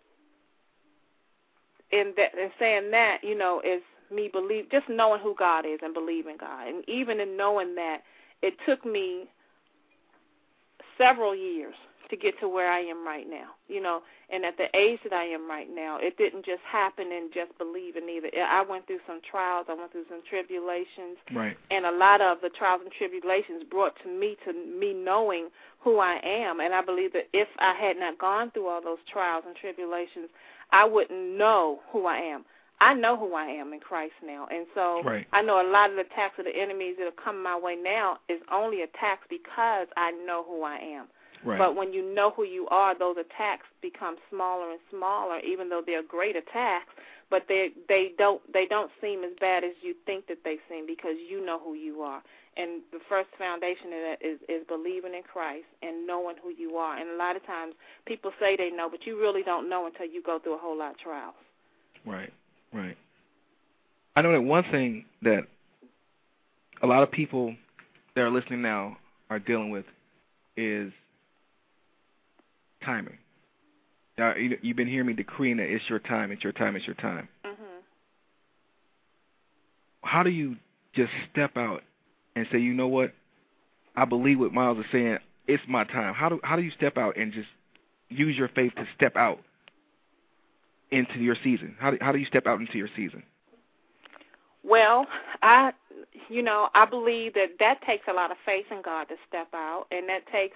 in 1.92 2.14
that 2.18 2.34
in 2.38 2.50
saying 2.60 2.92
that, 2.92 3.20
you 3.24 3.38
know, 3.38 3.62
is 3.66 3.82
me 4.14 4.30
believe 4.32 4.70
just 4.72 4.88
knowing 4.90 5.22
who 5.22 5.36
God 5.38 5.66
is 5.66 5.80
and 5.82 5.94
believing 5.94 6.38
God. 6.40 6.68
And 6.68 6.88
even 6.88 7.20
in 7.20 7.38
knowing 7.38 7.76
that, 7.76 8.00
it 8.42 8.56
took 8.68 8.86
me 8.86 9.26
several 10.98 11.36
years 11.36 11.76
to 12.10 12.16
get 12.16 12.40
to 12.40 12.48
where 12.48 12.72
I 12.72 12.80
am 12.82 13.06
right 13.06 13.28
now. 13.28 13.50
You 13.68 13.82
know, 13.82 14.02
and 14.30 14.46
at 14.46 14.58
the 14.58 14.68
age 14.76 15.00
that 15.04 15.14
I 15.14 15.24
am 15.24 15.50
right 15.50 15.68
now, 15.74 15.98
it 16.00 16.18
didn't 16.18 16.46
just 16.46 16.62
happen 16.62 17.12
and 17.12 17.34
just 17.34 17.58
believing 17.58 18.08
either. 18.10 18.30
I 18.48 18.62
went 18.62 18.86
through 18.86 19.00
some 19.08 19.22
trials, 19.30 19.66
I 19.70 19.74
went 19.74 19.92
through 19.92 20.06
some 20.10 20.22
tribulations, 20.30 21.18
Right. 21.34 21.58
and 21.72 21.86
a 21.86 21.92
lot 21.92 22.22
of 22.22 22.42
the 22.42 22.50
trials 22.50 22.82
and 22.84 22.92
tribulations 22.92 23.64
brought 23.64 23.96
to 24.04 24.08
me 24.08 24.38
to 24.46 24.54
me 24.54 24.94
knowing 24.94 25.48
who 25.80 25.98
I 26.00 26.20
am. 26.24 26.60
And 26.60 26.74
I 26.74 26.82
believe 26.82 27.14
that 27.14 27.28
if 27.34 27.48
I 27.60 27.74
had 27.74 27.98
not 27.98 28.18
gone 28.20 28.52
through 28.52 28.68
all 28.68 28.82
those 28.82 29.00
trials 29.12 29.44
and 29.48 29.56
tribulations, 29.56 30.30
I 30.72 30.86
wouldn't 30.86 31.38
know 31.38 31.80
who 31.92 32.06
I 32.06 32.18
am. 32.18 32.46
I 32.80 32.94
know 32.94 33.16
who 33.18 33.34
I 33.36 33.46
am 33.46 33.74
in 33.74 33.80
Christ 33.80 34.16
now, 34.24 34.48
and 34.52 34.68
so 34.74 35.02
Right. 35.04 35.26
I 35.32 35.42
know 35.42 35.62
a 35.62 35.70
lot 35.70 35.90
of 35.90 35.96
the 35.96 36.02
attacks 36.02 36.38
of 36.40 36.46
the 36.46 36.56
enemies 36.56 36.96
that 36.98 37.06
have 37.06 37.16
come 37.16 37.42
my 37.42 37.58
way 37.58 37.76
now 37.76 38.20
is 38.28 38.42
only 38.52 38.82
attacks 38.82 39.26
because 39.30 39.88
I 39.96 40.12
know 40.12 40.44
who 40.44 40.64
I 40.64 40.78
am. 40.78 41.08
Right. 41.44 41.60
But 41.60 41.76
when 41.76 41.94
you 41.94 42.02
know 42.14 42.32
who 42.32 42.44
you 42.44 42.68
are, 42.70 42.98
those 42.98 43.18
attacks 43.18 43.68
become 43.82 44.18
smaller 44.30 44.72
and 44.72 44.80
smaller, 44.90 45.40
even 45.40 45.70
though 45.70 45.84
they're 45.86 46.04
great 46.04 46.36
attacks. 46.36 46.92
But 47.30 47.46
they 47.48 47.70
they 47.88 48.12
don't 48.18 48.42
they 48.52 48.66
don't 48.66 48.92
seem 49.02 49.24
as 49.24 49.32
bad 49.40 49.64
as 49.64 49.74
you 49.82 49.96
think 50.06 50.28
that 50.28 50.40
they 50.44 50.58
seem 50.70 50.86
because 50.86 51.16
you 51.30 51.44
know 51.44 51.60
who 51.60 51.74
you 51.74 52.02
are. 52.02 52.22
And 52.58 52.82
the 52.92 53.00
first 53.10 53.30
foundation 53.38 53.88
of 53.88 54.02
that 54.06 54.18
is 54.22 54.40
is 54.48 54.66
believing 54.68 55.14
in 55.14 55.24
Christ 55.24 55.66
and 55.82 56.06
knowing 56.08 56.36
who 56.42 56.50
you 56.50 56.78
are. 56.78 56.98
And 56.98 57.10
a 57.10 57.16
lot 57.16 57.36
of 57.36 57.46
times 57.46 57.74
people 58.06 58.32
say 58.40 58.56
they 58.56 58.70
know, 58.70 58.90
but 58.90 59.06
you 59.06 59.20
really 59.20 59.44
don't 59.44 59.70
know 59.70 59.86
until 59.86 60.06
you 60.06 60.22
go 60.22 60.40
through 60.40 60.56
a 60.56 60.58
whole 60.58 60.78
lot 60.78 60.92
of 60.92 61.00
trials. 61.00 61.36
Right, 62.06 62.32
right. 62.74 62.98
I 64.16 64.22
know 64.22 64.32
that 64.32 64.42
one 64.42 64.64
thing 64.72 65.06
that 65.24 65.48
a 66.82 66.88
lot 66.88 67.04
of 67.04 67.12
people 67.12 67.56
that 68.16 68.22
are 68.22 68.30
listening 68.30 68.62
now 68.62 68.98
are 69.30 69.40
dealing 69.40 69.72
with 69.72 69.86
is 70.56 70.92
timing. 72.84 73.18
Now, 74.18 74.36
you- 74.36 74.60
you've 74.62 74.78
been 74.78 74.88
hearing 74.88 75.08
me 75.08 75.14
decreeing 75.14 75.58
that 75.58 75.70
it's 75.70 75.90
your 75.90 76.00
time, 76.00 76.32
it's 76.32 76.44
your 76.44 76.54
time, 76.54 76.76
it's 76.76 76.86
your 76.88 76.96
time. 76.96 77.28
Mhm. 77.44 77.84
How 80.04 80.24
do 80.24 80.30
you 80.30 80.58
just 80.94 81.12
step 81.32 81.58
out 81.58 81.84
and 82.36 82.48
say, 82.52 82.60
you 82.60 82.74
know 82.74 82.88
what? 82.88 83.14
I 83.96 84.06
believe 84.06 84.40
what 84.40 84.54
Myles 84.54 84.78
is 84.78 84.86
saying. 84.92 85.20
It's 85.48 85.64
my 85.68 85.84
time. 85.84 86.14
How 86.14 86.30
do 86.30 86.40
how 86.44 86.56
do 86.56 86.62
you 86.62 86.72
step 86.72 86.98
out 86.98 87.18
and 87.18 87.34
just 87.34 87.50
use 88.10 88.38
your 88.38 88.48
faith 88.50 88.74
to 88.76 88.88
step 88.96 89.16
out 89.16 89.44
into 90.92 91.20
your 91.20 91.36
season? 91.44 91.76
How 91.80 91.92
do 91.92 91.98
how 92.02 92.12
do 92.12 92.20
you 92.20 92.26
step 92.26 92.48
out 92.48 92.60
into 92.60 92.78
your 92.78 92.90
season? 92.96 93.24
Well, 94.64 95.06
I, 95.44 95.74
you 96.30 96.42
know, 96.42 96.70
I 96.74 96.86
believe 96.86 97.34
that 97.36 97.58
that 97.60 97.82
takes 97.84 98.08
a 98.08 98.14
lot 98.14 98.32
of 98.32 98.38
faith 98.46 98.66
in 98.72 98.82
God 98.82 99.06
to 99.06 99.16
step 99.28 99.48
out, 99.54 99.86
and 99.92 100.08
that 100.10 100.26
takes 100.32 100.56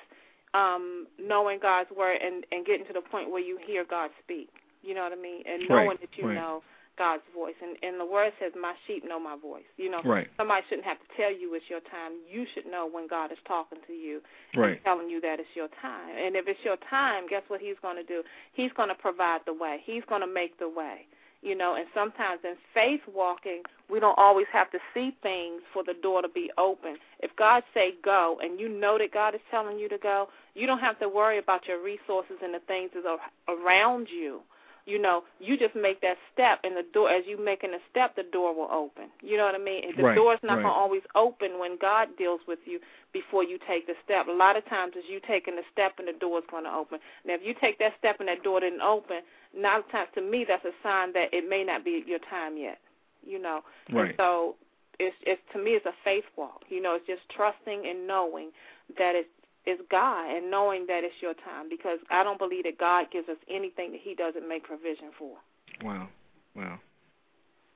um 0.55 1.05
knowing 1.19 1.59
God's 1.61 1.91
word 1.95 2.19
and 2.23 2.45
and 2.51 2.65
getting 2.65 2.85
to 2.87 2.93
the 2.93 3.01
point 3.01 3.29
where 3.29 3.41
you 3.41 3.59
hear 3.65 3.85
God 3.87 4.09
speak. 4.23 4.49
You 4.81 4.95
know 4.95 5.03
what 5.03 5.11
I 5.11 5.15
mean? 5.21 5.43
And 5.45 5.67
Right, 5.69 5.85
knowing 5.85 5.97
that 6.01 6.09
you 6.17 6.25
right. 6.25 6.35
know 6.35 6.63
God's 6.99 7.23
voice. 7.33 7.55
And 7.63 7.77
and 7.81 7.99
the 7.99 8.05
word 8.05 8.33
says, 8.39 8.51
"My 8.59 8.75
sheep 8.85 9.03
know 9.03 9.19
my 9.19 9.37
voice." 9.37 9.65
You 9.77 9.89
know, 9.89 10.01
Right. 10.03 10.29
somebody 10.37 10.63
shouldn't 10.67 10.85
have 10.85 10.99
to 10.99 11.07
tell 11.15 11.31
you 11.31 11.55
it's 11.55 11.69
your 11.69 11.79
time. 11.79 12.11
You 12.29 12.45
should 12.53 12.67
know 12.67 12.85
when 12.85 13.07
God 13.07 13.31
is 13.31 13.39
talking 13.47 13.79
to 13.87 13.93
you 13.93 14.21
Right. 14.53 14.73
and 14.75 14.83
telling 14.83 15.09
you 15.09 15.21
that 15.21 15.39
it's 15.39 15.55
your 15.55 15.69
time. 15.81 16.11
And 16.15 16.35
if 16.35 16.47
it's 16.47 16.63
your 16.63 16.77
time, 16.77 17.25
guess 17.27 17.43
what 17.47 17.61
He's 17.61 17.79
going 17.81 17.95
to 17.95 18.03
do? 18.03 18.23
He's 18.53 18.73
going 18.73 18.89
to 18.89 18.95
provide 18.95 19.41
the 19.45 19.53
way. 19.53 19.81
He's 19.85 20.03
going 20.05 20.21
to 20.21 20.27
make 20.27 20.59
the 20.59 20.69
way 20.69 21.07
you 21.41 21.55
know 21.55 21.75
and 21.75 21.85
sometimes 21.93 22.39
in 22.43 22.55
faith 22.73 23.01
walking 23.13 23.61
we 23.89 23.99
don't 23.99 24.17
always 24.17 24.47
have 24.51 24.69
to 24.71 24.77
see 24.93 25.15
things 25.23 25.61
for 25.73 25.83
the 25.83 25.93
door 25.93 26.21
to 26.21 26.27
be 26.27 26.51
open 26.57 26.97
if 27.21 27.33
god 27.37 27.63
say 27.73 27.93
go 28.03 28.37
and 28.43 28.59
you 28.59 28.67
know 28.67 28.97
that 28.97 29.11
god 29.13 29.33
is 29.33 29.41
telling 29.49 29.79
you 29.79 29.87
to 29.87 29.97
go 29.97 30.27
you 30.53 30.67
don't 30.67 30.79
have 30.79 30.99
to 30.99 31.07
worry 31.07 31.37
about 31.37 31.67
your 31.67 31.81
resources 31.81 32.35
and 32.43 32.53
the 32.53 32.59
things 32.67 32.89
that 32.93 33.05
are 33.05 33.19
around 33.55 34.07
you 34.09 34.41
you 34.85 34.99
know, 35.01 35.23
you 35.39 35.57
just 35.57 35.75
make 35.75 36.01
that 36.01 36.17
step, 36.33 36.59
and 36.63 36.75
the 36.75 36.85
door, 36.93 37.09
as 37.09 37.23
you 37.27 37.43
making 37.43 37.71
a 37.73 37.79
step, 37.91 38.15
the 38.15 38.23
door 38.23 38.55
will 38.55 38.69
open. 38.71 39.09
You 39.21 39.37
know 39.37 39.45
what 39.45 39.55
I 39.55 39.59
mean? 39.59 39.83
The 39.95 40.03
right, 40.03 40.15
door's 40.15 40.39
not 40.43 40.55
right. 40.55 40.63
going 40.63 40.73
to 40.73 40.79
always 40.79 41.01
open 41.15 41.59
when 41.59 41.77
God 41.79 42.09
deals 42.17 42.41
with 42.47 42.59
you 42.65 42.79
before 43.13 43.43
you 43.43 43.59
take 43.67 43.87
the 43.87 43.93
step. 44.03 44.27
A 44.27 44.31
lot 44.31 44.57
of 44.57 44.65
times, 44.67 44.93
it's 44.95 45.07
you 45.09 45.19
taking 45.27 45.55
the 45.55 45.63
step, 45.71 45.93
and 45.99 46.07
the 46.07 46.17
door's 46.19 46.43
going 46.49 46.63
to 46.63 46.71
open. 46.73 46.99
Now, 47.25 47.35
if 47.35 47.41
you 47.43 47.53
take 47.59 47.79
that 47.79 47.93
step 47.99 48.19
and 48.19 48.27
that 48.29 48.43
door 48.43 48.59
didn't 48.59 48.81
open, 48.81 49.21
nine 49.55 49.83
times 49.91 50.09
to 50.15 50.21
me, 50.21 50.45
that's 50.47 50.65
a 50.65 50.73
sign 50.83 51.13
that 51.13 51.33
it 51.33 51.47
may 51.47 51.63
not 51.63 51.85
be 51.85 52.03
your 52.07 52.19
time 52.29 52.57
yet. 52.57 52.79
You 53.25 53.39
know, 53.41 53.61
Right. 53.91 54.09
and 54.09 54.13
so 54.17 54.55
it's 54.99 55.15
it's 55.23 55.41
to 55.53 55.59
me, 55.59 55.71
it's 55.71 55.85
a 55.85 55.93
faith 56.03 56.23
walk. 56.35 56.63
You 56.69 56.81
know, 56.81 56.95
it's 56.95 57.05
just 57.07 57.21
trusting 57.35 57.85
and 57.85 58.07
knowing 58.07 58.51
that 58.97 59.15
it's 59.15 59.29
it's 59.69 59.81
God 59.91 60.35
and 60.35 60.49
knowing 60.49 60.87
that 60.87 61.03
it's 61.03 61.13
your 61.21 61.35
time 61.35 61.69
because 61.69 61.99
I 62.09 62.23
don't 62.23 62.39
believe 62.39 62.63
that 62.63 62.79
God 62.79 63.05
gives 63.11 63.29
us 63.29 63.37
anything 63.49 63.91
that 63.91 64.01
He 64.01 64.15
doesn't 64.15 64.47
make 64.47 64.63
provision 64.63 65.11
for. 65.17 65.37
Wow, 65.83 66.09
wow, 66.55 66.79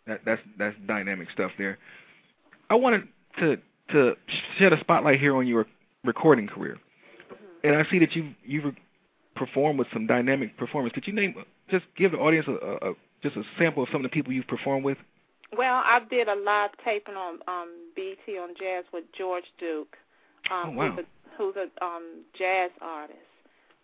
that 0.07 0.21
that's 0.25 0.41
that's 0.57 0.75
dynamic 0.87 1.29
stuff 1.31 1.51
there. 1.57 1.77
I 2.69 2.75
wanted 2.75 3.07
to 3.39 3.57
to 3.91 4.15
shed 4.57 4.73
a 4.73 4.79
spotlight 4.79 5.19
here 5.19 5.35
on 5.35 5.45
your 5.47 5.67
recording 6.03 6.47
career, 6.47 6.79
and 7.63 7.75
I 7.75 7.85
see 7.89 7.99
that 7.99 8.15
you 8.15 8.33
you've 8.43 8.73
performed 9.35 9.77
with 9.77 9.87
some 9.93 10.07
dynamic 10.07 10.57
performers. 10.57 10.91
Could 10.93 11.05
you 11.05 11.13
name 11.13 11.35
just 11.69 11.85
give 11.95 12.11
the 12.11 12.17
audience 12.17 12.47
a, 12.47 12.89
a, 12.89 12.93
just 13.21 13.35
a 13.35 13.43
sample 13.57 13.83
of 13.83 13.89
some 13.91 14.03
of 14.03 14.09
the 14.09 14.13
people 14.13 14.33
you've 14.33 14.47
performed 14.47 14.83
with? 14.83 14.97
Well, 15.55 15.81
I 15.85 16.01
did 16.09 16.27
a 16.27 16.35
live 16.35 16.71
taping 16.83 17.15
on 17.15 17.39
um 17.47 17.69
BET 17.95 18.35
on 18.41 18.49
Jazz 18.59 18.85
with 18.91 19.03
George 19.15 19.45
Duke, 19.59 19.95
um, 20.51 20.69
Oh, 20.69 20.71
wow. 20.71 20.97
a 20.97 21.03
who's 21.37 21.55
a 21.55 21.67
um 21.85 22.23
jazz 22.37 22.71
artist. 22.81 23.19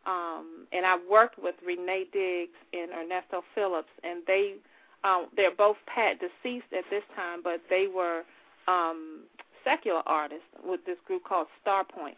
Um 0.05 0.67
and 0.71 0.85
I 0.85 0.97
worked 1.09 1.37
with 1.41 1.55
Renee 1.65 2.05
Diggs 2.13 2.57
and 2.73 2.91
Ernesto 2.91 3.43
Phillips 3.55 3.89
and 4.03 4.23
they 4.27 4.55
um 5.03 5.27
they're 5.35 5.55
both 5.55 5.77
pat 5.87 6.17
deceased 6.19 6.71
at 6.77 6.83
this 6.89 7.03
time, 7.15 7.41
but 7.43 7.61
they 7.69 7.87
were 7.87 8.23
um 8.67 9.21
secular 9.63 10.01
artists 10.05 10.45
with 10.63 10.79
this 10.85 10.97
group 11.05 11.23
called 11.25 11.47
Starpoint, 11.65 12.15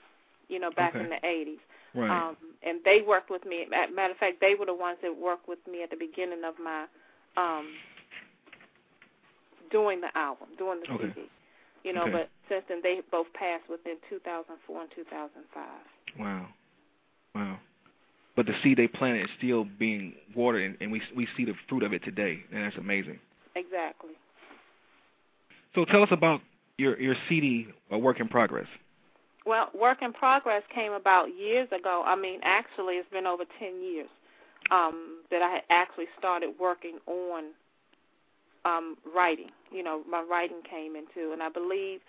you 0.48 0.60
know, 0.60 0.72
back 0.72 0.94
Okay. 0.96 1.04
in 1.04 1.10
the 1.10 1.26
eighties. 1.26 1.60
Right. 1.94 2.10
Um, 2.10 2.38
and 2.64 2.80
they 2.86 3.02
worked 3.02 3.30
with 3.30 3.44
me. 3.46 3.66
ma- 3.70 3.88
Matter 3.94 4.14
of 4.14 4.18
fact, 4.20 4.40
they 4.40 4.56
were 4.56 4.66
the 4.66 4.74
ones 4.74 4.98
that 5.02 5.14
worked 5.16 5.48
with 5.50 5.60
me 5.70 5.84
at 5.84 5.90
the 5.90 5.98
beginning 5.98 6.44
of 6.46 6.54
my 6.58 6.86
um, 7.36 7.68
doing 9.72 10.02
the 10.02 10.16
album, 10.18 10.48
doing 10.58 10.80
the 10.86 10.94
Okay. 10.94 11.12
CD. 11.16 11.30
You 11.84 11.94
know, 11.94 12.04
Okay. 12.04 12.12
but 12.12 12.30
since 12.48 12.64
then 12.68 12.82
they 12.84 13.02
both 13.12 13.28
passed 13.34 13.70
within 13.70 13.98
2004 14.10 14.82
and 14.82 14.92
2005. 14.96 15.66
Wow, 16.20 16.48
wow. 17.34 17.60
But 18.36 18.46
the 18.46 18.54
seed 18.64 18.78
they 18.78 18.88
planted 18.88 19.24
is 19.24 19.30
still 19.38 19.66
being 19.66 20.14
watered, 20.36 20.64
and, 20.64 20.78
and 20.80 20.92
we 20.92 21.02
we 21.16 21.28
see 21.36 21.46
the 21.46 21.54
fruit 21.68 21.84
of 21.84 21.94
it 21.94 22.04
today, 22.04 22.44
and 22.52 22.64
that's 22.64 22.78
amazing. 22.78 23.20
Exactly. 23.56 24.12
So 25.76 25.86
tell 25.86 26.04
us 26.04 26.10
about 26.12 26.42
your 26.78 27.00
your 27.00 27.16
CD, 27.28 27.68
a 27.90 27.98
work 27.98 28.20
in 28.20 28.28
progress. 28.28 28.68
Well, 29.46 29.70
Work 29.74 30.02
in 30.02 30.14
Progress 30.14 30.62
came 30.74 30.92
about 30.92 31.36
years 31.36 31.68
ago. 31.72 32.04
I 32.06 32.16
mean, 32.16 32.40
actually, 32.44 32.96
it's 32.96 33.10
been 33.10 33.26
over 33.26 33.44
10 33.60 33.82
years 33.82 34.08
um, 34.70 35.22
that 35.32 35.42
I 35.42 35.50
had 35.50 35.64
actually 35.70 36.06
started 36.18 36.52
working 36.60 37.00
on 37.08 37.46
um, 38.66 38.98
writing. 39.16 39.50
You 39.72 39.84
know, 39.84 40.02
my 40.10 40.22
writing 40.22 40.62
came 40.70 40.96
into, 40.96 41.32
and 41.32 41.42
I 41.42 41.50
believe 41.50 42.02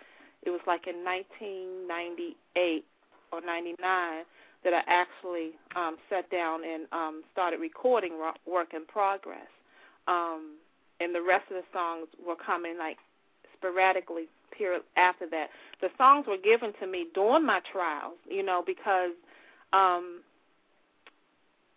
it 0.42 0.50
was 0.50 0.60
like 0.66 0.86
in 0.86 1.04
1998 1.04 2.84
or 3.32 3.40
99 3.40 3.76
that 4.64 4.74
I 4.74 4.82
actually 4.86 5.52
um, 5.74 5.96
sat 6.08 6.30
down 6.30 6.60
and 6.64 6.86
um, 6.92 7.22
started 7.32 7.60
recording 7.60 8.12
Work 8.46 8.74
in 8.74 8.84
Progress. 8.86 9.48
Um, 10.06 10.56
and 11.00 11.14
the 11.14 11.22
rest 11.22 11.50
of 11.50 11.56
the 11.56 11.64
songs 11.72 12.06
were 12.24 12.36
coming 12.36 12.78
like 12.78 12.98
sporadically 13.56 14.28
period 14.56 14.82
after 14.96 15.28
that. 15.30 15.48
The 15.80 15.88
songs 15.98 16.26
were 16.28 16.36
given 16.36 16.72
to 16.80 16.86
me 16.86 17.06
during 17.14 17.44
my 17.46 17.60
trials, 17.72 18.18
you 18.28 18.42
know, 18.42 18.62
because 18.64 19.12
um 19.72 20.20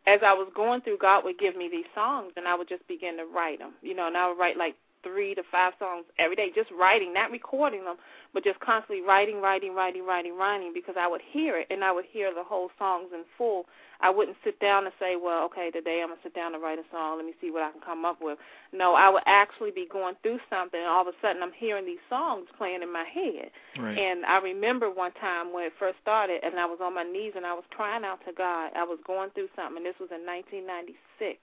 as 0.07 0.19
I 0.25 0.33
was 0.33 0.47
going 0.55 0.81
through, 0.81 0.97
God 0.99 1.23
would 1.23 1.39
give 1.39 1.55
me 1.55 1.69
these 1.69 1.85
songs, 1.95 2.33
and 2.37 2.47
I 2.47 2.55
would 2.55 2.69
just 2.69 2.87
begin 2.87 3.17
to 3.17 3.25
write 3.25 3.59
them, 3.59 3.73
you 3.81 3.95
know, 3.95 4.07
and 4.07 4.17
I 4.17 4.27
would 4.27 4.37
write 4.37 4.57
like 4.57 4.75
three 5.05 5.35
to 5.35 5.43
five 5.51 5.73
songs 5.77 6.05
every 6.17 6.35
day, 6.35 6.49
just 6.53 6.71
writing, 6.71 7.13
not 7.13 7.29
recording 7.29 7.85
them, 7.85 7.97
but 8.33 8.43
just 8.43 8.59
constantly 8.59 9.05
writing, 9.05 9.39
writing, 9.41 9.75
writing, 9.75 10.05
writing, 10.05 10.35
writing, 10.37 10.71
because 10.73 10.95
I 10.99 11.07
would 11.07 11.21
hear 11.31 11.57
it, 11.57 11.67
and 11.69 11.83
I 11.83 11.91
would 11.91 12.05
hear 12.11 12.33
the 12.33 12.43
whole 12.43 12.69
songs 12.79 13.09
in 13.13 13.23
full. 13.37 13.65
I 14.01 14.09
wouldn't 14.09 14.35
sit 14.43 14.59
down 14.59 14.85
and 14.85 14.93
say, 14.99 15.15
well, 15.15 15.45
okay, 15.45 15.71
today 15.71 16.01
I'm 16.01 16.09
going 16.09 16.17
to 16.17 16.23
sit 16.23 16.35
down 16.35 16.53
and 16.53 16.61
write 16.61 16.79
a 16.79 16.83
song. 16.91 17.17
Let 17.17 17.25
me 17.25 17.33
see 17.39 17.49
what 17.49 17.63
I 17.63 17.71
can 17.71 17.79
come 17.79 18.03
up 18.03 18.17
with. 18.19 18.37
No, 18.73 18.93
I 18.93 19.09
would 19.09 19.23
actually 19.25 19.71
be 19.71 19.87
going 19.89 20.15
through 20.21 20.39
something, 20.49 20.79
and 20.79 20.89
all 20.89 21.07
of 21.07 21.07
a 21.07 21.17
sudden 21.21 21.41
I'm 21.41 21.53
hearing 21.55 21.85
these 21.85 22.03
songs 22.09 22.47
playing 22.57 22.81
in 22.81 22.91
my 22.91 23.05
head. 23.05 23.51
Right. 23.79 23.97
And 23.97 24.25
I 24.25 24.39
remember 24.39 24.89
one 24.91 25.13
time 25.13 25.53
when 25.53 25.65
it 25.65 25.73
first 25.79 25.97
started, 26.01 26.41
and 26.43 26.59
I 26.59 26.65
was 26.65 26.79
on 26.81 26.93
my 26.93 27.03
knees 27.03 27.33
and 27.35 27.45
I 27.45 27.53
was 27.53 27.63
crying 27.69 28.03
out 28.03 28.19
to 28.25 28.33
God. 28.33 28.71
I 28.75 28.83
was 28.83 28.99
going 29.05 29.29
through 29.31 29.47
something. 29.55 29.77
And 29.77 29.85
this 29.85 29.95
was 29.99 30.09
in 30.11 30.25
1996, 30.25 31.39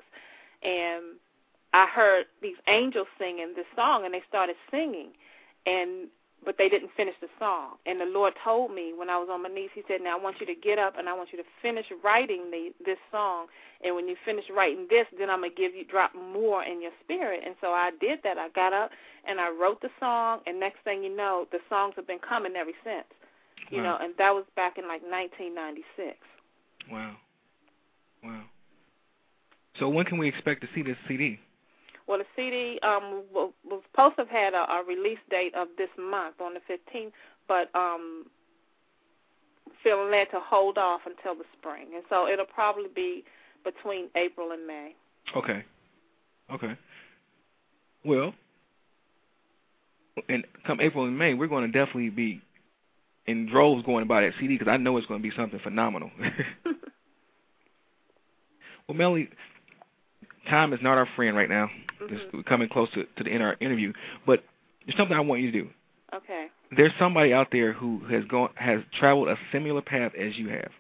and 0.63 1.17
I 1.73 1.87
heard 1.87 2.27
these 2.43 2.57
angels 2.67 3.07
singing 3.19 3.53
this 3.57 3.67
song, 3.77 4.05
and 4.05 4.13
they 4.15 4.23
started 4.29 4.57
singing, 4.71 5.11
and 5.67 6.09
but 6.45 6.59
they 6.59 6.69
didn't 6.69 6.91
finish 6.97 7.15
the 7.21 7.29
song. 7.39 7.77
And 7.87 8.01
the 8.01 8.05
Lord 8.05 8.35
told 8.43 8.75
me 8.75 8.93
when 8.97 9.09
I 9.09 9.17
was 9.17 9.29
on 9.31 9.45
my 9.45 9.49
knees, 9.49 9.71
He 9.75 9.83
said, 9.87 10.01
"Now 10.03 10.19
I 10.19 10.21
want 10.21 10.41
you 10.41 10.47
to 10.47 10.55
get 10.57 10.79
up 10.79 10.99
and 10.99 11.09
I 11.09 11.13
want 11.13 11.33
you 11.33 11.39
to 11.39 11.45
finish 11.63 11.87
writing 12.03 12.51
the, 12.51 12.73
this 12.85 12.99
song. 13.13 13.47
And 13.85 13.95
when 13.95 14.09
you 14.09 14.17
finish 14.25 14.45
writing 14.51 14.87
this, 14.91 15.07
then 15.17 15.31
I'm 15.31 15.41
gonna 15.43 15.55
give 15.55 15.75
you 15.75 15.85
drop 15.85 16.15
more 16.15 16.65
in 16.65 16.83
your 16.83 16.91
spirit." 17.05 17.43
And 17.47 17.55
so 17.61 17.73
I 17.73 17.93
did 18.01 18.21
that. 18.25 18.39
I 18.39 18.49
got 18.51 18.73
up 18.73 18.91
and 19.25 19.41
I 19.41 19.51
wrote 19.51 19.81
the 19.81 19.91
song, 20.01 20.41
and 20.47 20.59
next 20.59 20.81
thing 20.85 21.03
you 21.05 21.15
know, 21.15 21.47
the 21.53 21.61
songs 21.69 21.95
have 21.97 22.07
been 22.07 22.19
coming 22.19 22.57
ever 22.57 22.73
since. 22.85 23.07
You 23.71 23.79
Wow. 23.79 23.85
know, 23.85 24.05
and 24.05 24.15
that 24.19 24.35
was 24.35 24.45
back 24.57 24.79
in 24.79 24.89
like 24.89 25.03
1996. 25.03 26.19
Wow. 26.91 27.17
Wow. 28.23 28.45
So 29.79 29.89
when 29.89 30.05
can 30.05 30.19
we 30.19 30.29
expect 30.29 30.61
to 30.63 30.69
see 30.75 30.83
this 30.83 30.99
CD? 31.07 31.39
Well, 32.07 32.19
the 32.19 32.25
CD 32.37 32.79
um, 32.83 33.23
was, 33.33 33.53
supposed 33.91 34.17
to 34.17 34.23
have 34.23 34.29
had 34.29 34.55
a, 34.55 34.71
a 34.71 34.85
release 34.87 35.19
date 35.31 35.55
of 35.55 35.69
this 35.79 35.89
month 35.99 36.41
on 36.41 36.55
the 36.55 36.61
15th, 36.61 37.13
but 37.49 37.71
um, 37.75 38.27
feeling 39.83 40.11
led 40.11 40.31
to 40.31 40.41
hold 40.41 40.79
off 40.79 41.03
until 41.07 41.35
the 41.35 41.45
spring, 41.59 41.89
and 41.95 42.05
so 42.09 42.29
it'll 42.29 42.45
probably 42.45 42.89
be 42.95 43.25
between 43.65 44.09
April 44.17 44.53
and 44.53 44.67
May. 44.67 44.95
Okay. 45.37 45.65
Okay. 46.53 46.77
Well, 48.05 48.35
and 50.29 50.45
come 50.67 50.81
April 50.81 51.05
and 51.05 51.17
May, 51.17 51.35
we're 51.35 51.47
going 51.47 51.71
to 51.71 51.73
definitely 51.73 52.11
be 52.11 52.43
in 53.27 53.47
droves 53.47 53.85
going 53.85 54.05
to 54.05 54.09
buy 54.09 54.23
that 54.23 54.33
CD 54.41 54.59
because 54.59 54.71
I 54.71 54.77
know 54.77 54.97
it's 54.97 55.07
going 55.07 55.23
to 55.23 55.29
be 55.29 55.35
something 55.35 55.61
phenomenal. 55.61 56.11
well, 58.89 58.97
Melly, 58.97 59.29
time 60.49 60.73
is 60.73 60.81
not 60.83 60.99
our 60.99 61.07
friend 61.17 61.37
right 61.37 61.49
now. 61.49 61.71
It's 62.01 62.13
Mhm. 62.13 62.33
we're 62.33 62.43
coming 62.43 62.69
close 62.69 62.91
to, 62.91 63.05
to 63.05 63.25
the 63.25 63.31
end 63.31 63.43
of 63.43 63.49
our 63.49 63.57
interview, 63.61 63.93
but 64.27 64.45
there's 64.85 64.97
something 64.97 65.17
I 65.17 65.21
want 65.21 65.43
you 65.43 65.51
to 65.51 65.63
do. 65.63 65.71
Okay. 66.15 66.49
There's 66.71 66.93
somebody 66.99 67.33
out 67.33 67.51
there 67.51 67.73
who 67.73 68.01
has 68.11 68.25
gone 68.25 68.51
has 68.55 68.83
traveled 68.93 69.29
a 69.29 69.39
similar 69.51 69.83
path 69.83 70.15
as 70.15 70.37
you 70.37 70.49
have, 70.49 70.71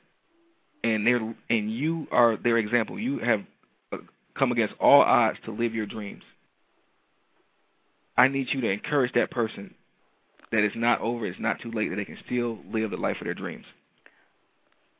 and 0.83 1.07
they're 1.07 1.35
and 1.49 1.71
you 1.71 2.07
are 2.11 2.37
their 2.37 2.59
example. 2.59 2.99
You 2.99 3.19
have 3.19 3.45
uh, 3.93 3.99
come 4.35 4.53
against 4.53 4.75
all 4.81 5.03
odds 5.03 5.39
to 5.45 5.53
live 5.53 5.75
your 5.75 5.87
dreams. 5.87 6.25
I 8.17 8.29
need 8.29 8.49
you 8.53 8.61
to 8.61 8.71
encourage 8.71 9.13
that 9.15 9.31
person 9.31 9.75
that 10.51 10.65
it's 10.65 10.77
not 10.77 11.01
over, 11.01 11.27
it's 11.27 11.41
not 11.41 11.61
too 11.61 11.71
late, 11.71 11.89
that 11.89 11.97
they 11.97 12.05
can 12.05 12.19
still 12.27 12.59
live 12.71 12.91
the 12.91 12.97
life 12.97 13.17
of 13.21 13.25
their 13.25 13.35
dreams. 13.35 13.65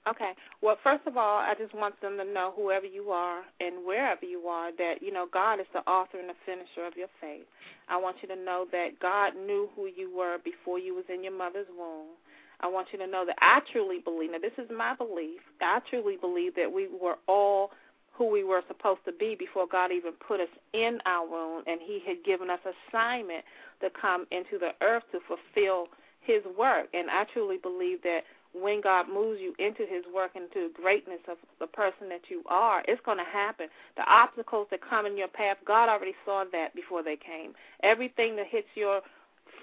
Okay. 0.09 0.33
Well, 0.61 0.77
first 0.83 1.07
of 1.07 1.17
all, 1.17 1.39
I 1.39 1.55
just 1.57 1.75
want 1.75 2.01
them 2.01 2.17
to 2.19 2.25
know, 2.25 2.53
whoever 2.57 2.87
you 2.87 3.11
are 3.11 3.43
and 3.61 3.87
wherever 3.87 4.25
you 4.25 4.41
are, 4.49 4.73
that 4.77 4.97
you 5.01 5.13
know 5.13 5.27
God 5.33 5.61
is 5.61 5.67
the 5.73 5.81
author 5.89 6.19
and 6.19 6.29
the 6.29 6.35
finisher 6.45 6.87
of 6.87 6.97
your 6.97 7.09
faith. 7.21 7.47
I 7.89 7.97
want 7.97 8.17
you 8.21 8.29
to 8.29 8.37
know 8.37 8.67
that 8.73 8.99
God 9.01 9.35
knew 9.37 9.69
who 9.77 9.87
you 9.87 10.15
were 10.15 10.39
before 10.45 10.79
you 10.79 10.95
was 10.95 11.05
in 11.13 11.23
your 11.23 11.37
mother's 11.37 11.69
womb. 11.79 12.17
I 12.61 12.69
want 12.69 12.89
you 12.93 12.99
to 12.99 13.07
know 13.07 13.25
that 13.27 13.37
I 13.41 13.61
truly 13.73 13.99
believe. 13.99 14.33
Now, 14.33 14.39
this 14.39 14.53
is 14.59 14.71
my 14.77 14.95
belief. 14.95 15.41
I 15.61 15.81
truly 15.91 16.17
believe 16.17 16.55
that 16.57 16.73
we 16.73 16.89
were 16.89 17.19
all 17.29 17.71
who 18.13 18.31
we 18.31 18.45
were 18.45 18.63
supposed 18.69 19.01
to 19.07 19.13
be 19.13 19.35
before 19.35 19.67
God 19.67 19.91
even 19.91 20.13
put 20.27 20.41
us 20.41 20.49
in 20.73 20.99
our 21.07 21.27
womb, 21.27 21.63
and 21.67 21.81
He 21.81 22.01
had 22.07 22.25
given 22.25 22.51
us 22.51 22.61
assignment 22.91 23.45
to 23.81 23.89
come 23.91 24.27
into 24.31 24.59
the 24.59 24.71
earth 24.85 25.05
to 25.13 25.19
fulfill 25.27 25.87
His 26.21 26.43
work. 26.59 26.89
And 26.93 27.11
I 27.11 27.25
truly 27.33 27.57
believe 27.57 28.03
that 28.03 28.23
when 28.55 28.81
God 28.81 29.09
moves 29.09 29.41
you 29.41 29.55
into 29.59 29.83
His 29.87 30.05
work, 30.15 30.33
into 30.35 30.69
the 30.69 30.83
greatness 30.83 31.21
of 31.29 31.39
the 31.59 31.67
person 31.67 32.09
that 32.09 32.23
you 32.29 32.43
are, 32.47 32.83
it's 32.87 33.01
going 33.05 33.19
to 33.19 33.25
happen. 33.25 33.69
The 33.97 34.05
obstacles 34.11 34.69
that 34.71 34.81
come 34.89 35.07
in 35.07 35.17
your 35.17 35.29
path, 35.29 35.59
God 35.67 35.89
already 35.89 36.15
saw 36.25 36.45
that 36.53 36.75
before 36.75 37.03
they 37.03 37.17
came. 37.17 37.55
Everything 37.83 38.37
that 38.37 38.47
hits 38.47 38.69
your 38.75 39.01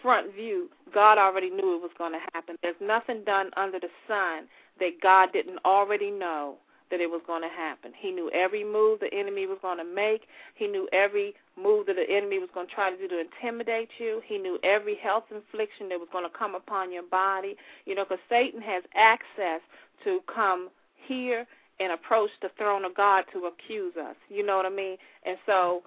front 0.02 0.34
view, 0.34 0.70
God 0.94 1.18
already 1.18 1.50
knew 1.50 1.76
it 1.76 1.82
was 1.82 1.92
going 1.98 2.14
to 2.14 2.20
happen. 2.34 2.56
There's 2.62 2.76
nothing 2.82 3.24
done 3.26 3.52
under 3.58 3.80
the 3.80 3.90
sun 4.08 4.48
that 4.80 5.02
God 5.02 5.34
didn't 5.34 5.60
already 5.66 6.12
know 6.12 6.56
that 6.92 7.00
it 7.00 7.10
was 7.10 7.22
going 7.28 7.42
to 7.42 7.50
happen. 7.50 7.92
He 7.98 8.12
knew 8.12 8.30
every 8.34 8.64
move 8.64 9.00
the 9.00 9.14
enemy 9.14 9.46
was 9.46 9.60
going 9.62 9.78
to 9.78 9.84
make. 9.84 10.28
He 10.56 10.68
knew 10.68 10.88
every 10.92 11.36
move 11.62 11.86
that 11.88 11.96
the 11.96 12.10
enemy 12.10 12.40
was 12.40 12.50
going 12.54 12.68
to 12.68 12.74
try 12.74 12.90
to 12.92 12.98
do 12.98 13.08
to 13.08 13.22
intimidate 13.22 13.90
you. 14.00 14.22
He 14.26 14.38
knew 14.38 14.60
every 14.64 14.96
health 14.96 15.26
infliction 15.32 15.90
that 15.90 16.00
was 16.00 16.10
going 16.12 16.30
to 16.30 16.38
come 16.38 16.56
upon 16.56 16.92
your 16.92 17.04
body. 17.04 17.56
You 17.86 17.96
know, 17.96 18.06
because 18.06 18.24
Satan 18.30 18.62
has 18.62 18.84
access 18.96 19.62
to 20.04 20.20
come 20.34 20.70
here 21.08 21.46
and 21.80 21.92
approach 21.92 22.30
the 22.42 22.50
throne 22.58 22.86
of 22.86 22.96
God 22.96 23.26
to 23.34 23.46
accuse 23.46 23.94
us. 23.96 24.16
You 24.30 24.46
know 24.46 24.58
what 24.58 24.66
I 24.66 24.70
mean? 24.70 24.98
And 25.26 25.38
so 25.46 25.84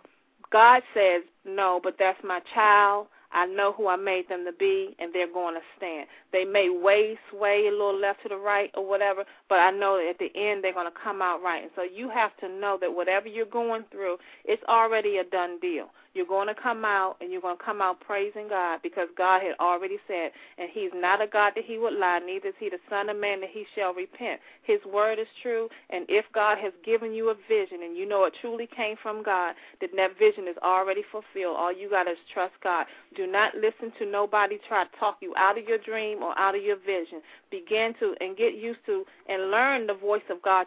God 0.51 0.83
says, 0.95 1.23
no, 1.45 1.81
but 1.83 1.97
that's 1.99 2.23
my 2.25 2.41
child. 2.55 3.09
I 3.35 3.47
know 3.47 3.73
who 3.73 3.89
I 3.89 3.97
made 3.97 4.29
them 4.29 4.45
to 4.45 4.53
be, 4.53 4.95
and 4.99 5.13
they're 5.13 5.33
going 5.33 5.55
to 5.55 5.63
stand. 5.79 6.07
They 6.33 6.45
may 6.45 6.69
way 6.69 7.19
sway 7.31 7.67
a 7.67 7.71
little 7.71 7.99
left 7.99 8.23
to 8.25 8.29
the 8.29 8.37
right 8.37 8.71
or 8.75 8.87
whatever, 8.87 9.25
but 9.53 9.59
I 9.59 9.71
know 9.71 9.99
that 9.99 10.09
at 10.09 10.19
the 10.19 10.33
end 10.35 10.65
they're 10.65 10.73
going 10.73 10.91
to 10.91 10.99
come 11.05 11.21
out 11.21 11.43
right. 11.43 11.61
And 11.61 11.71
so 11.77 11.83
you 11.83 12.09
have 12.09 12.35
to 12.39 12.49
know 12.49 12.79
that 12.81 12.91
whatever 12.91 13.29
you're 13.29 13.45
going 13.45 13.85
through, 13.91 14.17
it's 14.47 14.63
already 14.67 15.19
a 15.19 15.25
done 15.25 15.61
deal. 15.61 15.91
You're 16.15 16.27
going 16.27 16.49
to 16.49 16.55
come 16.55 16.85
out, 16.85 17.17
and 17.21 17.33
you're 17.33 17.41
going 17.41 17.57
to 17.57 17.65
come 17.65 17.81
out 17.81 18.01
praising 18.01 18.49
God 18.49 18.81
because 18.83 19.09
God 19.17 19.41
had 19.41 19.55
already 19.61 19.97
said, 20.07 20.31
and 20.59 20.69
He's 20.71 20.91
not 20.95 21.23
a 21.23 21.27
God 21.27 21.55
that 21.57 21.65
He 21.65 21.79
would 21.79 21.95
lie, 21.95 22.19
neither 22.19 22.49
is 22.49 22.55
He 22.59 22.69
the 22.69 22.79
Son 22.91 23.09
of 23.09 23.17
Man 23.17 23.41
that 23.41 23.49
He 23.51 23.65
shall 23.75 23.95
repent. 23.95 24.39
His 24.63 24.79
word 24.85 25.19
is 25.19 25.27
true, 25.43 25.71
and 25.89 26.05
if 26.11 26.27
God 26.35 26.59
has 26.59 26.73
given 26.85 27.15
you 27.15 27.31
a 27.31 27.35
vision, 27.49 27.83
and 27.83 27.97
you 27.97 28.07
know 28.07 28.25
it 28.25 28.35
truly 28.43 28.69
came 28.77 28.97
from 29.03 29.23
God, 29.23 29.55
then 29.81 29.89
that 29.97 30.19
vision 30.19 30.49
is 30.49 30.57
already 30.63 31.03
fulfilled. 31.11 31.57
All 31.59 31.73
you 31.73 31.89
got 31.89 32.07
is 32.07 32.19
trust 32.35 32.55
God. 32.63 32.85
Do 33.17 33.27
not 33.27 33.55
listen 33.55 33.91
to 33.99 34.05
nobody 34.05 34.59
try 34.69 34.85
to 34.85 34.91
talk 35.01 35.17
you 35.23 35.33
out 35.39 35.57
of 35.57 35.67
your 35.67 35.79
dream 35.79 36.23
or 36.23 36.39
out 36.39 36.55
of 36.55 36.63
your 36.63 36.77
vision. 36.77 37.23
Begin 37.51 37.95
to 38.01 38.15
and 38.21 38.37
get 38.37 38.55
used 38.55 38.85
to 38.85 39.05
and 39.29 39.42
learn 39.51 39.87
the 39.87 39.95
voice 39.95 40.23
of 40.31 40.43
God, 40.43 40.67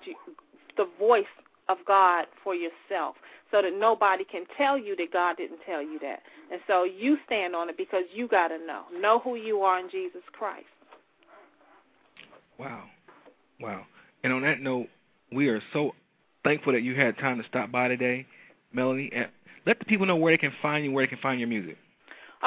the 0.77 0.87
voice 0.99 1.25
of 1.69 1.77
God 1.87 2.25
for 2.43 2.55
yourself 2.55 3.15
so 3.51 3.61
that 3.61 3.71
nobody 3.77 4.23
can 4.23 4.43
tell 4.57 4.77
you 4.77 4.95
that 4.95 5.13
God 5.13 5.37
didn't 5.37 5.59
tell 5.65 5.81
you 5.81 5.99
that. 5.99 6.21
And 6.51 6.61
so 6.67 6.83
you 6.83 7.17
stand 7.25 7.55
on 7.55 7.69
it 7.69 7.77
because 7.77 8.03
you 8.13 8.27
got 8.27 8.49
to 8.49 8.57
know. 8.57 8.83
Know 8.99 9.19
who 9.19 9.35
you 9.35 9.61
are 9.61 9.79
in 9.79 9.89
Jesus 9.89 10.21
Christ. 10.31 10.65
Wow. 12.59 12.83
Wow. 13.59 13.85
And 14.23 14.33
on 14.33 14.41
that 14.43 14.61
note, 14.61 14.87
we 15.31 15.47
are 15.49 15.61
so 15.73 15.93
thankful 16.43 16.73
that 16.73 16.81
you 16.81 16.95
had 16.95 17.17
time 17.17 17.41
to 17.41 17.47
stop 17.47 17.71
by 17.71 17.87
today, 17.87 18.25
Melanie. 18.73 19.11
And 19.13 19.27
let 19.65 19.79
the 19.79 19.85
people 19.85 20.05
know 20.05 20.15
where 20.15 20.33
they 20.33 20.37
can 20.37 20.53
find 20.61 20.85
you, 20.85 20.91
where 20.91 21.05
they 21.05 21.09
can 21.09 21.19
find 21.19 21.39
your 21.39 21.49
music. 21.49 21.77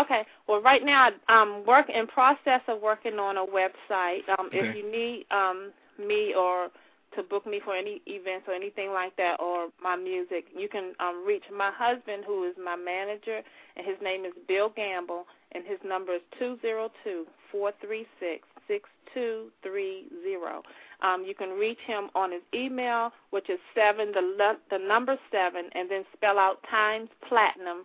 Okay. 0.00 0.24
Well, 0.46 0.62
right 0.62 0.84
now 0.84 1.10
I'm 1.28 1.66
work 1.66 1.88
in 1.90 2.06
process 2.06 2.60
of 2.68 2.80
working 2.80 3.18
on 3.18 3.36
a 3.36 3.44
website. 3.44 4.28
Um, 4.38 4.46
okay. 4.46 4.58
If 4.58 4.76
you 4.76 4.90
need 4.90 5.26
um, 5.30 5.72
me 5.98 6.34
or 6.34 6.68
to 7.16 7.22
book 7.22 7.46
me 7.46 7.60
for 7.64 7.74
any 7.74 8.02
events 8.06 8.46
or 8.46 8.54
anything 8.54 8.92
like 8.92 9.16
that 9.16 9.40
or 9.40 9.68
my 9.82 9.96
music, 9.96 10.44
you 10.56 10.68
can 10.68 10.92
um, 11.00 11.24
reach 11.26 11.44
my 11.56 11.70
husband, 11.74 12.22
who 12.26 12.44
is 12.44 12.54
my 12.62 12.76
manager, 12.76 13.40
and 13.76 13.86
his 13.86 13.96
name 14.02 14.24
is 14.24 14.32
Bill 14.46 14.70
Gamble, 14.76 15.24
and 15.52 15.64
his 15.64 15.78
number 15.84 16.14
is 16.14 16.20
two 16.38 16.58
zero 16.60 16.90
two 17.04 17.26
four 17.50 17.72
three 17.80 18.06
six 18.20 18.46
six 18.68 18.88
two 19.14 19.50
three 19.62 20.04
zero. 20.22 20.62
Um, 21.00 21.24
you 21.26 21.34
can 21.34 21.50
reach 21.50 21.78
him 21.86 22.10
on 22.14 22.30
his 22.32 22.42
email, 22.54 23.10
which 23.30 23.48
is 23.48 23.58
seven 23.74 24.12
the 24.12 24.56
the 24.70 24.78
number 24.78 25.16
seven, 25.32 25.70
and 25.72 25.90
then 25.90 26.04
spell 26.12 26.38
out 26.38 26.62
times 26.70 27.08
platinum 27.26 27.84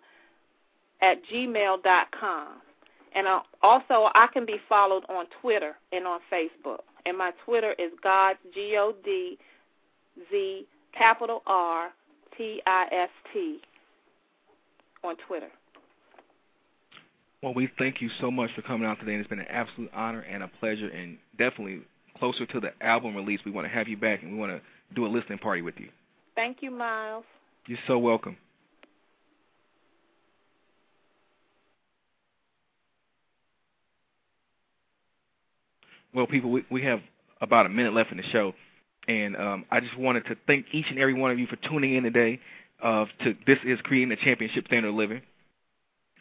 at 1.02 1.24
gmail 1.32 1.82
dot 1.84 2.08
com. 2.12 2.48
And 3.16 3.28
uh, 3.28 3.42
also, 3.62 4.10
I 4.16 4.28
can 4.34 4.46
be 4.46 4.58
followed 4.68 5.04
on 5.08 5.28
Twitter 5.42 5.76
and 5.92 6.06
on 6.06 6.20
Facebook 6.32 6.80
and 7.06 7.18
my 7.18 7.32
Twitter 7.46 7.74
is 7.74 7.92
God's 8.02 8.40
G 8.54 8.76
O 8.78 8.94
D 9.04 9.38
Z 10.32 10.66
capital 10.98 11.42
R 11.48 11.90
T 12.38 12.62
I 12.66 12.88
S 12.92 13.10
T 13.34 13.60
on 15.04 15.16
Twitter. 15.28 15.50
Well, 17.42 17.54
we 17.54 17.70
thank 17.78 18.02
you 18.02 18.10
so 18.22 18.32
much 18.32 18.52
for 18.56 18.62
coming 18.62 18.88
out 18.88 19.00
today. 19.00 19.14
And 19.14 19.20
it's 19.20 19.30
been 19.30 19.40
an 19.40 19.48
absolute 19.50 19.92
honor 19.94 20.22
and 20.22 20.44
a 20.44 20.48
pleasure, 20.60 20.88
and 20.88 21.18
definitely 21.38 21.82
closer 22.18 22.46
to 22.46 22.60
the 22.60 22.72
album 22.82 23.16
release, 23.16 23.42
we 23.46 23.52
want 23.52 23.68
to 23.68 23.74
have 23.74 23.88
you 23.88 23.98
back 23.98 24.24
and 24.24 24.32
we 24.32 24.38
want 24.38 24.52
to 24.52 24.62
do 24.96 25.06
a 25.06 25.08
listening 25.08 25.40
party 25.40 25.62
with 25.62 25.76
you. 25.78 25.90
Thank 26.36 26.58
you, 26.62 26.72
Myles. 26.72 27.26
You're 27.68 27.80
so 27.88 27.98
welcome. 27.98 28.38
Well, 36.14 36.28
people, 36.28 36.52
we, 36.52 36.66
we 36.70 36.84
have 36.84 37.02
about 37.42 37.66
a 37.66 37.70
minute 37.70 37.94
left 37.94 38.12
in 38.12 38.18
the 38.18 38.24
show, 38.24 38.54
and 39.08 39.36
um, 39.36 39.66
I 39.72 39.80
just 39.80 39.98
wanted 39.98 40.26
to 40.26 40.36
thank 40.46 40.68
each 40.72 40.86
and 40.90 41.00
every 41.00 41.14
one 41.14 41.32
of 41.32 41.40
you 41.40 41.48
for 41.48 41.56
tuning 41.56 41.96
in 41.96 42.04
today. 42.04 42.40
Uh, 42.82 43.06
to 43.24 43.36
this 43.48 43.58
is 43.64 43.80
creating 43.84 44.12
a 44.12 44.16
championship 44.18 44.66
standard 44.68 44.90
of 44.90 44.96
living. 44.96 45.22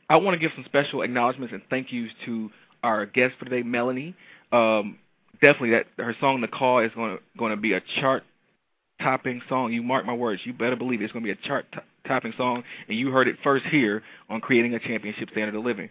I 0.08 0.16
want 0.16 0.34
to 0.34 0.38
give 0.38 0.52
some 0.54 0.64
special 0.64 1.02
acknowledgments 1.02 1.52
and 1.52 1.62
thank 1.68 1.92
yous 1.92 2.12
to 2.24 2.50
our 2.82 3.04
guest 3.04 3.34
for 3.38 3.46
today, 3.46 3.62
Melanie. 3.62 4.14
Um, 4.52 4.98
definitely, 5.40 5.70
that 5.70 5.86
her 5.98 6.14
song 6.20 6.40
"The 6.40 6.48
Call" 6.48 6.78
is 6.80 6.92
going 6.94 7.16
to 7.16 7.22
going 7.36 7.50
to 7.50 7.56
be 7.56 7.72
a 7.72 7.82
chart-topping 8.00 9.42
song. 9.48 9.72
You 9.72 9.82
mark 9.82 10.06
my 10.06 10.14
words. 10.14 10.42
You 10.44 10.52
better 10.52 10.76
believe 10.76 11.00
it. 11.00 11.04
it's 11.04 11.12
going 11.12 11.24
to 11.24 11.34
be 11.34 11.38
a 11.38 11.48
chart-topping 11.48 12.34
song, 12.36 12.64
and 12.88 12.98
you 12.98 13.10
heard 13.10 13.28
it 13.28 13.36
first 13.42 13.64
here 13.66 14.02
on 14.30 14.40
creating 14.40 14.74
a 14.74 14.78
championship 14.78 15.30
standard 15.30 15.54
of 15.54 15.64
living. 15.64 15.90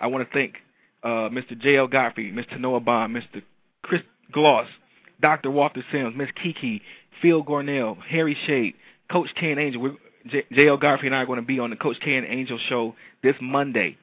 I 0.00 0.06
want 0.08 0.28
to 0.28 0.32
thank 0.32 0.56
uh, 1.02 1.28
Mr. 1.28 1.58
J.L. 1.58 1.88
Godfrey, 1.88 2.32
Mr. 2.32 2.58
Noah 2.58 2.80
Bond, 2.80 3.14
Mr. 3.16 3.42
Chris 3.82 4.02
Gloss, 4.30 4.68
Dr. 5.20 5.50
Walter 5.50 5.84
Sims, 5.92 6.14
Miss 6.16 6.30
Kiki, 6.42 6.82
Phil 7.20 7.44
Gornell, 7.44 7.96
Harry 8.02 8.36
Shade, 8.46 8.74
Coach 9.10 9.30
K 9.38 9.50
and 9.50 9.60
Angel. 9.60 9.96
J.L. 10.52 10.76
Godfrey 10.76 11.08
and 11.08 11.16
I 11.16 11.22
are 11.22 11.26
going 11.26 11.40
to 11.40 11.46
be 11.46 11.58
on 11.58 11.70
the 11.70 11.76
Coach 11.76 11.98
K 12.00 12.16
and 12.16 12.26
Angel 12.26 12.58
show 12.68 12.94
this 13.22 13.34
Monday 13.40 13.98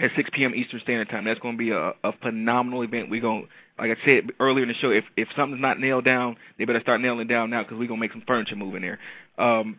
at 0.00 0.10
6 0.16 0.30
p.m. 0.32 0.54
Eastern 0.54 0.80
Standard 0.80 1.08
Time. 1.08 1.24
That's 1.24 1.40
going 1.40 1.54
to 1.54 1.58
be 1.58 1.70
a, 1.70 1.92
a 2.04 2.12
phenomenal 2.22 2.82
event. 2.82 3.10
We're 3.10 3.20
going, 3.20 3.48
like 3.78 3.90
I 3.90 4.04
said 4.04 4.30
earlier 4.40 4.62
in 4.62 4.68
the 4.68 4.74
show, 4.74 4.90
if 4.90 5.04
if 5.16 5.28
something's 5.36 5.62
not 5.62 5.78
nailed 5.78 6.04
down, 6.04 6.36
they 6.58 6.64
better 6.64 6.80
start 6.80 7.00
nailing 7.00 7.28
down 7.28 7.50
now 7.50 7.62
because 7.62 7.78
we're 7.78 7.88
going 7.88 8.00
to 8.00 8.04
make 8.04 8.12
some 8.12 8.24
furniture 8.26 8.56
move 8.56 8.74
in 8.74 8.82
there. 8.82 8.98
Um, 9.38 9.78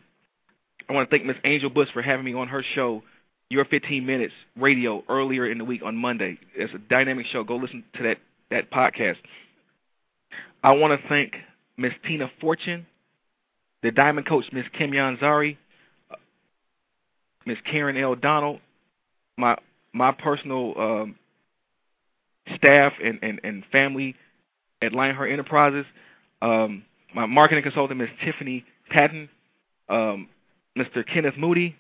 I 0.89 0.93
want 0.93 1.09
to 1.09 1.15
thank 1.15 1.25
Miss 1.25 1.37
Angel 1.43 1.69
Bush 1.69 1.89
for 1.93 2.01
having 2.01 2.25
me 2.25 2.33
on 2.33 2.47
her 2.47 2.63
show 2.75 3.03
your 3.49 3.65
15 3.65 4.05
Minutes 4.05 4.33
radio 4.55 5.03
earlier 5.09 5.49
in 5.49 5.57
the 5.57 5.65
week 5.65 5.81
on 5.83 5.95
Monday. 5.95 6.37
It's 6.55 6.73
a 6.73 6.77
dynamic 6.77 7.25
show. 7.27 7.43
Go 7.43 7.55
listen 7.55 7.83
to 7.95 8.03
that, 8.03 8.17
that 8.51 8.71
podcast. 8.71 9.17
I 10.63 10.71
want 10.71 10.99
to 10.99 11.07
thank 11.07 11.35
Miss 11.77 11.93
Tina 12.05 12.29
Fortune, 12.39 12.85
the 13.81 13.91
Diamond 13.91 14.27
Coach 14.27 14.45
Miss 14.51 14.65
Kim 14.77 14.91
Yanzari, 14.91 15.57
Miss 17.45 17.57
Karen 17.65 17.97
L. 17.97 18.15
Donald, 18.15 18.59
my 19.37 19.57
my 19.93 20.11
personal 20.11 20.73
um, 20.77 21.15
staff 22.55 22.93
and, 23.03 23.17
and, 23.23 23.39
and 23.43 23.63
family 23.71 24.15
at 24.83 24.93
Lionheart 24.93 25.31
Enterprises, 25.31 25.85
um, 26.43 26.83
my 27.15 27.25
marketing 27.25 27.63
consultant 27.63 27.99
Miss 27.99 28.09
Tiffany 28.23 28.63
Patton, 28.91 29.29
um, 29.87 30.27
Mr. 30.77 31.03
Kenneth 31.07 31.37
Moody, 31.37 31.75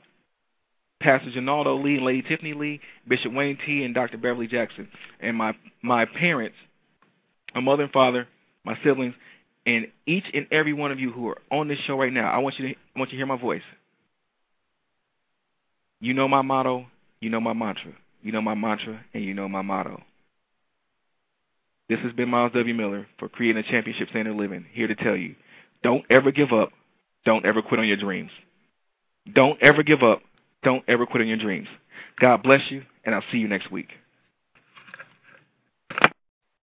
Pastor 0.99 1.31
Janaldo 1.31 1.81
Lee 1.83 1.95
and 1.95 2.05
Lady 2.05 2.21
Tiffany 2.21 2.53
Lee, 2.53 2.81
Bishop 3.07 3.33
Wayne 3.33 3.57
T, 3.65 3.83
and 3.83 3.93
Dr. 3.93 4.17
Beverly 4.17 4.47
Jackson, 4.47 4.89
and 5.19 5.35
my 5.35 5.55
my 5.81 6.05
parents, 6.05 6.57
my 7.55 7.61
mother 7.61 7.83
and 7.83 7.91
father, 7.91 8.27
my 8.65 8.77
siblings, 8.83 9.15
and 9.65 9.87
each 10.05 10.25
and 10.33 10.47
every 10.51 10.73
one 10.73 10.91
of 10.91 10.99
you 10.99 11.11
who 11.11 11.29
are 11.29 11.37
on 11.51 11.67
this 11.67 11.79
show 11.79 11.97
right 11.97 12.11
now. 12.11 12.29
I 12.29 12.39
want 12.39 12.59
you 12.59 12.67
to 12.67 12.73
I 12.73 12.99
want 12.99 13.11
you 13.11 13.17
to 13.17 13.19
hear 13.19 13.25
my 13.25 13.37
voice. 13.37 13.63
You 16.01 16.13
know 16.13 16.27
my 16.27 16.41
motto, 16.41 16.85
you 17.19 17.29
know 17.29 17.41
my 17.41 17.53
mantra, 17.53 17.93
you 18.21 18.31
know 18.31 18.41
my 18.41 18.55
mantra, 18.55 18.99
and 19.13 19.23
you 19.23 19.33
know 19.33 19.47
my 19.47 19.61
motto. 19.61 20.01
This 21.89 21.99
has 22.01 22.13
been 22.13 22.29
Myles 22.29 22.51
W. 22.53 22.73
Miller 22.73 23.07
for 23.17 23.27
Creating 23.27 23.63
a 23.63 23.69
Championship 23.69 24.09
Standard 24.09 24.35
Living, 24.35 24.65
here 24.71 24.87
to 24.87 24.95
tell 24.95 25.15
you, 25.15 25.35
don't 25.81 26.05
ever 26.09 26.31
give 26.31 26.53
up. 26.53 26.69
Don't 27.25 27.45
ever 27.45 27.61
quit 27.61 27.79
on 27.79 27.87
your 27.87 27.97
dreams. 27.97 28.31
Don't 29.33 29.61
ever 29.61 29.83
give 29.83 30.03
up. 30.03 30.21
Don't 30.63 30.83
ever 30.87 31.05
quit 31.05 31.21
on 31.21 31.27
your 31.27 31.37
dreams. 31.37 31.67
God 32.19 32.43
bless 32.43 32.69
you, 32.69 32.83
and 33.05 33.15
I'll 33.15 33.23
see 33.31 33.37
you 33.37 33.47
next 33.47 33.71
week. 33.71 33.89